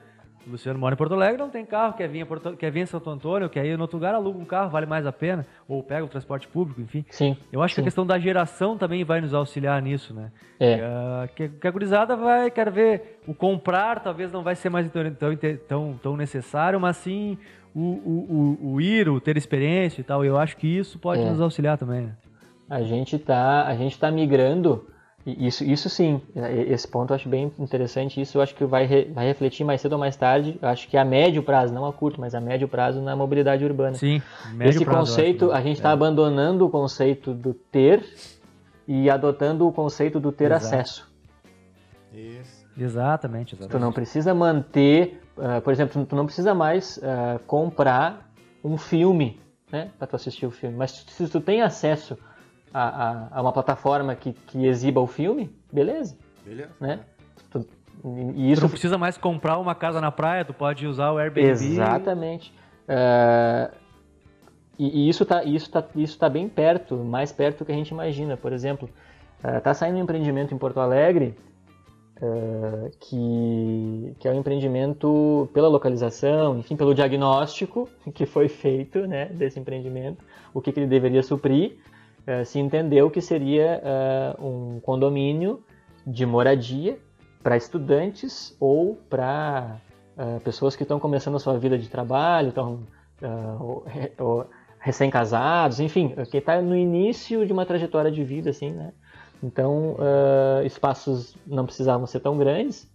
O 0.47 0.49
Luciano 0.49 0.79
mora 0.79 0.95
em 0.95 0.97
Porto 0.97 1.13
Alegre, 1.13 1.37
não 1.37 1.51
tem 1.51 1.63
carro, 1.63 1.93
quer 1.93 2.07
vir, 2.07 2.25
Porto, 2.25 2.57
quer 2.57 2.71
vir 2.71 2.79
em 2.79 2.85
Santo 2.87 3.07
Antônio, 3.11 3.47
quer 3.47 3.63
ir 3.63 3.77
em 3.77 3.79
outro 3.79 3.97
lugar, 3.97 4.15
aluga 4.15 4.39
um 4.39 4.43
carro, 4.43 4.71
vale 4.71 4.87
mais 4.87 5.05
a 5.05 5.11
pena, 5.11 5.45
ou 5.67 5.83
pega 5.83 6.03
o 6.03 6.07
transporte 6.07 6.47
público, 6.47 6.81
enfim. 6.81 7.05
Sim. 7.11 7.37
Eu 7.53 7.61
acho 7.61 7.75
sim. 7.75 7.75
que 7.75 7.81
a 7.81 7.83
questão 7.83 8.07
da 8.07 8.17
geração 8.17 8.75
também 8.75 9.03
vai 9.03 9.21
nos 9.21 9.35
auxiliar 9.35 9.79
nisso, 9.83 10.15
né? 10.15 10.31
É. 10.59 11.29
Que, 11.35 11.47
que 11.47 11.67
a 11.67 11.69
gurizada 11.69 12.15
vai, 12.15 12.49
quer 12.49 12.71
ver, 12.71 13.19
o 13.27 13.35
comprar 13.35 13.99
talvez 13.99 14.31
não 14.31 14.41
vai 14.41 14.55
ser 14.55 14.71
mais 14.71 14.89
tão, 14.89 15.03
tão, 15.67 15.99
tão 16.01 16.17
necessário, 16.17 16.79
mas 16.79 16.97
sim 16.97 17.37
o, 17.75 17.81
o, 17.81 18.57
o, 18.63 18.73
o 18.73 18.81
ir, 18.81 19.07
o 19.09 19.21
ter 19.21 19.37
experiência 19.37 20.01
e 20.01 20.03
tal. 20.03 20.25
Eu 20.25 20.39
acho 20.39 20.57
que 20.57 20.65
isso 20.65 20.97
pode 20.97 21.21
é. 21.21 21.29
nos 21.29 21.39
auxiliar 21.39 21.77
também, 21.77 22.01
né? 22.01 22.15
A 22.67 22.81
gente 22.81 23.19
tá, 23.19 23.67
a 23.67 23.75
gente 23.75 23.99
tá 23.99 24.09
migrando 24.09 24.87
isso, 25.25 25.63
isso 25.63 25.89
sim, 25.89 26.21
esse 26.67 26.87
ponto 26.87 27.11
eu 27.11 27.15
acho 27.15 27.27
bem 27.27 27.51
interessante. 27.57 28.21
Isso 28.21 28.37
eu 28.37 28.43
acho 28.43 28.53
que 28.53 28.63
vai, 28.63 28.85
re, 28.85 29.05
vai 29.05 29.25
refletir 29.25 29.63
mais 29.63 29.81
cedo 29.81 29.93
ou 29.93 29.99
mais 29.99 30.15
tarde. 30.15 30.59
Eu 30.61 30.69
acho 30.69 30.87
que 30.87 30.95
a 30.95 31.03
médio 31.03 31.41
prazo, 31.41 31.73
não 31.73 31.83
a 31.85 31.91
curto, 31.91 32.21
mas 32.21 32.35
a 32.35 32.39
médio 32.39 32.67
prazo 32.67 33.01
na 33.01 33.15
mobilidade 33.15 33.65
urbana. 33.65 33.95
Sim, 33.95 34.21
médio 34.53 34.77
Esse 34.77 34.85
prazo, 34.85 34.99
conceito, 34.99 35.51
a 35.51 35.61
gente 35.61 35.77
está 35.77 35.89
é. 35.89 35.93
abandonando 35.93 36.65
o 36.65 36.69
conceito 36.69 37.33
do 37.33 37.55
ter 37.55 38.05
e 38.87 39.09
adotando 39.09 39.67
o 39.67 39.71
conceito 39.71 40.19
do 40.19 40.31
ter 40.31 40.51
Exato. 40.51 40.65
acesso. 40.65 41.11
Isso. 42.13 42.65
Exatamente, 42.77 43.55
exatamente. 43.55 43.71
Tu 43.71 43.79
não 43.79 43.91
precisa 43.91 44.33
manter, 44.33 45.21
uh, 45.37 45.59
por 45.61 45.73
exemplo, 45.73 46.05
tu 46.05 46.15
não 46.15 46.25
precisa 46.25 46.53
mais 46.53 46.97
uh, 46.97 47.39
comprar 47.47 48.29
um 48.63 48.77
filme, 48.77 49.39
né, 49.71 49.89
para 49.97 50.07
tu 50.07 50.15
assistir 50.15 50.45
o 50.45 50.51
filme. 50.51 50.75
Mas 50.75 50.91
se 50.91 51.27
tu 51.27 51.41
tem 51.41 51.63
acesso 51.63 52.15
a, 52.75 52.89
a, 52.89 53.27
a 53.31 53.41
uma 53.41 53.53
plataforma 53.53 54.13
que, 54.15 54.33
que 54.33 54.65
exiba 54.65 54.99
o 54.99 55.07
filme, 55.07 55.49
beleza. 55.71 56.17
Beleza. 56.45 56.71
Né? 56.79 56.99
Tu, 57.49 57.65
e 58.35 58.51
isso... 58.51 58.61
Tu 58.61 58.63
não 58.63 58.69
precisa 58.69 58.97
mais 58.97 59.17
comprar 59.17 59.57
uma 59.57 59.73
casa 59.73 60.01
na 60.01 60.11
praia, 60.11 60.43
tu 60.43 60.53
pode 60.53 60.85
usar 60.85 61.11
o 61.11 61.17
Airbnb. 61.17 61.49
Exatamente. 61.49 62.53
Uh, 62.83 63.73
e, 64.77 65.05
e, 65.05 65.09
isso 65.09 65.23
está 65.23 65.43
isso 65.45 65.71
tá, 65.71 65.85
isso 65.95 66.19
tá 66.19 66.29
bem 66.29 66.49
perto, 66.49 66.97
mais 66.97 67.31
perto 67.31 67.59
do 67.59 67.65
que 67.65 67.71
a 67.71 67.75
gente 67.75 67.89
imagina. 67.89 68.35
Por 68.35 68.51
exemplo, 68.51 68.89
está 69.41 69.71
uh, 69.71 69.75
saindo 69.75 69.97
um 69.97 70.03
empreendimento 70.03 70.53
em 70.53 70.57
Porto 70.57 70.81
Alegre 70.81 71.33
uh, 72.17 72.91
que, 72.99 74.15
que 74.19 74.27
é 74.27 74.31
um 74.31 74.39
empreendimento 74.39 75.49
pela 75.53 75.69
localização, 75.69 76.59
enfim, 76.59 76.75
pelo 76.75 76.93
diagnóstico 76.93 77.89
que 78.13 78.25
foi 78.25 78.49
feito 78.49 79.07
né, 79.07 79.27
desse 79.27 79.57
empreendimento, 79.59 80.23
o 80.53 80.59
que, 80.59 80.73
que 80.73 80.79
ele 80.81 80.87
deveria 80.87 81.23
suprir, 81.23 81.77
eh, 82.27 82.43
se 82.43 82.59
entendeu 82.59 83.09
que 83.11 83.21
seria 83.21 83.81
uh, 84.39 84.47
um 84.47 84.79
condomínio 84.79 85.63
de 86.05 86.25
moradia 86.25 86.97
para 87.43 87.55
estudantes 87.55 88.55
ou 88.59 88.95
para 89.07 89.79
uh, 90.17 90.39
pessoas 90.39 90.75
que 90.75 90.81
estão 90.81 90.99
começando 90.99 91.35
a 91.35 91.39
sua 91.39 91.57
vida 91.59 91.77
de 91.77 91.87
trabalho, 91.87 92.49
estão 92.49 92.79
recém-casados, 94.79 95.79
enfim, 95.79 96.13
que 96.29 96.37
está 96.37 96.61
no 96.61 96.75
início 96.75 97.45
de 97.45 97.53
uma 97.53 97.65
trajetória 97.65 98.11
de 98.11 98.23
vida, 98.23 98.49
assim, 98.49 98.71
né? 98.71 98.91
Então, 99.41 99.95
espaços 100.65 101.35
não 101.47 101.65
precisavam 101.65 102.05
ser 102.05 102.19
tão 102.19 102.37
grandes 102.37 102.91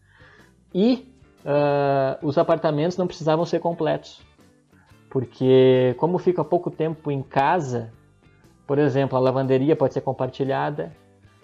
e 0.75 1.09
os 2.23 2.37
apartamentos 2.37 2.99
não 2.99 3.07
precisavam 3.07 3.47
ser 3.47 3.61
completos, 3.61 4.21
porque 5.09 5.95
como 5.97 6.19
fica 6.19 6.45
pouco 6.45 6.71
tempo 6.71 7.11
em 7.11 7.23
casa, 7.23 7.91
por 8.71 8.79
exemplo, 8.79 9.19
a 9.19 9.21
lavanderia 9.21 9.75
pode 9.75 9.95
ser 9.95 10.01
compartilhada, 10.01 10.93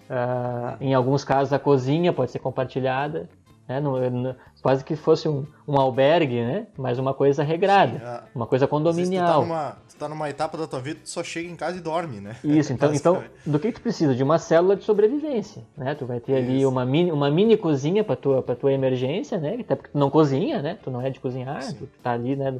uh, 0.09 0.77
em 0.79 0.93
alguns 0.93 1.25
casos 1.25 1.51
a 1.51 1.59
cozinha 1.59 2.13
pode 2.13 2.31
ser 2.31 2.39
compartilhada, 2.39 3.29
né? 3.67 3.81
no, 3.81 4.09
no, 4.09 4.33
quase 4.61 4.81
que 4.81 4.95
fosse 4.95 5.27
um, 5.27 5.45
um, 5.67 5.77
albergue, 5.77 6.41
né? 6.41 6.67
mas 6.77 6.97
uma 6.97 7.13
coisa 7.13 7.43
regrada, 7.43 7.99
Sim, 7.99 8.05
a... 8.05 8.23
uma 8.33 8.47
coisa 8.47 8.65
condominial. 8.65 9.25
Tu 9.25 9.33
tá, 9.41 9.45
numa, 9.45 9.77
tu 9.89 9.95
tá 9.97 10.07
numa 10.07 10.29
etapa 10.29 10.57
da 10.57 10.67
tua 10.67 10.79
vida, 10.79 11.01
tu 11.03 11.09
só 11.09 11.21
chega 11.21 11.49
em 11.49 11.55
casa 11.57 11.77
e 11.77 11.81
dorme, 11.81 12.21
né? 12.21 12.37
Isso, 12.45 12.71
então, 12.71 12.93
então 12.93 13.21
do 13.45 13.59
que 13.59 13.73
tu 13.73 13.81
precisa? 13.81 14.15
De 14.15 14.23
uma 14.23 14.39
célula 14.39 14.77
de 14.77 14.85
sobrevivência, 14.85 15.65
né? 15.75 15.95
Tu 15.95 16.05
vai 16.05 16.21
ter 16.21 16.37
ali 16.37 16.65
uma 16.65 16.85
mini, 16.85 17.11
uma 17.11 17.29
mini 17.29 17.57
cozinha 17.57 18.05
para 18.05 18.15
tua, 18.15 18.41
pra 18.41 18.55
tua 18.55 18.71
emergência, 18.71 19.37
né? 19.37 19.57
Até 19.59 19.75
porque 19.75 19.91
tu 19.91 19.97
não 19.97 20.09
cozinha, 20.09 20.61
né? 20.61 20.77
Tu 20.81 20.89
não 20.89 21.01
é 21.01 21.09
de 21.09 21.19
cozinhar, 21.19 21.61
Sim. 21.61 21.75
tu 21.75 21.89
tá 22.01 22.13
ali, 22.13 22.37
né? 22.37 22.57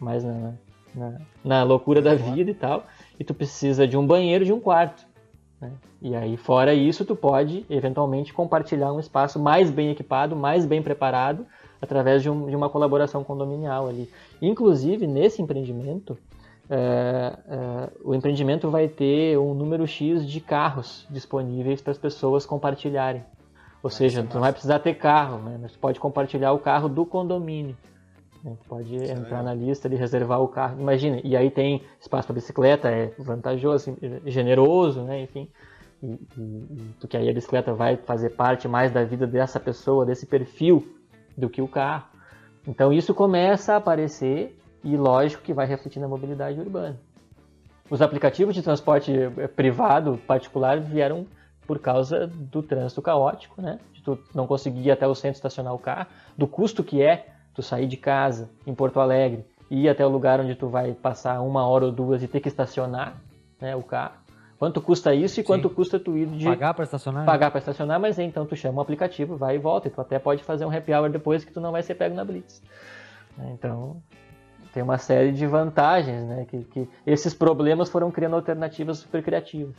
Mais 0.00 0.24
na, 0.24 0.54
na, 0.94 1.20
na 1.44 1.62
loucura 1.64 2.00
da 2.00 2.14
vida 2.14 2.50
e 2.50 2.54
tal 2.54 2.82
e 3.18 3.24
tu 3.24 3.34
precisa 3.34 3.86
de 3.86 3.96
um 3.96 4.06
banheiro 4.06 4.44
de 4.44 4.52
um 4.52 4.60
quarto. 4.60 5.06
Né? 5.60 5.72
E 6.02 6.14
aí, 6.14 6.36
fora 6.36 6.74
isso, 6.74 7.04
tu 7.04 7.16
pode 7.16 7.64
eventualmente 7.68 8.32
compartilhar 8.32 8.92
um 8.92 9.00
espaço 9.00 9.38
mais 9.38 9.70
bem 9.70 9.90
equipado, 9.90 10.36
mais 10.36 10.66
bem 10.66 10.82
preparado, 10.82 11.46
através 11.80 12.22
de, 12.22 12.30
um, 12.30 12.46
de 12.46 12.56
uma 12.56 12.68
colaboração 12.68 13.24
condominial 13.24 13.88
ali. 13.88 14.10
Inclusive, 14.40 15.06
nesse 15.06 15.40
empreendimento, 15.40 16.16
é, 16.68 17.38
é, 17.48 17.90
o 18.04 18.14
empreendimento 18.14 18.70
vai 18.70 18.88
ter 18.88 19.38
um 19.38 19.54
número 19.54 19.86
X 19.86 20.26
de 20.26 20.40
carros 20.40 21.06
disponíveis 21.10 21.80
para 21.80 21.92
as 21.92 21.98
pessoas 21.98 22.44
compartilharem. 22.44 23.22
Ou 23.82 23.90
seja, 23.90 24.22
tu 24.22 24.34
não 24.34 24.40
vai 24.40 24.52
precisar 24.52 24.80
ter 24.80 24.94
carro, 24.94 25.38
né? 25.38 25.58
mas 25.62 25.72
tu 25.72 25.78
pode 25.78 26.00
compartilhar 26.00 26.52
o 26.52 26.58
carro 26.58 26.88
do 26.88 27.06
condomínio. 27.06 27.76
Né? 28.46 28.56
Pode 28.68 28.94
Isso 28.94 29.12
entrar 29.12 29.40
é 29.40 29.42
na 29.42 29.52
lista 29.52 29.88
e 29.88 29.96
reservar 29.96 30.40
o 30.40 30.46
carro. 30.46 30.80
Imagina, 30.80 31.20
e 31.24 31.36
aí 31.36 31.50
tem 31.50 31.82
espaço 32.00 32.28
para 32.28 32.34
bicicleta, 32.34 32.88
é 32.88 33.12
vantajoso, 33.18 33.90
assim, 33.90 34.20
generoso, 34.24 35.02
né? 35.02 35.22
Enfim. 35.22 35.50
E, 36.00 36.06
e, 36.06 36.94
porque 37.00 37.16
aí 37.16 37.28
a 37.28 37.32
bicicleta 37.32 37.74
vai 37.74 37.96
fazer 37.96 38.30
parte 38.30 38.68
mais 38.68 38.92
da 38.92 39.02
vida 39.02 39.26
dessa 39.26 39.58
pessoa, 39.58 40.06
desse 40.06 40.26
perfil, 40.26 40.86
do 41.36 41.50
que 41.50 41.60
o 41.60 41.66
carro. 41.66 42.06
Então 42.66 42.92
isso 42.92 43.12
começa 43.12 43.74
a 43.74 43.76
aparecer 43.76 44.56
e 44.84 44.96
lógico 44.96 45.42
que 45.42 45.52
vai 45.52 45.66
refletir 45.66 45.98
na 45.98 46.06
mobilidade 46.06 46.60
urbana. 46.60 46.96
Os 47.90 48.02
aplicativos 48.02 48.54
de 48.54 48.62
transporte 48.62 49.12
eh, 49.12 49.48
privado, 49.48 50.18
particular, 50.26 50.80
vieram 50.80 51.26
por 51.66 51.78
causa 51.78 52.26
do 52.26 52.62
trânsito 52.62 53.02
caótico, 53.02 53.60
né? 53.60 53.78
De 53.92 54.02
tu 54.02 54.18
não 54.34 54.46
conseguir 54.46 54.86
ir 54.86 54.90
até 54.90 55.06
o 55.06 55.14
centro 55.14 55.36
estacionar 55.36 55.74
o 55.74 55.78
carro, 55.78 56.06
do 56.36 56.46
custo 56.46 56.84
que 56.84 57.02
é 57.02 57.35
tu 57.56 57.62
sair 57.62 57.86
de 57.86 57.96
casa 57.96 58.50
em 58.66 58.74
Porto 58.74 59.00
Alegre 59.00 59.44
e 59.70 59.84
ir 59.84 59.88
até 59.88 60.06
o 60.06 60.08
lugar 60.08 60.40
onde 60.40 60.54
tu 60.54 60.68
vai 60.68 60.92
passar 60.92 61.40
uma 61.40 61.66
hora 61.66 61.86
ou 61.86 61.90
duas 61.90 62.22
e 62.22 62.28
ter 62.28 62.40
que 62.40 62.48
estacionar 62.48 63.16
né, 63.60 63.74
o 63.74 63.82
carro. 63.82 64.14
Quanto 64.58 64.80
custa 64.80 65.14
isso 65.14 65.40
e 65.40 65.42
Sim. 65.42 65.46
quanto 65.46 65.68
custa 65.68 65.98
tu 65.98 66.16
ir 66.16 66.26
de... 66.26 66.44
Pagar 66.44 66.74
para 66.74 66.84
estacionar? 66.84 67.26
Pagar 67.26 67.50
para 67.50 67.58
estacionar, 67.58 67.98
mas 67.98 68.18
então 68.18 68.46
tu 68.46 68.54
chama 68.56 68.78
o 68.78 68.80
aplicativo, 68.80 69.36
vai 69.36 69.56
e 69.56 69.58
volta. 69.58 69.88
E 69.88 69.90
tu 69.90 70.00
até 70.00 70.18
pode 70.18 70.44
fazer 70.44 70.64
um 70.64 70.70
happy 70.70 70.92
hour 70.94 71.10
depois 71.10 71.44
que 71.44 71.52
tu 71.52 71.60
não 71.60 71.72
vai 71.72 71.82
ser 71.82 71.94
pego 71.94 72.14
na 72.14 72.24
Blitz. 72.24 72.62
Então, 73.52 74.02
tem 74.72 74.82
uma 74.82 74.96
série 74.96 75.32
de 75.32 75.46
vantagens, 75.46 76.24
né? 76.24 76.46
Que, 76.46 76.64
que 76.64 76.88
esses 77.06 77.34
problemas 77.34 77.90
foram 77.90 78.10
criando 78.10 78.36
alternativas 78.36 78.98
super 78.98 79.22
criativas. 79.22 79.74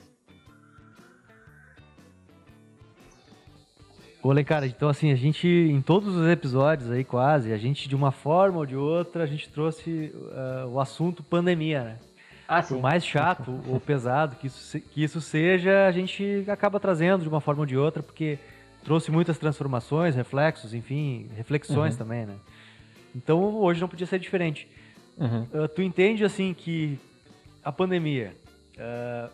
Olha, 4.30 4.44
cara, 4.44 4.68
então 4.68 4.90
assim, 4.90 5.10
a 5.10 5.16
gente, 5.16 5.48
em 5.48 5.82
todos 5.82 6.14
os 6.14 6.28
episódios 6.28 6.92
aí 6.92 7.06
quase, 7.06 7.54
a 7.54 7.58
gente 7.58 7.88
de 7.88 7.96
uma 7.96 8.12
forma 8.12 8.58
ou 8.58 8.66
de 8.66 8.76
outra, 8.76 9.24
a 9.24 9.26
gente 9.26 9.48
trouxe 9.48 10.12
uh, 10.14 10.68
o 10.68 10.82
assunto 10.82 11.24
pandemia, 11.24 11.82
né? 11.82 11.98
Ah, 12.46 12.62
sim. 12.62 12.76
Por 12.76 12.82
mais 12.82 13.06
chato 13.06 13.62
ou 13.66 13.80
pesado 13.82 14.36
que 14.36 14.48
isso, 14.48 14.82
que 14.82 15.02
isso 15.02 15.22
seja, 15.22 15.88
a 15.88 15.92
gente 15.94 16.44
acaba 16.50 16.78
trazendo 16.78 17.22
de 17.22 17.30
uma 17.30 17.40
forma 17.40 17.62
ou 17.62 17.66
de 17.66 17.78
outra, 17.78 18.04
porque 18.04 18.38
trouxe 18.84 19.12
muitas 19.12 19.38
transformações, 19.38 20.14
reflexos, 20.14 20.74
enfim, 20.74 21.30
reflexões 21.38 21.94
uhum. 21.94 22.00
também, 22.00 22.26
né? 22.26 22.36
Então 23.16 23.40
hoje 23.56 23.80
não 23.80 23.88
podia 23.88 24.06
ser 24.06 24.20
diferente. 24.20 24.68
Uhum. 25.18 25.48
Uh, 25.54 25.68
tu 25.70 25.82
entende 25.82 26.26
assim 26.26 26.54
que 26.54 27.00
a 27.64 27.72
pandemia 27.72 28.36
uh, 28.76 29.32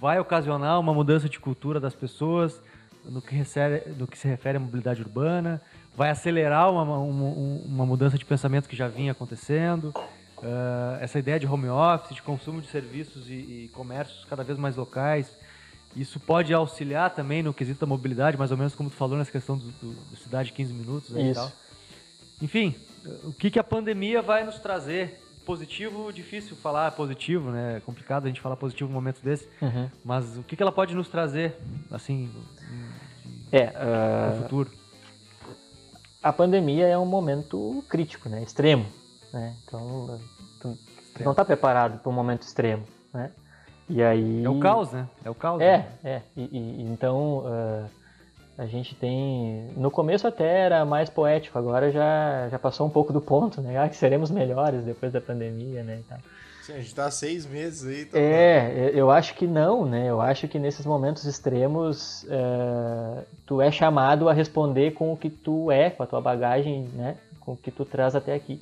vai 0.00 0.20
ocasionar 0.20 0.78
uma 0.78 0.94
mudança 0.94 1.28
de 1.28 1.40
cultura 1.40 1.80
das 1.80 1.94
pessoas 1.96 2.62
no 3.04 3.20
que, 3.20 3.34
recebe, 3.34 3.82
no 3.98 4.06
que 4.06 4.18
se 4.18 4.28
refere 4.28 4.56
à 4.56 4.60
mobilidade 4.60 5.02
urbana? 5.02 5.60
Vai 5.96 6.10
acelerar 6.10 6.70
uma, 6.70 6.82
uma, 6.82 7.24
uma 7.64 7.86
mudança 7.86 8.16
de 8.16 8.24
pensamento 8.24 8.68
que 8.68 8.76
já 8.76 8.88
vinha 8.88 9.12
acontecendo? 9.12 9.92
Uh, 10.38 10.98
essa 11.00 11.18
ideia 11.18 11.38
de 11.38 11.46
home 11.46 11.68
office, 11.68 12.14
de 12.14 12.22
consumo 12.22 12.60
de 12.60 12.66
serviços 12.66 13.28
e, 13.28 13.32
e, 13.32 13.70
comércios 13.72 14.24
cada 14.24 14.42
vez 14.42 14.58
mais 14.58 14.74
locais, 14.74 15.30
isso 15.94 16.18
pode 16.18 16.52
auxiliar 16.52 17.10
também 17.14 17.42
no 17.42 17.54
quesito 17.54 17.80
da 17.80 17.86
mobilidade, 17.86 18.36
mais 18.36 18.50
ou 18.50 18.56
menos 18.56 18.74
como 18.74 18.90
tu 18.90 18.96
falou 18.96 19.16
nessa 19.16 19.30
questão 19.30 19.56
do, 19.56 19.66
do, 19.66 19.92
do 19.92 20.16
cidade 20.16 20.52
15 20.52 20.72
minutos 20.72 21.10
e 21.16 21.32
tal. 21.32 21.52
Enfim, 22.40 22.74
o 23.24 23.32
que, 23.32 23.50
que 23.50 23.58
a 23.58 23.64
pandemia 23.64 24.20
vai 24.20 24.44
nos 24.44 24.58
trazer? 24.58 25.20
Positivo, 25.44 26.12
difícil 26.12 26.56
falar 26.56 26.90
positivo, 26.92 27.50
né? 27.50 27.76
É 27.78 27.80
complicado 27.80 28.24
a 28.24 28.28
gente 28.28 28.40
falar 28.40 28.56
positivo 28.56 28.90
em 28.90 28.92
momentos 28.92 29.20
desses. 29.20 29.48
Uhum. 29.60 29.90
Mas 30.04 30.36
o 30.38 30.42
que, 30.42 30.54
que 30.54 30.62
ela 30.62 30.72
pode 30.72 30.94
nos 30.94 31.08
trazer, 31.08 31.56
assim, 31.90 32.30
é, 33.50 33.64
uh, 33.66 34.36
no 34.36 34.42
futuro? 34.42 34.70
A 36.22 36.32
pandemia 36.32 36.86
é 36.86 36.96
um 36.96 37.06
momento 37.06 37.84
crítico, 37.88 38.28
né? 38.28 38.42
Extremo, 38.42 38.86
né? 39.32 39.56
Então, 39.64 40.20
tu, 40.60 40.78
tu 41.14 41.24
não 41.24 41.32
está 41.32 41.44
preparado 41.44 41.98
para 41.98 42.10
um 42.10 42.14
momento 42.14 42.42
extremo, 42.42 42.84
né? 43.12 43.32
E 43.88 44.02
aí... 44.02 44.44
É 44.44 44.48
o 44.48 44.60
caos, 44.60 44.92
né? 44.92 45.08
É 45.24 45.30
o 45.30 45.34
caos. 45.34 45.60
É, 45.60 45.78
né? 45.78 45.98
é. 46.04 46.22
E, 46.36 46.42
e, 46.42 46.82
então... 46.82 47.38
Uh, 47.38 48.01
a 48.56 48.66
gente 48.66 48.94
tem. 48.94 49.70
No 49.76 49.90
começo 49.90 50.26
até 50.26 50.60
era 50.60 50.84
mais 50.84 51.08
poético, 51.08 51.58
agora 51.58 51.90
já, 51.90 52.48
já 52.50 52.58
passou 52.58 52.86
um 52.86 52.90
pouco 52.90 53.12
do 53.12 53.20
ponto, 53.20 53.60
né? 53.60 53.78
Ah, 53.78 53.88
que 53.88 53.96
seremos 53.96 54.30
melhores 54.30 54.84
depois 54.84 55.12
da 55.12 55.20
pandemia, 55.20 55.82
né? 55.82 56.00
Sim, 56.62 56.74
a 56.74 56.78
gente 56.78 56.94
tá 56.94 57.06
há 57.06 57.10
seis 57.10 57.44
meses 57.44 57.84
aí. 57.84 58.04
Tá 58.04 58.18
é, 58.18 58.92
eu 58.94 59.10
acho 59.10 59.34
que 59.34 59.46
não, 59.46 59.84
né? 59.84 60.08
Eu 60.08 60.20
acho 60.20 60.46
que 60.46 60.58
nesses 60.58 60.86
momentos 60.86 61.24
extremos 61.24 62.24
é, 62.28 63.24
tu 63.46 63.60
é 63.60 63.70
chamado 63.72 64.28
a 64.28 64.32
responder 64.32 64.92
com 64.92 65.12
o 65.12 65.16
que 65.16 65.28
tu 65.28 65.70
é, 65.70 65.90
com 65.90 66.02
a 66.02 66.06
tua 66.06 66.20
bagagem, 66.20 66.88
né? 66.94 67.16
Com 67.40 67.52
o 67.52 67.56
que 67.56 67.70
tu 67.70 67.84
traz 67.84 68.14
até 68.14 68.34
aqui. 68.34 68.60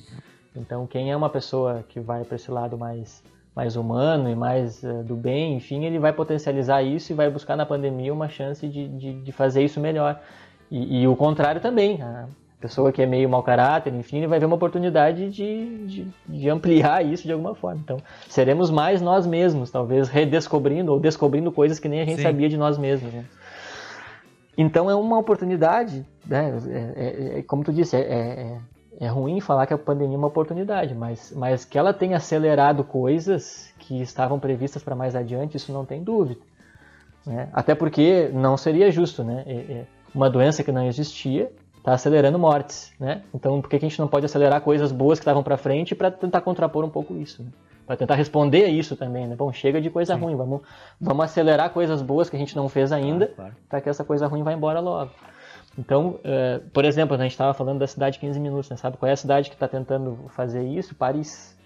Então, 0.55 0.87
quem 0.87 1.11
é 1.11 1.15
uma 1.15 1.29
pessoa 1.29 1.85
que 1.87 1.99
vai 1.99 2.23
para 2.23 2.35
esse 2.35 2.49
lado 2.49 2.77
mais 2.77 3.21
mais 3.55 3.75
humano 3.75 4.29
e 4.29 4.35
mais 4.35 4.81
uh, 4.83 5.03
do 5.03 5.15
bem, 5.15 5.55
enfim, 5.55 5.83
ele 5.83 5.99
vai 5.99 6.13
potencializar 6.13 6.81
isso 6.81 7.11
e 7.11 7.15
vai 7.15 7.29
buscar 7.29 7.55
na 7.55 7.65
pandemia 7.65 8.13
uma 8.13 8.29
chance 8.29 8.67
de, 8.67 8.87
de, 8.87 9.13
de 9.21 9.31
fazer 9.31 9.63
isso 9.63 9.79
melhor. 9.79 10.21
E, 10.69 11.01
e, 11.01 11.07
o 11.07 11.15
contrário 11.17 11.59
também, 11.59 12.01
a 12.01 12.27
pessoa 12.61 12.93
que 12.93 13.01
é 13.01 13.05
meio 13.05 13.29
mau 13.29 13.43
caráter, 13.43 13.93
enfim, 13.93 14.19
ele 14.19 14.27
vai 14.27 14.39
ver 14.39 14.45
uma 14.45 14.55
oportunidade 14.55 15.29
de, 15.29 15.85
de, 15.85 16.07
de 16.29 16.49
ampliar 16.49 17.03
isso 17.05 17.23
de 17.23 17.33
alguma 17.33 17.53
forma. 17.53 17.81
Então, 17.83 17.97
seremos 18.29 18.71
mais 18.71 19.01
nós 19.01 19.27
mesmos, 19.27 19.69
talvez 19.69 20.07
redescobrindo 20.07 20.93
ou 20.93 20.99
descobrindo 20.99 21.51
coisas 21.51 21.77
que 21.77 21.89
nem 21.89 22.01
a 22.01 22.05
gente 22.05 22.17
Sim. 22.17 22.23
sabia 22.23 22.47
de 22.47 22.55
nós 22.55 22.77
mesmos. 22.77 23.11
Né? 23.11 23.25
Então, 24.57 24.89
é 24.89 24.95
uma 24.95 25.17
oportunidade, 25.17 26.05
né? 26.25 26.57
É, 26.69 26.79
é, 26.79 27.39
é, 27.39 27.41
como 27.43 27.63
tu 27.63 27.73
disse, 27.73 27.97
é, 27.97 28.57
é 29.01 29.05
é 29.05 29.07
ruim 29.07 29.41
falar 29.41 29.65
que 29.65 29.73
a 29.73 29.77
pandemia 29.79 30.15
é 30.15 30.17
uma 30.17 30.27
oportunidade, 30.27 30.93
mas, 30.93 31.33
mas 31.35 31.65
que 31.65 31.75
ela 31.75 31.91
tenha 31.91 32.17
acelerado 32.17 32.83
coisas 32.83 33.73
que 33.79 33.99
estavam 33.99 34.39
previstas 34.39 34.83
para 34.83 34.95
mais 34.95 35.15
adiante, 35.15 35.57
isso 35.57 35.73
não 35.73 35.83
tem 35.83 36.03
dúvida. 36.03 36.39
Né? 37.25 37.49
Até 37.51 37.73
porque 37.73 38.29
não 38.31 38.55
seria 38.55 38.91
justo, 38.91 39.23
né? 39.23 39.85
Uma 40.13 40.29
doença 40.29 40.63
que 40.63 40.71
não 40.71 40.85
existia 40.85 41.51
está 41.77 41.93
acelerando 41.93 42.37
mortes, 42.37 42.93
né? 42.99 43.23
Então, 43.33 43.59
por 43.59 43.67
que 43.67 43.75
a 43.75 43.79
gente 43.79 43.99
não 43.99 44.07
pode 44.07 44.25
acelerar 44.25 44.61
coisas 44.61 44.91
boas 44.91 45.17
que 45.17 45.23
estavam 45.23 45.41
para 45.41 45.57
frente 45.57 45.95
para 45.95 46.11
tentar 46.11 46.41
contrapor 46.41 46.85
um 46.85 46.89
pouco 46.89 47.15
isso, 47.15 47.41
né? 47.41 47.49
Para 47.87 47.97
tentar 47.97 48.13
responder 48.13 48.65
a 48.65 48.69
isso 48.69 48.95
também, 48.95 49.27
né? 49.27 49.35
Bom, 49.35 49.51
chega 49.51 49.81
de 49.81 49.89
coisa 49.89 50.13
Sim. 50.13 50.21
ruim, 50.21 50.35
vamos, 50.35 50.61
vamos 50.99 51.25
acelerar 51.25 51.71
coisas 51.71 52.03
boas 52.03 52.29
que 52.29 52.35
a 52.35 52.39
gente 52.39 52.55
não 52.55 52.69
fez 52.69 52.91
ainda, 52.91 53.25
claro, 53.25 53.35
claro. 53.35 53.55
para 53.67 53.81
que 53.81 53.89
essa 53.89 54.03
coisa 54.03 54.27
ruim 54.27 54.43
vá 54.43 54.53
embora 54.53 54.79
logo. 54.79 55.09
Então, 55.77 56.19
uh, 56.19 56.69
por 56.71 56.83
exemplo, 56.83 57.15
a 57.15 57.17
gente 57.17 57.31
estava 57.31 57.53
falando 57.53 57.79
da 57.79 57.87
cidade 57.87 58.19
15 58.19 58.39
minutos, 58.39 58.69
né? 58.69 58.75
sabe 58.75 58.97
qual 58.97 59.09
é 59.09 59.13
a 59.13 59.17
cidade 59.17 59.49
que 59.49 59.55
está 59.55 59.67
tentando 59.67 60.17
fazer 60.29 60.63
isso? 60.63 60.93
Paris. 60.95 61.57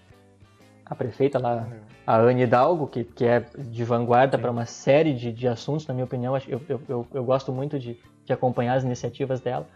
A 0.84 0.94
prefeita 0.94 1.40
lá, 1.40 1.66
a 2.06 2.16
Anne 2.16 2.44
Hidalgo, 2.44 2.86
que, 2.86 3.02
que 3.02 3.24
é 3.24 3.44
de 3.58 3.82
vanguarda 3.82 4.38
para 4.38 4.48
uma 4.48 4.64
série 4.66 5.12
de, 5.12 5.32
de 5.32 5.48
assuntos, 5.48 5.84
na 5.88 5.92
minha 5.92 6.04
opinião, 6.04 6.36
eu, 6.46 6.62
eu, 6.68 6.80
eu, 6.88 7.06
eu 7.12 7.24
gosto 7.24 7.50
muito 7.50 7.76
de, 7.76 7.98
de 8.24 8.32
acompanhar 8.32 8.74
as 8.74 8.84
iniciativas 8.84 9.40
dela. 9.40 9.66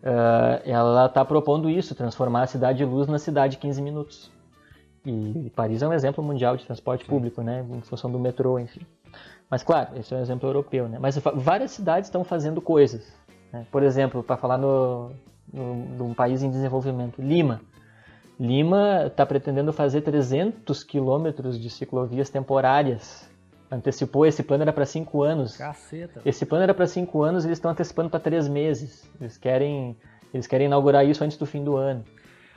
Uh, 0.00 0.62
ela 0.64 1.06
está 1.06 1.24
propondo 1.24 1.68
isso, 1.68 1.92
transformar 1.96 2.42
a 2.42 2.46
cidade 2.46 2.78
de 2.78 2.84
luz 2.84 3.08
na 3.08 3.18
cidade 3.18 3.56
15 3.56 3.82
minutos. 3.82 4.30
E 5.04 5.50
Paris 5.56 5.82
é 5.82 5.88
um 5.88 5.92
exemplo 5.92 6.22
mundial 6.22 6.56
de 6.56 6.64
transporte 6.64 7.04
Sim. 7.04 7.10
público, 7.10 7.42
né, 7.42 7.64
em 7.68 7.80
função 7.80 8.10
do 8.10 8.18
metrô, 8.18 8.58
enfim. 8.58 8.80
Mas 9.50 9.62
claro, 9.62 9.98
esse 9.98 10.14
é 10.14 10.16
um 10.16 10.20
exemplo 10.20 10.48
europeu, 10.48 10.88
né? 10.88 10.98
Mas 11.00 11.18
várias 11.18 11.72
cidades 11.72 12.08
estão 12.08 12.24
fazendo 12.24 12.60
coisas. 12.60 13.12
Né? 13.54 13.64
Por 13.70 13.84
exemplo, 13.84 14.22
para 14.22 14.36
falar 14.36 14.58
no, 14.58 15.12
no, 15.52 15.96
de 15.96 16.02
um 16.02 16.12
país 16.12 16.42
em 16.42 16.50
desenvolvimento, 16.50 17.22
Lima. 17.22 17.60
Lima 18.38 19.04
está 19.06 19.24
pretendendo 19.24 19.72
fazer 19.72 20.00
300 20.00 20.82
quilômetros 20.82 21.58
de 21.60 21.70
ciclovias 21.70 22.28
temporárias. 22.28 23.30
Antecipou, 23.70 24.26
esse 24.26 24.42
plano 24.42 24.62
era 24.62 24.72
para 24.72 24.84
cinco 24.84 25.22
anos. 25.22 25.56
Caceta. 25.56 26.20
Esse 26.24 26.44
plano 26.44 26.64
era 26.64 26.74
para 26.74 26.86
cinco 26.86 27.22
anos, 27.22 27.44
eles 27.44 27.58
estão 27.58 27.70
antecipando 27.70 28.10
para 28.10 28.18
três 28.18 28.48
meses. 28.48 29.08
Eles 29.20 29.38
querem, 29.38 29.96
eles 30.32 30.48
querem 30.48 30.66
inaugurar 30.66 31.06
isso 31.06 31.22
antes 31.22 31.36
do 31.36 31.46
fim 31.46 31.62
do 31.62 31.76
ano. 31.76 32.04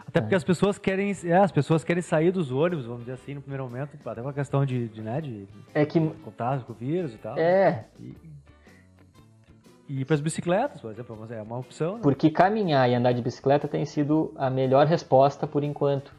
Até 0.08 0.20
porque 0.20 0.36
é. 0.36 0.38
as 0.38 0.44
pessoas 0.44 0.80
querem, 0.80 1.16
é, 1.26 1.38
as 1.38 1.52
pessoas 1.52 1.84
querem 1.84 2.02
sair 2.02 2.32
dos 2.32 2.52
ônibus, 2.52 2.86
vamos 2.86 3.02
dizer 3.02 3.14
assim, 3.14 3.36
no 3.36 3.42
primeiro 3.42 3.66
momento, 3.66 3.98
até 4.04 4.22
uma 4.22 4.34
questão 4.34 4.66
de, 4.66 4.88
de, 4.88 5.02
né, 5.02 5.20
de 5.20 5.46
é 5.74 5.86
que 5.86 6.00
contágio 6.24 6.66
com 6.66 6.72
o 6.72 6.76
vírus 6.76 7.14
e 7.14 7.18
tal. 7.18 7.38
É. 7.38 7.86
E, 8.00 8.16
e 9.90 10.04
para 10.04 10.16
as 10.16 10.22
bicicletas, 10.22 10.82
por 10.82 10.92
exemplo, 10.92 11.28
é 11.30 11.42
uma 11.42 11.60
opção. 11.60 11.96
Né? 11.96 12.00
Porque 12.04 12.30
caminhar 12.30 12.90
e 12.90 12.96
andar 12.96 13.14
de 13.14 13.22
bicicleta 13.22 13.68
tem 13.68 13.86
sido 13.86 14.34
a 14.36 14.50
melhor 14.50 14.86
resposta 14.86 15.48
por 15.48 15.64
enquanto. 15.64 16.14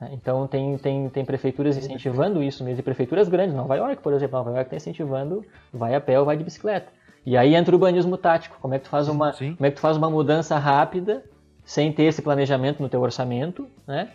Né? 0.00 0.10
Então 0.12 0.46
tem, 0.48 0.76
tem, 0.78 1.08
tem 1.08 1.24
prefeituras 1.24 1.76
incentivando 1.76 2.42
isso 2.42 2.64
mesmo, 2.64 2.80
e 2.80 2.82
prefeituras 2.82 3.28
grandes, 3.28 3.54
Nova 3.54 3.76
York, 3.76 4.02
por 4.02 4.12
exemplo, 4.12 4.38
Nova 4.38 4.50
York 4.50 4.64
está 4.64 4.76
incentivando 4.76 5.44
vai 5.72 5.94
a 5.94 6.00
pé 6.00 6.18
ou 6.18 6.26
vai 6.26 6.36
de 6.36 6.44
bicicleta. 6.44 6.92
E 7.24 7.36
aí 7.36 7.54
entra 7.54 7.74
o 7.74 7.76
urbanismo 7.76 8.16
tático, 8.16 8.58
como 8.60 8.74
é 8.74 8.78
que 8.78 8.84
tu 8.84 8.90
faz 8.90 9.08
uma, 9.08 9.32
Sim. 9.32 9.54
como 9.54 9.66
é 9.66 9.70
que 9.70 9.76
tu 9.76 9.80
faz 9.80 9.96
uma 9.96 10.10
mudança 10.10 10.58
rápida 10.58 11.22
sem 11.64 11.92
ter 11.92 12.04
esse 12.04 12.22
planejamento 12.22 12.82
no 12.82 12.88
teu 12.88 13.00
orçamento, 13.00 13.68
né? 13.86 14.10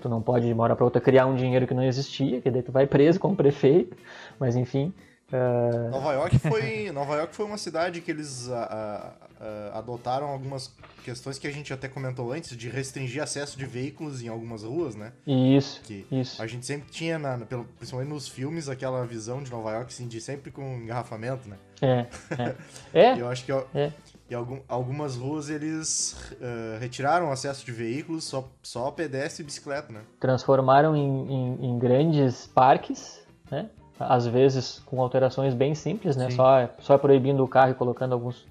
Tu 0.00 0.08
não 0.08 0.20
pode 0.20 0.46
de 0.46 0.52
uma 0.52 0.64
hora 0.64 0.74
para 0.74 0.84
outra 0.84 1.00
criar 1.00 1.26
um 1.26 1.36
dinheiro 1.36 1.68
que 1.68 1.74
não 1.74 1.82
existia, 1.84 2.40
que 2.40 2.50
daí 2.50 2.62
tu 2.62 2.72
vai 2.72 2.84
preso 2.84 3.20
como 3.20 3.36
prefeito, 3.36 3.96
mas 4.40 4.56
enfim, 4.56 4.92
Uh... 5.32 5.90
Nova 5.90 6.12
York 6.12 6.38
foi 6.38 6.90
Nova 6.92 7.16
York 7.16 7.34
foi 7.34 7.46
uma 7.46 7.56
cidade 7.56 8.00
que 8.00 8.10
eles 8.10 8.46
uh, 8.46 8.52
uh, 8.52 9.76
adotaram 9.76 10.26
algumas 10.28 10.72
questões 11.02 11.38
que 11.38 11.46
a 11.46 11.50
gente 11.50 11.72
até 11.72 11.86
comentou 11.88 12.32
antes 12.32 12.56
de 12.56 12.68
restringir 12.68 13.22
acesso 13.22 13.58
de 13.58 13.66
veículos 13.66 14.22
em 14.22 14.28
algumas 14.28 14.62
ruas, 14.62 14.94
né? 14.94 15.12
Isso. 15.26 15.82
Que 15.82 16.06
isso. 16.10 16.40
A 16.40 16.46
gente 16.46 16.64
sempre 16.64 16.90
tinha, 16.90 17.18
na, 17.18 17.38
pelo, 17.38 17.64
principalmente 17.64 18.08
nos 18.08 18.26
filmes, 18.26 18.68
aquela 18.68 19.04
visão 19.04 19.42
de 19.42 19.50
Nova 19.50 19.72
York 19.72 19.92
assim, 19.92 20.08
de 20.08 20.20
sempre 20.20 20.50
com 20.50 20.62
engarrafamento, 20.76 21.48
né? 21.48 21.56
É. 21.80 22.06
É. 22.38 22.54
é. 22.94 23.18
eu 23.20 23.28
acho 23.28 23.44
que 23.44 23.52
é, 23.52 23.66
é. 23.74 23.92
que 24.26 24.34
algum, 24.34 24.60
algumas 24.66 25.16
ruas 25.16 25.50
eles 25.50 26.16
uh, 26.32 26.78
retiraram 26.80 27.28
o 27.28 27.32
acesso 27.32 27.64
de 27.64 27.72
veículos, 27.72 28.24
só, 28.24 28.48
só 28.62 28.90
pedestre 28.90 29.42
e 29.42 29.46
bicicleta, 29.46 29.92
né? 29.92 30.00
Transformaram 30.18 30.96
em, 30.96 31.32
em, 31.32 31.66
em 31.66 31.78
grandes 31.78 32.46
parques, 32.46 33.20
né? 33.50 33.68
Às 33.98 34.26
vezes 34.26 34.82
com 34.86 35.00
alterações 35.00 35.54
bem 35.54 35.74
simples, 35.74 36.16
né? 36.16 36.30
Só, 36.30 36.68
só 36.80 36.98
proibindo 36.98 37.44
o 37.44 37.48
carro 37.48 37.70
e 37.70 37.74
colocando 37.74 38.12
alguns, 38.12 38.44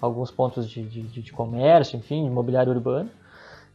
alguns 0.00 0.30
pontos 0.30 0.68
de, 0.68 0.82
de, 0.82 1.02
de 1.02 1.32
comércio, 1.32 1.96
enfim, 1.96 2.24
de 2.24 2.30
mobiliário 2.30 2.72
urbano. 2.72 3.10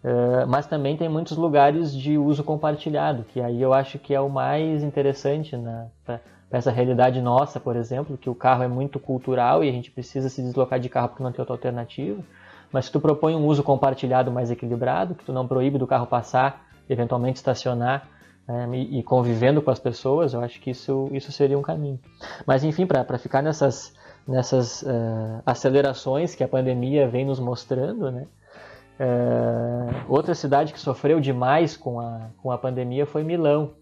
Uh, 0.03 0.47
mas 0.47 0.65
também 0.65 0.97
tem 0.97 1.07
muitos 1.07 1.37
lugares 1.37 1.93
de 1.93 2.17
uso 2.17 2.43
compartilhado, 2.43 3.23
que 3.23 3.39
aí 3.39 3.61
eu 3.61 3.71
acho 3.71 3.99
que 3.99 4.15
é 4.15 4.19
o 4.19 4.29
mais 4.29 4.81
interessante 4.81 5.55
na, 5.55 5.85
para 6.03 6.19
essa 6.51 6.71
realidade 6.71 7.21
nossa, 7.21 7.59
por 7.59 7.75
exemplo, 7.75 8.17
que 8.17 8.29
o 8.29 8.33
carro 8.33 8.63
é 8.63 8.67
muito 8.67 8.99
cultural 8.99 9.63
e 9.63 9.69
a 9.69 9.71
gente 9.71 9.91
precisa 9.91 10.27
se 10.27 10.41
deslocar 10.41 10.79
de 10.79 10.89
carro 10.89 11.09
porque 11.09 11.21
não 11.21 11.31
tem 11.31 11.39
outra 11.39 11.53
alternativa. 11.53 12.21
Mas 12.71 12.85
se 12.85 12.91
tu 12.91 12.99
propõe 12.99 13.35
um 13.35 13.45
uso 13.45 13.61
compartilhado 13.61 14.31
mais 14.31 14.49
equilibrado, 14.49 15.13
que 15.13 15.23
tu 15.23 15.31
não 15.31 15.47
proíbe 15.47 15.77
do 15.77 15.85
carro 15.85 16.07
passar, 16.07 16.65
eventualmente 16.89 17.37
estacionar 17.37 18.07
é, 18.47 18.75
e, 18.75 19.03
convivendo 19.03 19.61
com 19.61 19.71
as 19.71 19.79
pessoas, 19.79 20.33
eu 20.33 20.41
acho 20.41 20.59
que 20.59 20.71
isso, 20.71 21.07
isso 21.11 21.31
seria 21.31 21.57
um 21.57 21.61
caminho. 21.61 21.99
Mas 22.45 22.63
enfim, 22.63 22.85
para 22.85 23.17
ficar 23.17 23.41
nessas, 23.41 23.93
nessas 24.27 24.81
uh, 24.81 25.41
acelerações 25.45 26.35
que 26.35 26.43
a 26.43 26.47
pandemia 26.47 27.07
vem 27.07 27.25
nos 27.25 27.39
mostrando, 27.39 28.11
né? 28.11 28.27
Uh, 28.99 30.05
outra 30.07 30.35
cidade 30.35 30.73
que 30.73 30.79
sofreu 30.79 31.19
demais 31.19 31.75
com 31.75 31.99
a, 31.99 32.29
com 32.41 32.51
a 32.51 32.57
pandemia 32.57 33.05
foi 33.05 33.23
Milão. 33.23 33.73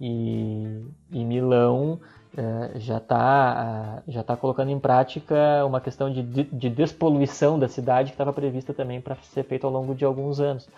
E, 0.00 0.84
e 1.12 1.24
Milão 1.24 2.00
é, 2.36 2.78
já 2.80 2.96
está 2.98 4.02
já 4.08 4.24
tá 4.24 4.36
colocando 4.36 4.70
em 4.70 4.78
prática 4.78 5.64
uma 5.64 5.80
questão 5.80 6.12
de, 6.12 6.22
de 6.22 6.68
despoluição 6.68 7.58
da 7.58 7.68
cidade 7.68 8.10
que 8.10 8.14
estava 8.14 8.32
prevista 8.32 8.74
também 8.74 9.00
para 9.00 9.14
ser 9.16 9.44
feita 9.44 9.66
ao 9.66 9.72
longo 9.72 9.94
de 9.94 10.04
alguns 10.04 10.40
anos. 10.40 10.68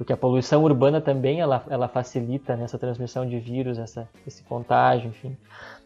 Porque 0.00 0.14
a 0.14 0.16
poluição 0.16 0.64
urbana 0.64 0.98
também 0.98 1.42
ela, 1.42 1.62
ela 1.68 1.86
facilita 1.86 2.56
nessa 2.56 2.78
transmissão 2.78 3.28
de 3.28 3.38
vírus, 3.38 3.78
essa, 3.78 4.08
esse 4.26 4.42
contágio, 4.42 5.10
enfim. 5.10 5.36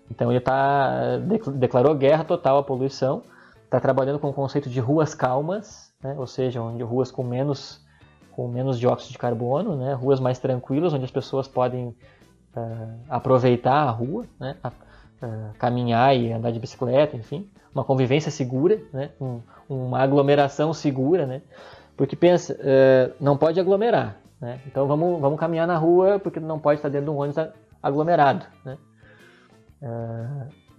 Então 0.08 0.30
ele 0.30 0.38
tá, 0.38 1.18
declarou 1.56 1.92
guerra 1.96 2.22
total 2.22 2.58
à 2.58 2.62
poluição, 2.62 3.24
está 3.64 3.80
trabalhando 3.80 4.20
com 4.20 4.28
o 4.28 4.32
conceito 4.32 4.70
de 4.70 4.78
ruas 4.78 5.16
calmas, 5.16 5.92
né? 6.00 6.14
ou 6.16 6.28
seja, 6.28 6.62
onde 6.62 6.80
ruas 6.84 7.10
com 7.10 7.24
menos, 7.24 7.84
com 8.30 8.46
menos 8.46 8.78
dióxido 8.78 9.10
de 9.10 9.18
carbono, 9.18 9.74
né? 9.74 9.94
ruas 9.94 10.20
mais 10.20 10.38
tranquilas, 10.38 10.94
onde 10.94 11.06
as 11.06 11.10
pessoas 11.10 11.48
podem 11.48 11.88
uh, 11.88 13.00
aproveitar 13.08 13.82
a 13.82 13.90
rua, 13.90 14.26
né? 14.38 14.56
A, 14.62 14.68
uh, 14.68 15.54
caminhar 15.58 16.16
e 16.16 16.32
andar 16.32 16.52
de 16.52 16.60
bicicleta, 16.60 17.16
enfim, 17.16 17.50
uma 17.74 17.82
convivência 17.82 18.30
segura, 18.30 18.80
né? 18.92 19.10
Um, 19.20 19.40
uma 19.68 19.98
aglomeração 19.98 20.72
segura, 20.72 21.26
né? 21.26 21.42
Porque 21.96 22.16
pensa, 22.16 22.54
uh, 22.54 23.14
não 23.20 23.36
pode 23.36 23.60
aglomerar, 23.60 24.16
né? 24.40 24.60
Então 24.66 24.86
vamos, 24.86 25.20
vamos 25.20 25.38
caminhar 25.38 25.66
na 25.66 25.76
rua 25.76 26.18
porque 26.18 26.40
não 26.40 26.58
pode 26.58 26.78
estar 26.78 26.88
dentro 26.88 27.06
de 27.06 27.10
um 27.10 27.18
ônibus 27.18 27.44
aglomerado, 27.82 28.46
né? 28.64 28.78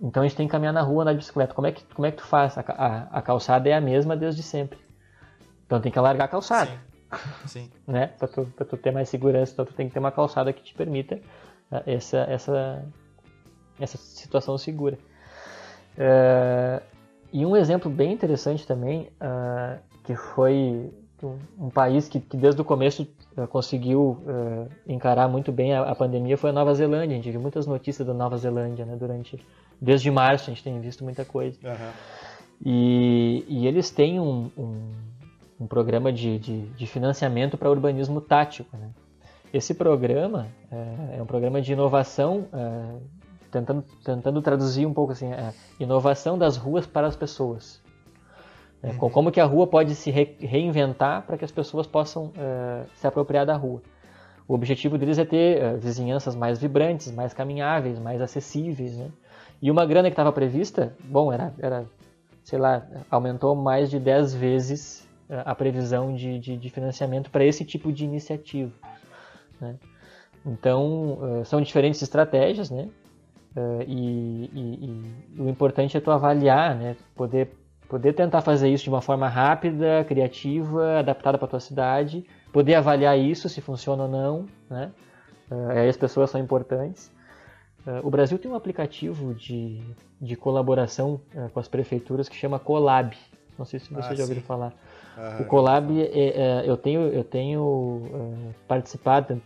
então 0.02 0.24
a 0.24 0.28
gente 0.28 0.36
tem 0.36 0.48
que 0.48 0.52
caminhar 0.52 0.74
na 0.74 0.82
rua, 0.82 1.04
andar 1.04 1.12
de 1.12 1.20
bicicleta. 1.20 1.54
Como 1.54 1.68
é 1.68 1.72
que, 1.72 1.84
como 1.94 2.08
é 2.08 2.12
que 2.12 2.18
tu 2.18 2.26
faz? 2.26 2.58
A, 2.58 2.62
a, 2.68 3.20
a 3.20 3.22
calçada 3.22 3.70
é 3.70 3.74
a 3.74 3.80
mesma 3.80 4.18
desde 4.18 4.42
sempre. 4.42 4.80
Então 5.64 5.80
tem 5.80 5.92
que 5.92 6.00
alargar 6.00 6.26
a 6.26 6.28
calçada. 6.28 6.72
Sim. 7.46 7.70
Sim. 7.70 7.72
né? 7.88 8.08
Para 8.08 8.28
tu, 8.28 8.46
tu 8.46 8.78
ter 8.78 8.92
mais 8.92 9.10
segurança, 9.10 9.54
então 9.54 9.64
tu 9.64 9.74
tem 9.76 9.88
que 9.88 9.94
ter 9.94 10.00
uma 10.00 10.12
calçada 10.12 10.52
que 10.52 10.64
te 10.64 10.74
permita 10.74 11.20
essa, 11.86 12.20
essa, 12.30 12.86
essa 13.80 13.98
situação 13.98 14.58
segura. 14.58 14.98
Uh, 15.98 16.84
e 17.32 17.46
um 17.46 17.56
exemplo 17.56 17.90
bem 17.90 18.14
interessante 18.14 18.66
também, 18.66 19.10
uh, 19.22 19.80
que 20.04 20.16
foi 20.16 20.94
um, 21.24 21.70
país 21.70 22.08
que, 22.08 22.20
que, 22.20 22.36
desde 22.36 22.62
o 22.62 22.66
começo 22.66 23.08
uh, 23.38 23.48
conseguiu 23.48 24.20
encarar 24.88 25.28
muito 25.28 25.52
bem 25.52 25.74
a, 25.74 25.82
a, 25.84 25.96
pandemia, 25.96 26.38
foi 26.38 26.50
a 26.50 26.54
Nova 26.54 26.74
Zelândia. 26.74 27.16
A 27.16 27.22
gente 27.22 27.32
viu 27.32 27.40
muitas 27.40 27.66
notícias 27.66 28.08
da 28.08 28.14
Nova 28.14 28.38
Zelândia, 28.38 28.86
né, 28.86 28.96
durante, 28.96 29.40
desde 29.80 30.12
março 30.12 30.50
a 30.50 30.54
gente 30.54 30.64
tem 30.64 30.80
visto 30.80 31.04
muita 31.04 31.24
coisa. 31.24 31.58
Uhum. 31.64 31.92
E, 32.64 33.46
e, 33.48 33.68
eles 33.68 33.90
têm 33.92 34.20
um, 34.20 34.50
um, 34.58 34.92
um 35.62 35.68
programa 35.68 36.12
de, 36.12 36.40
de, 36.40 36.62
de 36.68 36.88
financiamento 36.88 37.58
para 37.58 37.70
urbanismo 37.70 38.22
tático, 38.22 38.76
né? 38.78 38.90
Esse 39.56 39.74
programa 39.74 40.48
é, 40.70 41.18
é 41.18 41.24
um 41.24 41.26
programa 41.26 41.62
de 41.62 41.72
inovação, 41.72 42.46
é, 42.52 42.96
tentando, 43.50 43.86
tentando 44.04 44.42
traduzir 44.42 44.86
um 44.86 44.94
pouco 44.94 45.14
assim, 45.14 45.32
é, 45.32 45.54
inovação 45.80 46.38
das 46.38 46.58
ruas 46.58 46.86
para 46.86 47.08
as 47.08 47.16
pessoas. 47.16 47.82
É, 48.86 48.92
uhum. 48.92 49.10
Como 49.10 49.32
que 49.32 49.40
a 49.40 49.46
rua 49.46 49.66
pode 49.66 49.96
se 49.96 50.12
re, 50.12 50.36
reinventar 50.40 51.24
para 51.24 51.38
que 51.38 51.44
as 51.44 51.52
pessoas 51.52 51.88
possam 51.88 52.32
é, 52.38 52.84
se 52.94 53.08
apropriar 53.08 53.46
da 53.46 53.56
rua. 53.56 53.82
O 54.48 54.54
objetivo 54.54 54.96
deles 54.96 55.18
é 55.18 55.26
ter 55.26 55.58
é, 55.58 55.76
vizinhanças 55.76 56.36
mais 56.36 56.60
vibrantes, 56.60 57.12
mais 57.12 57.34
caminháveis, 57.34 57.98
mais 57.98 58.22
acessíveis. 58.22 58.96
Né? 58.96 59.10
E 59.60 59.72
uma 59.72 59.86
grana 59.86 60.10
que 60.10 60.14
estava 60.14 60.32
prevista, 60.32 60.94
bom, 61.06 61.34
era, 61.34 61.52
era, 61.58 61.86
sei 62.44 62.60
lá, 62.60 62.86
aumentou 63.10 63.56
mais 63.56 63.90
de 63.90 64.00
10 64.00 64.36
vezes 64.36 65.08
a 65.28 65.56
previsão 65.56 66.14
de, 66.14 66.38
de, 66.38 66.56
de 66.56 66.70
financiamento 66.70 67.32
para 67.32 67.44
esse 67.44 67.66
tipo 67.66 67.92
de 67.92 68.06
iniciativa. 68.06 68.72
Né? 69.60 69.76
Então, 70.46 71.14
uh, 71.14 71.46
são 71.46 71.60
diferentes 71.60 72.00
estratégias, 72.04 72.70
né? 72.70 72.88
Uh, 73.56 73.82
e, 73.88 74.50
e, 74.54 75.36
e, 75.38 75.42
o 75.42 75.50
importante 75.50 75.98
é 75.98 76.00
tu 76.00 76.12
avaliar, 76.12 76.76
né? 76.76 76.96
Poder, 77.16 77.50
poder 77.88 78.14
tentar 78.14 78.42
fazer 78.42 78.70
isso 78.70 78.84
de 78.84 78.90
uma 78.90 79.02
forma 79.02 79.28
rápida, 79.28 80.04
criativa, 80.08 81.00
adaptada 81.00 81.38
para 81.38 81.48
tua 81.48 81.60
cidade, 81.60 82.26
poder 82.52 82.76
avaliar 82.76 83.18
isso, 83.18 83.48
se 83.50 83.62
funciona 83.62 84.04
ou 84.04 84.10
não, 84.10 84.46
né? 84.70 84.92
Uh, 85.50 85.70
aí 85.72 85.90
as 85.90 85.98
pessoas 85.98 86.30
são 86.30 86.42
importantes. 86.42 87.12
o 88.04 88.10
Brasil 88.10 88.40
tem 88.40 88.50
um 88.50 88.56
aplicativo 88.56 89.34
de, 89.36 89.80
de 90.20 90.36
colaboração 90.36 91.22
com 91.54 91.60
as 91.60 91.68
prefeituras 91.68 92.28
que 92.28 92.36
chama 92.36 92.58
Colab. 92.58 93.16
Não 93.58 93.66
sei 93.66 93.80
se 93.80 93.94
você 93.94 94.14
ah, 94.14 94.16
já 94.16 94.24
ouviu 94.24 94.42
falar. 94.42 94.74
Ah, 95.18 95.38
o 95.40 95.46
Colab, 95.46 95.90
é, 96.02 96.08
é, 96.14 96.64
eu 96.70 96.76
tenho, 96.76 97.02
eu 97.08 97.24
tenho 97.24 98.02
é, 98.14 98.54
participado, 98.68 99.42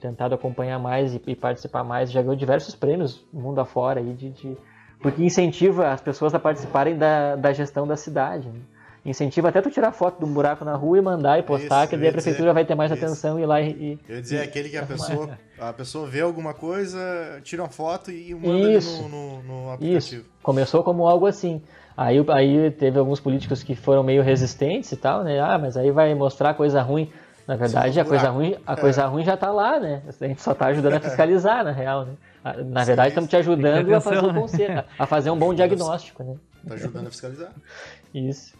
tentado 0.00 0.34
acompanhar 0.34 0.78
mais 0.78 1.14
e, 1.14 1.22
e, 1.26 1.34
participar 1.34 1.82
mais, 1.82 2.10
já 2.10 2.20
ganhou 2.20 2.36
diversos 2.36 2.74
prêmios 2.74 3.24
mundo 3.32 3.58
afora, 3.60 4.00
aí 4.00 4.12
de, 4.12 4.30
de, 4.30 4.56
porque 5.04 5.22
incentiva 5.22 5.92
as 5.92 6.00
pessoas 6.00 6.34
a 6.34 6.38
participarem 6.38 6.96
da, 6.96 7.36
da 7.36 7.52
gestão 7.52 7.86
da 7.86 7.94
cidade. 7.94 8.48
Né? 8.48 8.58
Incentiva 9.04 9.50
até 9.50 9.60
tu 9.60 9.70
tirar 9.70 9.92
foto 9.92 10.18
de 10.18 10.24
um 10.24 10.32
buraco 10.32 10.64
na 10.64 10.74
rua 10.74 10.96
e 10.96 11.02
mandar 11.02 11.38
e 11.38 11.42
postar, 11.42 11.82
isso, 11.82 11.90
que 11.90 11.96
daí 11.98 12.08
a 12.08 12.12
prefeitura 12.12 12.44
dizer, 12.44 12.54
vai 12.54 12.64
ter 12.64 12.74
mais 12.74 12.90
isso. 12.90 13.04
atenção 13.04 13.38
e 13.38 13.42
ir 13.42 13.44
lá 13.44 13.60
e. 13.60 13.98
Eu 14.08 14.16
ia 14.16 14.22
dizer, 14.22 14.36
e, 14.36 14.40
aquele 14.40 14.70
que 14.70 14.78
a 14.78 14.86
pessoa, 14.88 15.38
a 15.58 15.74
pessoa 15.74 16.06
vê 16.06 16.22
alguma 16.22 16.54
coisa, 16.54 17.38
tira 17.44 17.60
uma 17.62 17.68
foto 17.68 18.10
e 18.10 18.34
manda 18.34 18.72
isso, 18.72 19.02
no, 19.02 19.08
no, 19.10 19.42
no 19.42 19.70
aplicativo. 19.72 20.22
Isso. 20.22 20.30
Começou 20.42 20.82
como 20.82 21.06
algo 21.06 21.26
assim. 21.26 21.60
Aí, 21.94 22.16
aí 22.30 22.70
teve 22.70 22.98
alguns 22.98 23.20
políticos 23.20 23.62
que 23.62 23.76
foram 23.76 24.02
meio 24.02 24.22
resistentes 24.22 24.90
e 24.90 24.96
tal, 24.96 25.22
né? 25.22 25.38
Ah, 25.38 25.58
mas 25.58 25.76
aí 25.76 25.90
vai 25.90 26.14
mostrar 26.14 26.54
coisa 26.54 26.80
ruim. 26.80 27.12
Na 27.46 27.56
verdade, 27.56 28.00
a 28.00 28.04
coisa 28.04 28.30
ruim, 28.30 28.56
a 28.66 28.76
coisa 28.76 29.02
é. 29.02 29.06
ruim 29.06 29.24
já 29.24 29.34
está 29.34 29.50
lá, 29.50 29.78
né? 29.78 30.02
A 30.20 30.26
gente 30.26 30.40
só 30.40 30.52
está 30.52 30.66
ajudando 30.66 30.94
a 30.94 31.00
fiscalizar, 31.00 31.62
na 31.62 31.72
real, 31.72 32.06
né? 32.06 32.14
Na 32.64 32.84
verdade, 32.84 33.08
estamos 33.08 33.28
te 33.28 33.36
ajudando 33.36 33.92
a 33.94 34.00
fazer 34.00 34.24
um 34.24 34.34
conselho, 34.34 34.84
a 34.98 35.06
fazer 35.06 35.30
um 35.30 35.38
bom 35.38 35.52
diagnóstico, 35.54 36.22
né? 36.24 36.36
Está 36.62 36.74
ajudando 36.74 37.06
a 37.06 37.10
fiscalizar. 37.10 37.52
Isso. 38.14 38.54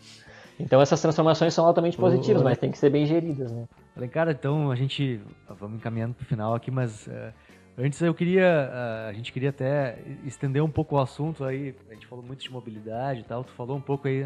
Então 0.60 0.80
essas 0.80 1.00
transformações 1.00 1.52
são 1.52 1.66
altamente 1.66 1.96
positivas, 1.96 2.42
mas 2.42 2.58
tem 2.58 2.70
que 2.70 2.78
ser 2.78 2.90
bem 2.90 3.06
geridas, 3.06 3.50
né? 3.50 3.64
Falei, 3.94 4.08
cara, 4.08 4.32
então 4.32 4.70
a 4.70 4.76
gente 4.76 5.20
vamos 5.48 5.78
encaminhando 5.78 6.14
para 6.14 6.22
o 6.22 6.26
final 6.26 6.54
aqui, 6.54 6.70
mas 6.70 7.06
uh, 7.06 7.32
Antes 7.76 8.00
eu 8.00 8.14
queria, 8.14 8.70
a 9.08 9.12
gente 9.12 9.32
queria 9.32 9.50
até 9.50 9.98
estender 10.24 10.62
um 10.62 10.70
pouco 10.70 10.94
o 10.94 11.00
assunto 11.00 11.42
aí, 11.42 11.74
a 11.90 11.94
gente 11.94 12.06
falou 12.06 12.24
muito 12.24 12.40
de 12.40 12.50
mobilidade 12.50 13.20
e 13.20 13.24
tal, 13.24 13.42
tu 13.42 13.52
falou 13.52 13.76
um 13.76 13.80
pouco 13.80 14.06
aí 14.06 14.24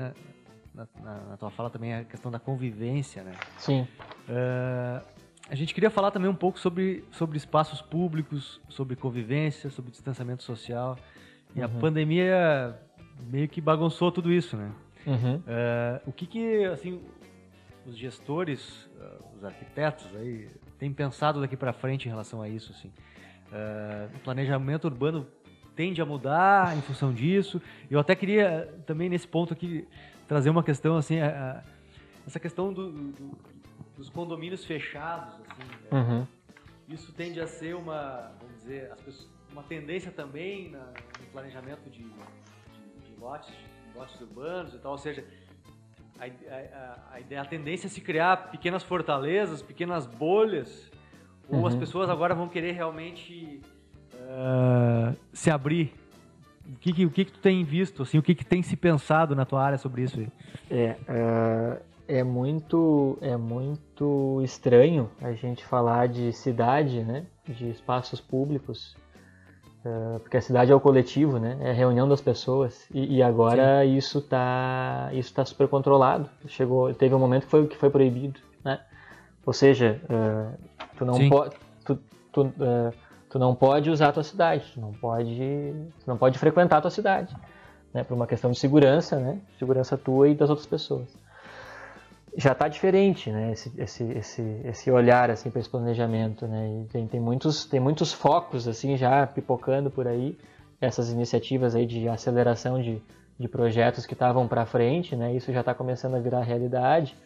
na, 0.78 0.86
na, 1.02 1.20
na 1.30 1.36
tua 1.36 1.50
fala 1.50 1.68
também 1.68 1.94
a 1.94 2.04
questão 2.04 2.30
da 2.30 2.38
convivência, 2.38 3.24
né? 3.24 3.32
Sim. 3.58 3.86
Uh, 4.28 5.04
a 5.50 5.54
gente 5.54 5.74
queria 5.74 5.90
falar 5.90 6.10
também 6.10 6.30
um 6.30 6.34
pouco 6.34 6.58
sobre, 6.58 7.04
sobre 7.10 7.36
espaços 7.36 7.82
públicos, 7.82 8.60
sobre 8.68 8.94
convivência, 8.94 9.70
sobre 9.70 9.90
distanciamento 9.90 10.42
social. 10.42 10.96
E 11.56 11.60
uhum. 11.60 11.64
a 11.64 11.68
pandemia 11.68 12.78
meio 13.28 13.48
que 13.48 13.60
bagunçou 13.60 14.12
tudo 14.12 14.30
isso, 14.30 14.56
né? 14.56 14.70
Uhum. 15.06 15.36
Uh, 15.36 16.00
o 16.06 16.12
que 16.12 16.26
que, 16.26 16.64
assim, 16.66 17.00
os 17.86 17.96
gestores, 17.96 18.84
uh, 18.98 19.36
os 19.36 19.44
arquitetos 19.44 20.06
aí, 20.16 20.48
têm 20.78 20.92
pensado 20.92 21.40
daqui 21.40 21.56
para 21.56 21.72
frente 21.72 22.06
em 22.06 22.10
relação 22.10 22.40
a 22.40 22.48
isso, 22.48 22.72
assim? 22.72 22.92
O 24.14 24.18
planejamento 24.18 24.84
urbano 24.84 25.26
tende 25.74 26.02
a 26.02 26.04
mudar 26.04 26.76
em 26.76 26.82
função 26.82 27.14
disso. 27.14 27.62
Eu 27.90 27.98
até 27.98 28.14
queria 28.14 28.68
também 28.84 29.08
nesse 29.08 29.26
ponto 29.26 29.54
aqui 29.54 29.88
trazer 30.28 30.50
uma 30.50 30.62
questão 30.62 30.96
assim, 30.96 31.18
a, 31.18 31.28
a, 31.28 31.62
essa 32.26 32.38
questão 32.38 32.72
do, 32.72 32.92
do, 32.92 33.38
dos 33.96 34.10
condomínios 34.10 34.64
fechados, 34.64 35.34
assim, 35.34 35.62
né? 35.62 35.88
uhum. 35.90 36.26
isso 36.86 37.12
tende 37.12 37.40
a 37.40 37.46
ser 37.46 37.74
uma, 37.74 38.30
vamos 38.38 38.56
dizer, 38.58 38.90
pessoas, 39.04 39.26
uma 39.50 39.62
tendência 39.62 40.12
também 40.12 40.70
na, 40.70 40.84
no 41.20 41.26
planejamento 41.32 41.88
de, 41.88 42.02
de, 42.02 43.14
de 43.14 43.18
lotes, 43.18 43.48
de 43.48 43.98
lotes 43.98 44.20
urbanos 44.20 44.74
e 44.74 44.78
tal, 44.78 44.92
ou 44.92 44.98
seja, 44.98 45.24
a, 46.20 46.26
a, 46.26 47.18
a, 47.36 47.40
a, 47.40 47.44
tendência 47.46 47.86
é 47.86 47.90
se 47.90 48.00
criar 48.00 48.50
pequenas 48.50 48.82
fortalezas, 48.82 49.62
pequenas 49.62 50.06
bolhas, 50.06 50.90
ou 51.48 51.66
as 51.66 51.72
uhum. 51.72 51.80
pessoas 51.80 52.10
agora 52.10 52.34
vão 52.34 52.48
querer 52.48 52.72
realmente 52.72 53.62
uh, 54.14 55.16
se 55.32 55.50
abrir? 55.50 55.94
O 56.68 56.76
que, 56.78 56.92
que, 56.92 57.06
o 57.06 57.10
que, 57.10 57.24
que 57.24 57.32
tu 57.32 57.38
tem 57.40 57.64
visto, 57.64 58.02
assim, 58.02 58.18
o 58.18 58.22
que, 58.22 58.34
que 58.34 58.44
tem 58.44 58.62
se 58.62 58.76
pensado 58.76 59.34
na 59.34 59.44
tua 59.44 59.62
área 59.62 59.78
sobre 59.78 60.02
isso? 60.02 60.20
É, 60.70 60.96
uh, 61.08 61.82
é 62.06 62.22
muito 62.22 63.18
é 63.20 63.36
muito 63.36 64.40
estranho 64.42 65.10
a 65.20 65.32
gente 65.32 65.64
falar 65.64 66.08
de 66.08 66.32
cidade, 66.32 67.02
né, 67.02 67.24
de 67.46 67.70
espaços 67.70 68.20
públicos, 68.20 68.96
uh, 69.84 70.20
porque 70.20 70.36
a 70.36 70.40
cidade 70.42 70.70
é 70.70 70.74
o 70.74 70.80
coletivo, 70.80 71.38
né, 71.38 71.58
é 71.60 71.70
a 71.70 71.74
reunião 71.74 72.06
das 72.06 72.20
pessoas 72.20 72.86
e, 72.92 73.16
e 73.16 73.22
agora 73.22 73.82
Sim. 73.82 73.96
isso 73.96 74.20
tá 74.20 75.10
isso 75.12 75.32
tá 75.32 75.44
super 75.44 75.68
controlado. 75.68 76.28
Chegou, 76.46 76.92
teve 76.94 77.14
um 77.14 77.18
momento 77.18 77.44
que 77.44 77.50
foi 77.50 77.66
que 77.66 77.76
foi 77.76 77.90
proibido, 77.90 78.40
né? 78.64 78.80
Ou 79.46 79.52
seja, 79.54 80.00
uh, 80.04 80.58
tu 80.96 81.04
não 81.06 81.28
pode 81.28 81.56
tu, 81.84 81.98
tu, 82.32 82.52
tu 83.30 83.38
não 83.38 83.54
pode 83.54 83.90
usar 83.90 84.08
a 84.08 84.12
tua 84.12 84.22
cidade, 84.22 84.70
tu 84.74 84.80
não 84.80 84.92
pode, 84.92 85.72
tu 86.00 86.06
não 86.06 86.16
pode 86.16 86.38
frequentar 86.38 86.78
a 86.78 86.80
tua 86.80 86.90
cidade, 86.90 87.34
né, 87.92 88.02
por 88.04 88.14
uma 88.14 88.26
questão 88.26 88.50
de 88.50 88.58
segurança, 88.58 89.18
né, 89.18 89.38
segurança 89.58 89.96
tua 89.96 90.28
e 90.28 90.34
das 90.34 90.50
outras 90.50 90.66
pessoas. 90.66 91.08
Já 92.36 92.52
está 92.52 92.68
diferente, 92.68 93.30
né, 93.30 93.52
esse, 93.52 93.72
esse, 93.78 94.04
esse, 94.04 94.60
esse 94.64 94.90
olhar 94.90 95.30
assim 95.30 95.50
para 95.50 95.60
esse 95.60 95.68
planejamento, 95.68 96.46
né, 96.46 96.82
e 96.82 96.84
tem, 96.86 97.06
tem 97.06 97.20
muitos 97.20 97.64
tem 97.66 97.80
muitos 97.80 98.12
focos 98.12 98.66
assim 98.66 98.96
já 98.96 99.26
pipocando 99.26 99.90
por 99.90 100.06
aí, 100.06 100.38
essas 100.80 101.10
iniciativas 101.10 101.74
aí 101.74 101.86
de 101.86 102.08
aceleração 102.08 102.80
de, 102.80 103.02
de 103.38 103.48
projetos 103.48 104.06
que 104.06 104.12
estavam 104.14 104.46
para 104.46 104.64
frente, 104.64 105.16
né, 105.16 105.34
isso 105.34 105.52
já 105.52 105.60
está 105.60 105.74
começando 105.74 106.14
a 106.14 106.20
virar 106.20 106.42
realidade. 106.42 107.16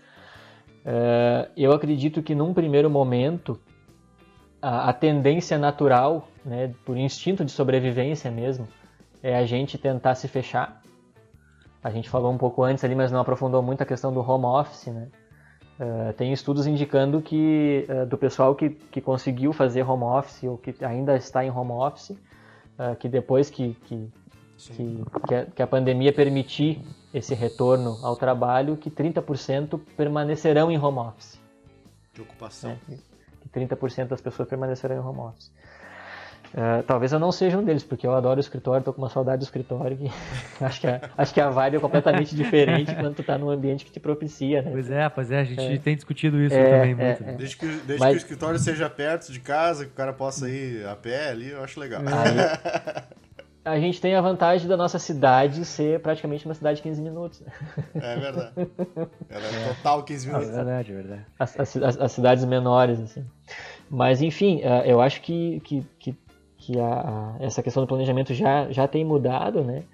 Uh, 0.85 1.47
eu 1.57 1.73
acredito 1.73 2.21
que 2.25 2.35
num 2.35 2.53
primeiro 2.53 2.91
momento 2.91 3.57
a, 4.63 4.91
a 4.91 4.93
tendência 4.93 5.59
natural, 5.59 6.29
né, 6.45 6.73
por 6.87 6.97
instinto 6.97 7.45
de 7.45 7.51
sobrevivência 7.51 8.31
mesmo, 8.31 8.69
é 9.21 9.37
a 9.37 9.45
gente 9.45 9.77
tentar 9.77 10.15
se 10.15 10.29
fechar. 10.29 10.81
A 11.83 11.91
gente 11.91 12.09
falou 12.09 12.33
um 12.33 12.39
pouco 12.39 12.63
antes 12.63 12.85
ali, 12.85 12.95
mas 12.95 13.11
não 13.11 13.21
aprofundou 13.21 13.61
muito 13.61 13.83
a 13.83 13.87
questão 13.87 14.13
do 14.15 14.21
home 14.21 14.45
office, 14.45 14.87
né? 14.87 15.09
Uh, 15.81 16.13
tem 16.13 16.33
estudos 16.33 16.67
indicando 16.67 17.21
que 17.21 17.87
uh, 17.89 18.07
do 18.07 18.17
pessoal 18.17 18.55
que, 18.55 18.71
que 18.71 19.01
conseguiu 19.01 19.53
fazer 19.53 19.83
home 19.83 20.05
office 20.05 20.45
ou 20.45 20.57
que 20.57 20.73
ainda 20.85 21.17
está 21.17 21.45
em 21.45 21.51
home 21.51 21.73
office, 21.73 22.11
uh, 22.11 22.95
que 23.01 23.09
depois 23.09 23.51
que, 23.51 23.75
que, 23.87 24.13
que, 24.59 25.05
que, 25.27 25.35
a, 25.35 25.47
que 25.47 25.63
a 25.63 25.67
pandemia 25.67 26.13
permitir 26.13 26.83
esse 27.13 27.35
retorno 27.35 27.99
ao 28.03 28.15
trabalho, 28.15 28.77
que 28.77 28.91
30% 28.91 29.81
permanecerão 29.97 30.71
em 30.71 30.79
home 30.79 30.99
office. 30.99 31.41
De 32.13 32.21
ocupação. 32.23 32.79
É, 32.89 32.95
30% 33.49 34.09
das 34.09 34.20
pessoas 34.20 34.49
permanecerão 34.49 34.97
em 34.97 34.99
home 34.99 35.20
office. 35.20 35.51
Uh, 36.53 36.82
talvez 36.82 37.11
eu 37.12 37.18
não 37.18 37.32
seja 37.32 37.57
um 37.57 37.64
deles, 37.64 37.82
porque 37.82 38.07
eu 38.07 38.14
adoro 38.14 38.36
o 38.36 38.40
escritório, 38.40 38.80
estou 38.80 38.93
com 38.93 39.01
uma 39.01 39.09
saudade 39.09 39.38
do 39.38 39.45
escritório. 39.45 39.97
Que 39.97 40.11
acho, 40.62 40.80
que 40.82 40.86
a, 40.86 41.01
acho 41.16 41.34
que 41.34 41.40
a 41.40 41.49
vibe 41.49 41.76
é 41.76 41.80
completamente 41.80 42.36
diferente 42.36 42.95
quando 42.95 43.14
tu 43.14 43.22
está 43.22 43.38
num 43.38 43.49
ambiente 43.49 43.86
que 43.86 43.90
te 43.90 43.99
propicia. 43.99 44.61
Né? 44.61 44.70
Pois 44.70 44.90
é, 44.90 45.09
pois 45.09 45.30
é, 45.30 45.40
a 45.40 45.45
gente 45.45 45.62
é. 45.62 45.78
tem 45.78 45.97
discutido 45.97 46.38
isso 46.38 46.55
é, 46.55 46.64
também 46.64 46.93
é, 46.93 46.95
muito. 46.95 47.24
Né? 47.24 47.34
Desde, 47.38 47.57
que, 47.57 47.66
desde 47.66 47.99
Mas... 47.99 48.11
que 48.11 48.14
o 48.14 48.16
escritório 48.18 48.59
seja 48.59 48.90
perto 48.90 49.32
de 49.32 49.40
casa, 49.40 49.86
que 49.86 49.93
o 49.93 49.95
cara 49.95 50.12
possa 50.12 50.49
ir 50.49 50.86
a 50.86 50.95
pé 50.95 51.30
ali, 51.30 51.51
eu 51.51 51.64
acho 51.64 51.80
legal. 51.80 52.03
Aí, 52.03 53.03
a 53.65 53.79
gente 53.79 54.01
tem 54.01 54.15
a 54.15 54.21
vantagem 54.21 54.67
da 54.67 54.77
nossa 54.77 54.99
cidade 54.99 55.65
ser 55.65 56.01
praticamente 56.01 56.45
uma 56.47 56.55
cidade 56.55 56.79
de 56.79 56.83
15 56.83 57.01
minutos. 57.01 57.43
É 57.95 58.17
verdade. 58.17 58.53
É, 59.31 59.37
é. 59.37 59.75
total 59.75 60.03
15 60.03 60.27
minutos. 60.27 60.49
É 60.49 60.53
verdade, 60.53 60.93
é 60.93 60.95
verdade. 60.95 61.27
As, 61.39 61.59
as, 61.59 61.77
as, 61.77 62.13
cidades 62.13 62.45
menores, 62.45 63.01
assim. 63.01 63.25
Mas, 63.89 64.21
enfim, 64.21 64.61
é, 64.63 64.93
eu 64.93 65.01
acho 65.01 65.23
que, 65.23 65.61
que, 65.61 65.87
que, 65.99 66.15
que 66.59 66.79
a, 66.79 66.85
a, 66.85 67.37
essa 67.41 67.63
questão 67.63 67.83
do 67.83 67.87
planejamento 67.87 68.35
já, 68.35 68.71
já 68.71 68.87
tem 68.87 69.05
mudado, 69.05 69.63
né? 69.63 69.85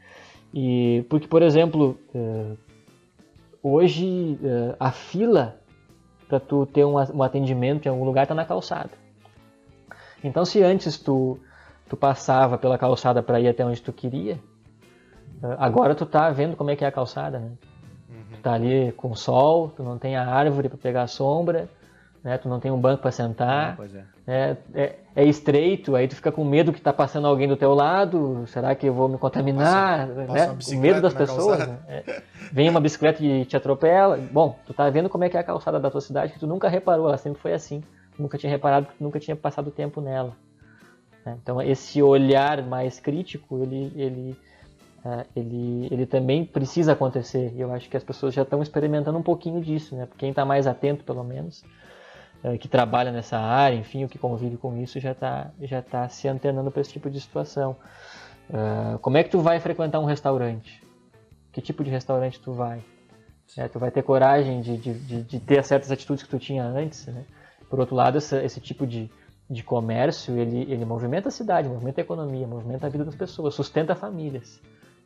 E, 0.52 1.04
porque, 1.08 1.28
por 1.28 1.42
exemplo, 1.42 1.98
é, 2.14 2.52
hoje 3.62 4.38
a 4.80 4.90
fila 4.90 5.60
para 6.28 6.40
tu 6.40 6.66
ter 6.66 6.84
um, 6.84 6.94
um 6.94 7.22
atendimento 7.22 7.86
em 7.86 7.88
algum 7.88 8.04
lugar 8.04 8.22
está 8.22 8.34
na 8.34 8.44
calçada. 8.44 8.90
Então, 10.22 10.44
se 10.44 10.62
antes 10.62 10.98
tu 10.98 11.38
tu 11.88 11.96
passava 11.96 12.58
pela 12.58 12.76
calçada 12.76 13.22
para 13.22 13.40
ir 13.40 13.48
até 13.48 13.64
onde 13.64 13.80
tu 13.80 13.92
queria. 13.92 14.38
Eh, 15.42 15.56
agora 15.58 15.94
tu 15.94 16.04
tá 16.04 16.30
vendo 16.30 16.56
como 16.56 16.70
é 16.70 16.76
que 16.76 16.84
é 16.84 16.88
a 16.88 16.92
calçada, 16.92 17.38
né? 17.38 17.50
Uhum. 18.08 18.24
Tu 18.32 18.40
tá 18.40 18.52
ali 18.52 18.92
com 18.92 19.14
sol, 19.14 19.70
tu 19.70 19.82
não 19.82 19.98
tem 19.98 20.16
a 20.16 20.26
árvore 20.26 20.68
para 20.68 20.78
pegar 20.78 21.02
a 21.02 21.06
sombra, 21.06 21.68
né? 22.22 22.36
Tu 22.36 22.48
não 22.48 22.60
tem 22.60 22.70
um 22.70 22.80
banco 22.80 23.02
para 23.02 23.10
sentar. 23.10 23.78
É, 24.26 24.32
é. 24.34 24.56
É, 24.74 24.96
é, 25.16 25.24
estreito, 25.24 25.96
aí 25.96 26.06
tu 26.06 26.16
fica 26.16 26.30
com 26.30 26.44
medo 26.44 26.72
que 26.72 26.80
tá 26.80 26.92
passando 26.92 27.26
alguém 27.26 27.48
do 27.48 27.56
teu 27.56 27.72
lado. 27.74 28.44
Será 28.46 28.74
que 28.74 28.86
eu 28.86 28.92
vou 28.92 29.08
me 29.08 29.16
contaminar? 29.16 30.08
Passa, 30.08 30.14
né? 30.14 30.26
passa 30.26 30.74
o 30.74 30.78
medo 30.78 31.00
das 31.00 31.14
pessoas. 31.14 31.66
Né? 31.66 31.78
É. 31.88 32.22
Vem 32.52 32.68
uma 32.68 32.80
bicicleta 32.80 33.24
e 33.24 33.44
te 33.44 33.56
atropela. 33.56 34.18
Bom, 34.30 34.58
tu 34.66 34.74
tá 34.74 34.90
vendo 34.90 35.08
como 35.08 35.24
é 35.24 35.28
que 35.28 35.36
é 35.36 35.40
a 35.40 35.44
calçada 35.44 35.80
da 35.80 35.90
tua 35.90 36.00
cidade 36.00 36.32
que 36.32 36.38
tu 36.38 36.46
nunca 36.46 36.68
reparou, 36.68 37.08
ela 37.08 37.16
sempre 37.16 37.40
foi 37.40 37.54
assim. 37.54 37.82
Tu 38.14 38.22
nunca 38.22 38.36
tinha 38.36 38.50
reparado 38.50 38.86
tu 38.86 39.02
nunca 39.02 39.18
tinha 39.18 39.36
passado 39.36 39.70
tempo 39.70 40.00
nela. 40.00 40.36
Né? 41.28 41.38
Então 41.42 41.60
esse 41.60 42.02
olhar 42.02 42.62
mais 42.62 42.98
crítico, 42.98 43.62
ele, 43.62 43.92
ele, 43.94 44.36
uh, 45.04 45.26
ele, 45.36 45.88
ele 45.90 46.06
também 46.06 46.44
precisa 46.44 46.92
acontecer. 46.92 47.52
E 47.54 47.60
eu 47.60 47.72
acho 47.72 47.88
que 47.88 47.96
as 47.96 48.04
pessoas 48.04 48.34
já 48.34 48.42
estão 48.42 48.62
experimentando 48.62 49.18
um 49.18 49.22
pouquinho 49.22 49.60
disso, 49.60 49.94
né? 49.94 50.08
Quem 50.16 50.30
está 50.30 50.44
mais 50.44 50.66
atento, 50.66 51.04
pelo 51.04 51.22
menos, 51.22 51.62
uh, 52.42 52.56
que 52.58 52.68
trabalha 52.68 53.12
nessa 53.12 53.38
área, 53.38 53.76
enfim, 53.76 54.04
o 54.04 54.08
que 54.08 54.18
convive 54.18 54.56
com 54.56 54.76
isso, 54.78 54.98
já 54.98 55.12
está 55.12 55.50
já 55.60 55.82
tá 55.82 56.08
se 56.08 56.26
antenando 56.26 56.70
para 56.70 56.80
esse 56.80 56.92
tipo 56.92 57.10
de 57.10 57.20
situação. 57.20 57.76
Uh, 58.48 58.98
como 59.00 59.18
é 59.18 59.22
que 59.22 59.30
tu 59.30 59.40
vai 59.40 59.60
frequentar 59.60 60.00
um 60.00 60.06
restaurante? 60.06 60.82
Que 61.52 61.60
tipo 61.60 61.84
de 61.84 61.90
restaurante 61.90 62.40
tu 62.40 62.52
vai? 62.52 62.82
É, 63.56 63.66
tu 63.66 63.78
vai 63.78 63.90
ter 63.90 64.02
coragem 64.02 64.60
de, 64.60 64.76
de, 64.76 64.92
de, 64.92 65.22
de, 65.22 65.40
ter 65.40 65.64
certas 65.64 65.90
atitudes 65.90 66.22
que 66.22 66.28
tu 66.28 66.38
tinha 66.38 66.62
antes, 66.64 67.06
né? 67.06 67.24
Por 67.68 67.80
outro 67.80 67.96
lado, 67.96 68.18
esse 68.18 68.60
tipo 68.60 68.86
de, 68.86 69.10
de 69.48 69.62
comércio, 69.62 70.36
ele, 70.36 70.70
ele 70.70 70.84
movimenta 70.84 71.28
a 71.28 71.32
cidade, 71.32 71.68
movimenta 71.68 72.00
a 72.00 72.02
economia, 72.02 72.46
movimenta 72.46 72.86
a 72.86 72.90
vida 72.90 73.04
das 73.04 73.14
pessoas, 73.14 73.54
sustenta 73.54 73.94
famílias. 73.94 74.60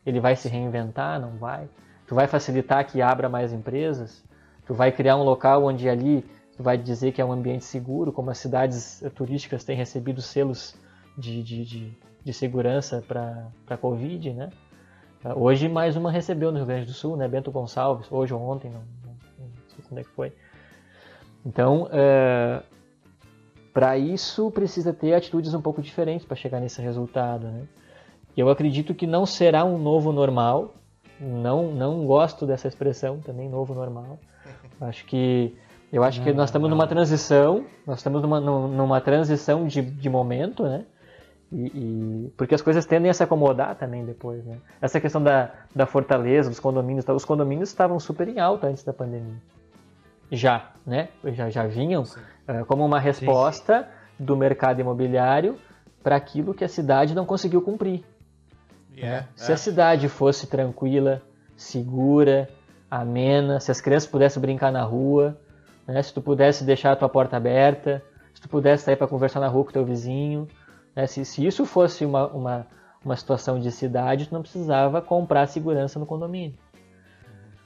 Ele 0.05 0.19
vai 0.19 0.35
se 0.35 0.49
reinventar, 0.49 1.21
não 1.21 1.37
vai? 1.39 1.69
Tu 2.07 2.15
vai 2.15 2.27
facilitar 2.27 2.85
que 2.85 3.01
abra 3.01 3.29
mais 3.29 3.53
empresas? 3.53 4.25
Tu 4.67 4.75
vai 4.75 4.91
criar 4.91 5.17
um 5.17 5.23
local 5.23 5.65
onde 5.65 5.89
ali 5.89 6.25
tu 6.57 6.63
vai 6.63 6.77
dizer 6.77 7.13
que 7.13 7.21
é 7.21 7.25
um 7.25 7.33
ambiente 7.33 7.65
seguro, 7.65 8.13
como 8.13 8.31
as 8.31 8.39
cidades 8.39 9.03
turísticas 9.15 9.63
têm 9.63 9.77
recebido 9.77 10.21
selos 10.21 10.75
de, 11.17 11.43
de, 11.43 11.65
de, 11.65 11.99
de 12.25 12.33
segurança 12.33 13.03
para 13.07 13.47
a 13.69 13.77
Covid, 13.77 14.33
né? 14.33 14.51
Hoje 15.37 15.69
mais 15.69 15.97
uma 15.97 16.11
recebeu 16.11 16.51
no 16.51 16.59
Rio 16.59 16.67
Grande 16.67 16.87
do 16.87 16.93
Sul, 16.93 17.17
né? 17.17 17.29
Bento 17.29 17.53
Gonçalves, 17.53 18.11
hoje 18.11 18.35
ou 18.35 18.41
ontem, 18.41 18.69
não, 18.71 18.81
não, 19.05 19.15
não 19.39 19.49
sei 19.69 19.85
quando 19.89 20.01
é 20.01 20.03
que 20.03 20.11
foi. 20.11 20.33
Então, 21.47 21.85
uh, 21.85 22.63
para 23.73 23.97
isso, 23.97 24.51
precisa 24.51 24.93
ter 24.93 25.15
atitudes 25.15 25.55
um 25.55 25.63
pouco 25.63 25.81
diferentes 25.81 26.27
para 26.27 26.37
chegar 26.37 26.61
nesse 26.61 26.83
resultado. 26.83 27.47
Né? 27.47 27.63
Eu 28.37 28.49
acredito 28.49 28.95
que 28.95 29.07
não 29.07 29.25
será 29.25 29.65
um 29.65 29.79
novo 29.79 30.13
normal. 30.13 30.75
Não, 31.19 31.71
não 31.71 32.05
gosto 32.05 32.47
dessa 32.47 32.69
expressão 32.69 33.21
também, 33.21 33.49
novo 33.49 33.75
normal. 33.75 34.19
Acho 34.81 35.05
que 35.07 35.57
eu 35.93 36.03
acho 36.03 36.21
não, 36.21 36.25
que 36.25 36.33
nós 36.33 36.49
estamos 36.49 36.71
não. 36.71 36.77
numa 36.77 36.87
transição, 36.87 37.67
nós 37.87 37.99
estamos 37.99 38.23
numa, 38.23 38.41
numa 38.41 39.01
transição 39.01 39.67
de, 39.67 39.83
de 39.83 40.09
momento, 40.09 40.63
né? 40.63 40.87
E, 41.53 41.67
e, 41.67 42.33
porque 42.35 42.55
as 42.55 42.63
coisas 42.63 42.87
tendem 42.87 43.11
a 43.11 43.15
se 43.15 43.23
acomodar 43.23 43.77
também 43.77 44.03
depois, 44.03 44.43
né? 44.43 44.57
Essa 44.81 44.99
questão 44.99 45.23
da, 45.23 45.51
da 45.75 45.85
fortaleza, 45.85 46.49
dos 46.49 46.59
condomínios, 46.59 47.07
os 47.07 47.27
condomínios 47.27 47.69
estavam 47.69 48.01
super 48.01 48.27
em 48.27 48.41
alta 48.41 48.69
antes 48.69 48.83
da 48.83 48.93
pandemia. 48.95 49.37
Já, 50.33 50.71
né? 50.87 51.11
Já, 51.27 51.51
já 51.51 51.67
vinham. 51.67 52.05
É, 52.49 52.65
como 52.65 52.85
uma 52.85 52.99
resposta 52.99 53.83
Sim. 53.83 54.25
do 54.25 54.35
mercado 54.35 54.81
imobiliário 54.81 55.59
para 56.03 56.17
aquilo 56.17 56.55
que 56.55 56.65
a 56.65 56.69
cidade 56.69 57.15
não 57.15 57.27
conseguiu 57.27 57.61
cumprir. 57.61 58.03
Yeah, 58.97 59.23
né? 59.23 59.29
Se 59.37 59.53
a 59.53 59.57
cidade 59.57 60.09
fosse 60.09 60.47
tranquila, 60.47 61.23
segura, 61.55 62.49
amena, 62.91 63.61
se 63.61 63.71
as 63.71 63.81
crianças 63.81 64.09
pudessem 64.09 64.41
brincar 64.41 64.73
na 64.73 64.83
rua, 64.83 65.39
né? 65.87 66.03
se 66.03 66.13
tu 66.13 66.23
pudesse 66.23 66.65
deixar 66.65 66.93
a 66.93 66.97
tua 66.97 67.09
porta 67.09 67.37
aberta, 67.37 68.03
se 68.35 68.41
tu 68.41 68.49
pudesse 68.49 68.85
sair 68.85 68.97
para 68.97 69.07
conversar 69.07 69.39
na 69.39 69.49
rua 69.49 69.65
com 69.65 69.71
teu 69.71 69.85
vizinho, 69.85 70.49
né? 70.97 71.07
se, 71.07 71.25
se 71.25 71.47
isso 71.47 71.65
fosse 71.67 72.05
uma, 72.05 72.27
uma, 72.29 72.67
uma 73.05 73.17
situação 73.17 73.61
de 73.61 73.71
cidade, 73.71 74.29
tu 74.29 74.35
não 74.35 74.43
precisava 74.43 75.01
comprar 75.03 75.47
segurança 75.47 75.99
no 75.99 76.07
condomínio. 76.07 76.57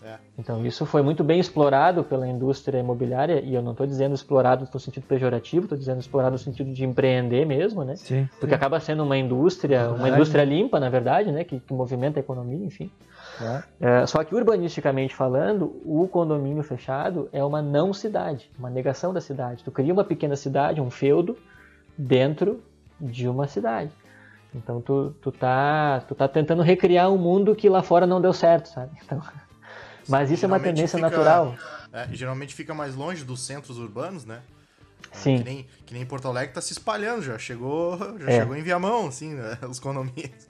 É. 0.06 0.18
Então 0.38 0.64
isso 0.64 0.86
foi 0.86 1.02
muito 1.02 1.24
bem 1.24 1.40
explorado 1.40 2.04
pela 2.04 2.28
indústria 2.28 2.78
imobiliária 2.78 3.40
e 3.40 3.54
eu 3.54 3.60
não 3.60 3.72
estou 3.72 3.84
dizendo 3.84 4.14
explorado 4.14 4.68
no 4.72 4.80
sentido 4.80 5.04
pejorativo, 5.04 5.64
estou 5.64 5.76
dizendo 5.76 5.98
explorado 5.98 6.34
no 6.34 6.38
sentido 6.38 6.72
de 6.72 6.84
empreender 6.84 7.44
mesmo, 7.44 7.82
né? 7.82 7.96
Sim, 7.96 8.28
Porque 8.38 8.54
sim. 8.54 8.54
acaba 8.54 8.78
sendo 8.78 9.02
uma 9.02 9.18
indústria, 9.18 9.90
uma 9.90 10.08
indústria 10.08 10.44
limpa, 10.44 10.78
na 10.78 10.88
verdade, 10.88 11.32
né? 11.32 11.42
Que, 11.42 11.58
que 11.58 11.74
movimenta 11.74 12.20
a 12.20 12.22
economia, 12.22 12.64
enfim. 12.64 12.88
É. 13.40 13.62
É, 13.80 14.06
só 14.06 14.22
que 14.22 14.32
urbanisticamente 14.32 15.12
falando, 15.12 15.82
o 15.84 16.06
condomínio 16.06 16.62
fechado 16.62 17.28
é 17.32 17.42
uma 17.42 17.60
não 17.60 17.92
cidade, 17.92 18.48
uma 18.56 18.70
negação 18.70 19.12
da 19.12 19.20
cidade. 19.20 19.64
Tu 19.64 19.72
cria 19.72 19.92
uma 19.92 20.04
pequena 20.04 20.36
cidade, 20.36 20.80
um 20.80 20.88
feudo, 20.88 21.36
dentro 21.98 22.62
de 23.00 23.28
uma 23.28 23.48
cidade. 23.48 23.90
Então 24.54 24.80
tu, 24.80 25.12
tu, 25.20 25.32
tá, 25.32 26.00
tu 26.06 26.14
tá 26.14 26.28
tentando 26.28 26.62
recriar 26.62 27.10
um 27.10 27.18
mundo 27.18 27.56
que 27.56 27.68
lá 27.68 27.82
fora 27.82 28.06
não 28.06 28.20
deu 28.20 28.32
certo, 28.32 28.68
sabe? 28.68 28.92
Então, 29.04 29.20
mas 30.08 30.30
isso 30.30 30.44
é 30.44 30.48
uma 30.48 30.60
tendência 30.60 30.98
fica, 30.98 31.10
natural. 31.10 31.54
É, 31.92 32.08
geralmente 32.12 32.54
fica 32.54 32.74
mais 32.74 32.94
longe 32.94 33.24
dos 33.24 33.40
centros 33.40 33.78
urbanos, 33.78 34.24
né? 34.24 34.40
É, 35.10 35.16
Sim. 35.16 35.38
Que 35.38 35.44
nem, 35.44 35.66
que 35.86 35.94
nem 35.94 36.04
Porto 36.04 36.28
Alegre 36.28 36.54
tá 36.54 36.60
se 36.60 36.72
espalhando, 36.72 37.22
já 37.22 37.38
chegou, 37.38 37.98
já 38.18 38.30
é. 38.30 38.40
chegou 38.40 38.56
em 38.56 38.62
Viamão, 38.62 39.06
assim, 39.06 39.34
né? 39.34 39.58
os 39.68 39.80
condomínios. 39.80 40.46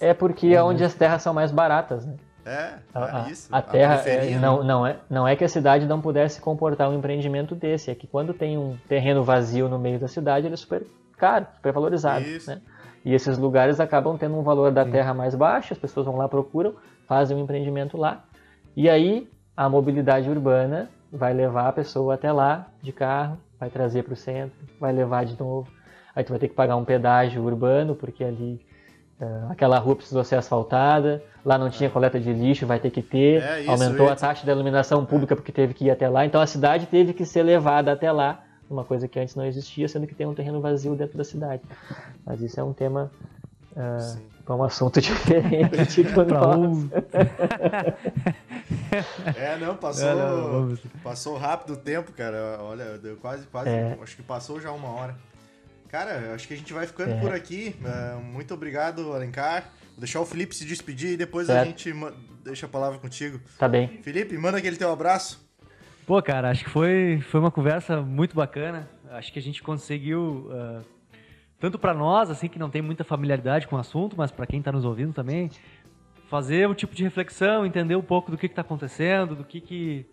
É 0.00 0.12
porque 0.12 0.48
é 0.48 0.62
onde 0.62 0.82
as 0.82 0.94
terras 0.94 1.22
são 1.22 1.32
mais 1.32 1.52
baratas, 1.52 2.04
né? 2.04 2.16
É, 2.44 2.74
a, 2.92 3.26
é 3.26 3.30
isso. 3.30 3.48
A, 3.52 3.58
a 3.58 3.62
terra 3.62 4.02
é, 4.04 4.30
né? 4.30 4.38
não, 4.38 4.64
não, 4.64 4.86
é, 4.86 4.96
não 5.08 5.28
é 5.28 5.36
que 5.36 5.44
a 5.44 5.48
cidade 5.48 5.86
não 5.86 6.00
pudesse 6.00 6.40
comportar 6.40 6.90
um 6.90 6.98
empreendimento 6.98 7.54
desse, 7.54 7.90
é 7.90 7.94
que 7.94 8.06
quando 8.06 8.34
tem 8.34 8.58
um 8.58 8.76
terreno 8.88 9.22
vazio 9.22 9.68
no 9.68 9.78
meio 9.78 9.98
da 9.98 10.08
cidade, 10.08 10.46
ele 10.46 10.54
é 10.54 10.56
super 10.56 10.84
caro, 11.16 11.46
super 11.54 11.72
valorizado. 11.72 12.24
Isso. 12.24 12.50
Né? 12.50 12.60
E 13.04 13.14
esses 13.14 13.38
lugares 13.38 13.80
acabam 13.80 14.16
tendo 14.18 14.36
um 14.36 14.42
valor 14.42 14.72
da 14.72 14.84
terra 14.84 15.14
mais 15.14 15.34
baixo, 15.34 15.72
as 15.72 15.78
pessoas 15.78 16.06
vão 16.06 16.16
lá, 16.16 16.28
procuram, 16.28 16.74
fazem 17.06 17.36
um 17.36 17.40
empreendimento 17.40 17.96
lá. 17.96 18.24
E 18.76 18.88
aí 18.88 19.28
a 19.56 19.68
mobilidade 19.68 20.28
urbana 20.28 20.88
vai 21.12 21.32
levar 21.34 21.68
a 21.68 21.72
pessoa 21.72 22.14
até 22.14 22.32
lá 22.32 22.68
de 22.80 22.92
carro, 22.92 23.38
vai 23.60 23.68
trazer 23.68 24.02
para 24.02 24.14
o 24.14 24.16
centro, 24.16 24.56
vai 24.80 24.92
levar 24.92 25.24
de 25.24 25.38
novo. 25.38 25.70
Aí 26.14 26.24
tu 26.24 26.30
vai 26.30 26.38
ter 26.38 26.48
que 26.48 26.54
pagar 26.54 26.76
um 26.76 26.84
pedágio 26.84 27.42
urbano, 27.42 27.94
porque 27.94 28.24
ali 28.24 28.60
uh, 29.20 29.50
aquela 29.50 29.78
rua 29.78 29.96
precisou 29.96 30.24
ser 30.24 30.36
asfaltada, 30.36 31.22
lá 31.44 31.58
não 31.58 31.70
tinha 31.70 31.90
coleta 31.90 32.18
de 32.18 32.32
lixo, 32.32 32.66
vai 32.66 32.78
ter 32.78 32.90
que 32.90 33.02
ter, 33.02 33.42
é, 33.42 33.60
isso, 33.60 33.70
aumentou 33.70 34.06
isso. 34.06 34.12
a 34.12 34.16
taxa 34.16 34.44
de 34.44 34.50
iluminação 34.50 35.04
pública 35.04 35.36
porque 35.36 35.52
teve 35.52 35.74
que 35.74 35.86
ir 35.86 35.90
até 35.90 36.08
lá, 36.08 36.24
então 36.24 36.40
a 36.40 36.46
cidade 36.46 36.86
teve 36.86 37.12
que 37.12 37.24
ser 37.24 37.42
levada 37.42 37.92
até 37.92 38.10
lá 38.10 38.42
uma 38.72 38.84
coisa 38.84 39.06
que 39.06 39.20
antes 39.20 39.34
não 39.34 39.44
existia, 39.44 39.86
sendo 39.86 40.06
que 40.06 40.14
tem 40.14 40.26
um 40.26 40.34
terreno 40.34 40.60
vazio 40.60 40.94
dentro 40.94 41.16
da 41.18 41.24
cidade. 41.24 41.62
Mas 42.24 42.40
isso 42.40 42.58
é 42.58 42.64
um 42.64 42.72
tema 42.72 43.10
uh, 43.72 44.20
para 44.44 44.56
um 44.56 44.64
assunto 44.64 44.98
diferente. 45.02 45.86
tipo 45.86 46.20
um... 46.22 46.88
é, 49.36 49.56
não, 49.58 49.76
passou, 49.76 50.08
é, 50.08 50.14
não, 50.14 50.76
passou 51.02 51.36
rápido 51.36 51.74
o 51.74 51.76
tempo, 51.76 52.12
cara. 52.12 52.58
Olha, 52.60 52.98
deu 52.98 53.16
quase, 53.16 53.46
quase, 53.46 53.70
é. 53.70 53.98
acho 54.02 54.16
que 54.16 54.22
passou 54.22 54.60
já 54.60 54.70
uma 54.72 54.88
hora. 54.88 55.16
Cara, 55.88 56.34
acho 56.34 56.48
que 56.48 56.54
a 56.54 56.56
gente 56.56 56.72
vai 56.72 56.86
ficando 56.86 57.12
é. 57.12 57.20
por 57.20 57.34
aqui. 57.34 57.76
Uh, 57.80 58.22
muito 58.22 58.54
obrigado, 58.54 59.12
Alencar. 59.12 59.70
Vou 59.90 59.98
deixar 59.98 60.20
o 60.20 60.24
Felipe 60.24 60.56
se 60.56 60.64
despedir 60.64 61.10
e 61.10 61.16
depois 61.18 61.48
certo. 61.48 61.60
a 61.60 61.64
gente 61.66 61.94
deixa 62.42 62.64
a 62.64 62.68
palavra 62.68 62.98
contigo. 62.98 63.38
Tá 63.58 63.68
bem. 63.68 64.00
Felipe, 64.02 64.36
manda 64.38 64.56
aquele 64.56 64.76
teu 64.76 64.90
abraço. 64.90 65.46
Pô, 66.06 66.20
cara, 66.22 66.50
acho 66.50 66.64
que 66.64 66.70
foi, 66.70 67.22
foi 67.30 67.40
uma 67.40 67.50
conversa 67.50 68.00
muito 68.00 68.34
bacana. 68.34 68.88
Acho 69.10 69.30
que 69.32 69.38
a 69.38 69.42
gente 69.42 69.62
conseguiu, 69.62 70.50
uh, 70.50 70.82
tanto 71.60 71.78
para 71.78 71.92
nós, 71.92 72.30
assim, 72.30 72.48
que 72.48 72.58
não 72.58 72.70
tem 72.70 72.80
muita 72.80 73.04
familiaridade 73.04 73.68
com 73.68 73.76
o 73.76 73.78
assunto, 73.78 74.16
mas 74.16 74.30
para 74.30 74.46
quem 74.46 74.60
está 74.60 74.72
nos 74.72 74.86
ouvindo 74.86 75.12
também, 75.12 75.50
fazer 76.32 76.66
um 76.66 76.72
tipo 76.72 76.94
de 76.94 77.04
reflexão, 77.04 77.66
entender 77.66 77.94
um 77.94 78.00
pouco 78.00 78.30
do 78.30 78.38
que 78.38 78.46
está 78.46 78.62
acontecendo, 78.62 79.36
do 79.36 79.44
que, 79.44 79.60
que, 79.60 80.06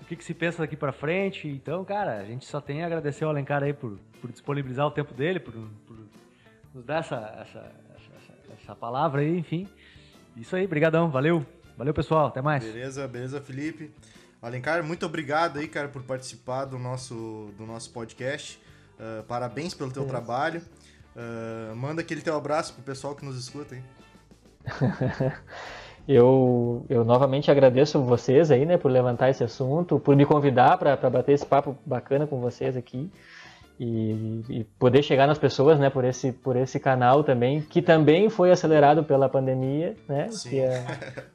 do 0.00 0.06
que, 0.06 0.16
que 0.16 0.24
se 0.24 0.32
pensa 0.32 0.62
daqui 0.62 0.74
para 0.74 0.92
frente. 0.92 1.46
Então, 1.46 1.84
cara, 1.84 2.20
a 2.20 2.24
gente 2.24 2.46
só 2.46 2.58
tem 2.58 2.82
a 2.82 2.86
agradecer 2.86 3.24
ao 3.24 3.30
Alencar 3.30 3.62
aí 3.62 3.74
por, 3.74 3.98
por 4.18 4.32
disponibilizar 4.32 4.86
o 4.86 4.90
tempo 4.90 5.12
dele, 5.12 5.38
por, 5.38 5.52
por 5.86 5.98
nos 6.72 6.86
dar 6.86 7.00
essa, 7.00 7.16
essa, 7.42 7.58
essa, 7.96 8.54
essa 8.62 8.74
palavra 8.74 9.20
aí, 9.20 9.36
enfim. 9.36 9.68
Isso 10.34 10.56
aí, 10.56 10.66
brigadão, 10.66 11.10
valeu. 11.10 11.44
Valeu, 11.76 11.92
pessoal, 11.92 12.28
até 12.28 12.40
mais. 12.40 12.64
Beleza, 12.64 13.06
beleza, 13.06 13.38
Felipe. 13.38 13.90
Alencar, 14.40 14.82
muito 14.82 15.04
obrigado 15.04 15.58
aí, 15.58 15.68
cara, 15.68 15.88
por 15.88 16.02
participar 16.02 16.64
do 16.64 16.78
nosso, 16.78 17.52
do 17.58 17.66
nosso 17.66 17.92
podcast. 17.92 18.58
Uh, 18.98 19.22
parabéns 19.24 19.74
pelo 19.74 19.92
teu 19.92 20.04
é. 20.04 20.06
trabalho. 20.06 20.62
Uh, 21.14 21.76
manda 21.76 22.00
aquele 22.00 22.22
teu 22.22 22.34
abraço 22.34 22.72
pro 22.72 22.82
pessoal 22.82 23.14
que 23.14 23.22
nos 23.22 23.38
escuta 23.38 23.74
aí. 23.74 23.82
eu, 26.06 26.84
eu 26.88 27.04
novamente 27.04 27.50
agradeço 27.50 28.02
vocês 28.02 28.50
aí, 28.50 28.64
né, 28.64 28.76
por 28.76 28.90
levantar 28.90 29.30
esse 29.30 29.44
assunto, 29.44 29.98
por 29.98 30.16
me 30.16 30.24
convidar 30.24 30.78
para 30.78 30.96
bater 31.10 31.32
esse 31.32 31.46
papo 31.46 31.76
bacana 31.84 32.26
com 32.26 32.40
vocês 32.40 32.76
aqui. 32.76 33.10
E, 33.80 34.42
e, 34.48 34.64
poder 34.76 35.04
chegar 35.04 35.28
nas 35.28 35.38
pessoas, 35.38 35.78
né, 35.78 35.88
por 35.88 36.04
esse, 36.04 36.32
por 36.32 36.56
esse 36.56 36.80
canal 36.80 37.22
também, 37.22 37.60
que 37.60 37.80
também 37.80 38.28
foi 38.28 38.50
acelerado 38.50 39.04
pela 39.04 39.28
pandemia, 39.28 39.94
né, 40.08 40.26
Sim. 40.30 40.50
que 40.50 40.64
a, 40.64 40.84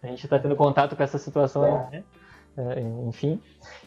a 0.04 0.08
gente 0.08 0.26
está 0.26 0.38
tendo 0.38 0.54
contato 0.56 0.94
com 0.94 1.04
essa 1.04 1.18
situação, 1.18 1.88
né, 1.90 2.04
é, 2.58 2.82
enfim. 3.08 3.40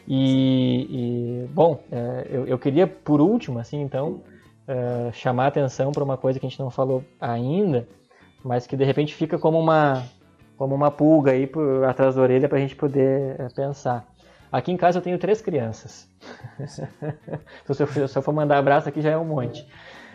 E, 0.07 0.87
e 0.89 1.47
bom, 1.49 1.79
é, 1.91 2.27
eu, 2.29 2.47
eu, 2.47 2.57
queria, 2.57 2.87
por 2.87 3.21
último, 3.21 3.59
assim, 3.59 3.79
então, 3.79 4.21
é, 4.67 5.11
chamar 5.13 5.45
a 5.45 5.47
atenção 5.47 5.91
para 5.91 6.03
uma 6.03 6.17
coisa 6.17 6.39
que 6.39 6.45
a 6.45 6.49
gente 6.49 6.59
não 6.59 6.69
falou 6.69 7.03
ainda, 7.19 7.87
mas 8.43 8.67
que 8.67 8.75
de 8.75 8.83
repente 8.83 9.13
fica 9.13 9.37
como 9.37 9.59
uma, 9.59 10.03
como 10.57 10.73
uma 10.73 10.91
pulga 10.91 11.31
aí 11.31 11.47
por, 11.47 11.83
atrás 11.85 12.15
da 12.15 12.21
orelha 12.21 12.49
para 12.49 12.57
a 12.57 12.61
gente 12.61 12.75
poder 12.75 13.39
é, 13.39 13.47
pensar. 13.49 14.05
Aqui 14.51 14.71
em 14.71 14.77
casa 14.77 14.99
eu 14.99 15.01
tenho 15.01 15.17
três 15.17 15.41
crianças. 15.41 16.09
se, 16.65 17.83
eu, 17.83 18.07
se 18.07 18.17
eu 18.17 18.21
for 18.21 18.33
mandar 18.33 18.57
abraço 18.57 18.87
aqui 18.87 19.01
já 19.01 19.11
é 19.11 19.17
um 19.17 19.25
monte. 19.25 19.67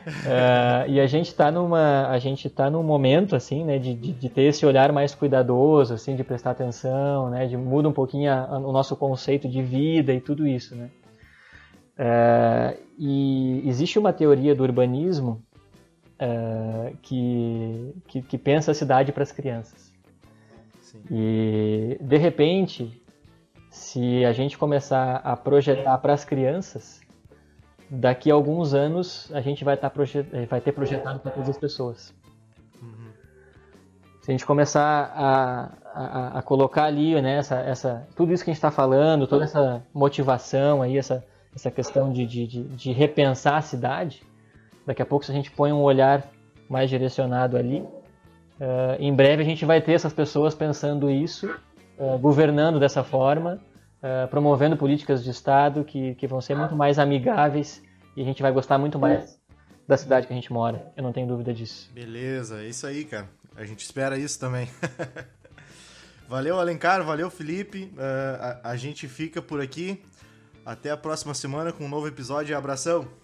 Uh, 0.07 0.89
e 0.89 1.01
a 1.01 1.07
gente 1.07 1.29
está 1.29 1.49
numa 1.49 2.09
a 2.09 2.19
gente 2.19 2.49
está 2.49 2.69
num 2.69 2.83
momento 2.83 3.37
assim 3.37 3.65
né 3.65 3.79
de, 3.79 3.95
de, 3.95 4.13
de, 4.13 4.29
ter 4.29 4.43
esse 4.43 4.67
olhar 4.67 4.91
mais 4.91 5.15
cuidadoso 5.15 5.95
assim 5.95 6.17
de 6.17 6.25
prestar 6.25 6.51
atenção 6.51 7.31
né 7.31 7.47
de 7.47 7.57
muda 7.57 7.89
um 7.89 7.93
pouquinho 7.93 8.33
a, 8.33 8.47
a, 8.47 8.59
o 8.59 8.73
nosso 8.73 8.97
conceito 8.97 9.49
de 9.49 9.63
vida 9.63 10.13
e 10.13 10.21
tudo 10.21 10.45
isso 10.45 10.75
né 10.75 10.91
uh, 12.01 12.83
e 12.99 13.63
existe 13.65 13.97
uma 13.97 14.13
teoria 14.13 14.57
do 14.57 14.65
urbanismo 14.65 15.41
uh, 16.21 16.97
que, 17.03 17.95
que, 18.07 18.23
que 18.23 18.39
pensa 18.39 18.71
a 18.71 18.75
cidade 18.75 19.13
para 19.13 19.23
as 19.23 19.33
crianças 19.33 19.93
Sim. 20.81 21.03
e 21.11 21.99
de 22.01 22.17
repente 22.17 23.03
se 23.71 24.25
a 24.25 24.33
gente 24.33 24.59
começar 24.59 25.17
a 25.17 25.37
projetar 25.37 25.97
para 25.99 26.13
as 26.13 26.25
crianças 26.25 27.01
daqui 27.93 28.31
a 28.31 28.35
alguns 28.35 28.73
anos 28.73 29.31
a 29.35 29.41
gente 29.41 29.65
vai, 29.65 29.77
tá 29.77 29.93
eh, 30.33 30.47
vai 30.47 30.61
ter 30.61 30.73
projetado 30.73 31.21
para 31.21 31.31
todas 31.31 31.51
as 31.51 31.59
pessoas. 31.59 32.15
Uhum. 32.81 33.11
Se 34.23 34.31
a 34.31 34.33
gente 34.33 34.47
começar 34.47 35.13
a, 35.15 35.71
a, 35.95 36.39
a, 36.39 36.43
colocar 36.43 36.85
ali, 36.85 37.21
né, 37.21 37.37
essa, 37.37 37.57
essa, 37.61 38.09
tudo 38.17 38.33
isso 38.33 38.43
que 38.43 38.51
a 38.51 38.53
gente 38.53 38.59
está 38.59 38.71
falando, 38.71 39.27
toda 39.27 39.45
essa 39.45 39.83
motivação 39.93 40.81
aí, 40.81 40.97
essa, 40.97 41.23
essa 41.55 41.71
questão 41.71 42.11
de, 42.11 42.27
de, 42.27 42.47
de, 42.47 42.63
de, 42.63 42.93
repensar 42.93 43.57
a 43.57 43.63
cidade, 43.63 44.23
daqui 44.87 45.03
a 45.03 45.07
pouco 45.07 45.25
se 45.25 45.31
a 45.31 45.35
gente 45.35 45.51
põe 45.51 45.73
um 45.73 45.83
olhar 45.83 46.29
mais 46.69 46.89
direcionado 46.89 47.57
ali, 47.57 47.81
uh, 47.81 48.97
em 48.99 49.15
breve 49.15 49.43
a 49.43 49.45
gente 49.45 49.65
vai 49.65 49.81
ter 49.81 49.93
essas 49.93 50.13
pessoas 50.13 50.55
pensando 50.55 51.11
isso, 51.11 51.55
uh, 51.99 52.19
governando 52.19 52.81
dessa 52.81 53.05
forma, 53.05 53.61
uh, 54.03 54.29
promovendo 54.29 54.77
políticas 54.77 55.23
de 55.23 55.31
Estado 55.31 55.85
que, 55.85 56.15
que 56.15 56.27
vão 56.27 56.41
ser 56.41 56.55
muito 56.55 56.75
mais 56.75 56.99
amigáveis 56.99 57.83
e 58.17 58.23
a 58.23 58.25
gente 58.25 58.43
vai 58.43 58.53
gostar 58.53 58.79
muito 58.79 58.99
mais 58.99 59.39
da 59.87 59.97
cidade 59.97 60.27
que 60.27 60.33
a 60.33 60.37
gente 60.37 60.53
mora. 60.53 60.93
Eu 60.97 61.03
não 61.03 61.13
tenho 61.13 61.27
dúvida 61.27 61.53
disso. 61.53 61.91
Beleza, 61.93 62.63
é 62.63 62.69
isso 62.69 62.87
aí, 62.87 63.05
cara. 63.05 63.29
A 63.57 63.65
gente 63.65 63.81
espera 63.81 64.17
isso 64.17 64.39
também. 64.39 64.69
valeu, 66.29 66.59
Alencar, 66.59 67.03
valeu, 67.05 67.31
Felipe. 67.31 67.93
A, 67.99 68.71
a 68.71 68.77
gente 68.77 69.09
fica 69.09 69.43
por 69.43 69.61
aqui. 69.61 70.03
Até 70.65 70.91
a 70.91 70.97
próxima 70.97 71.35
semana 71.35 71.73
com 71.73 71.85
um 71.85 71.89
novo 71.89 72.07
episódio. 72.07 72.57
Abração! 72.57 73.22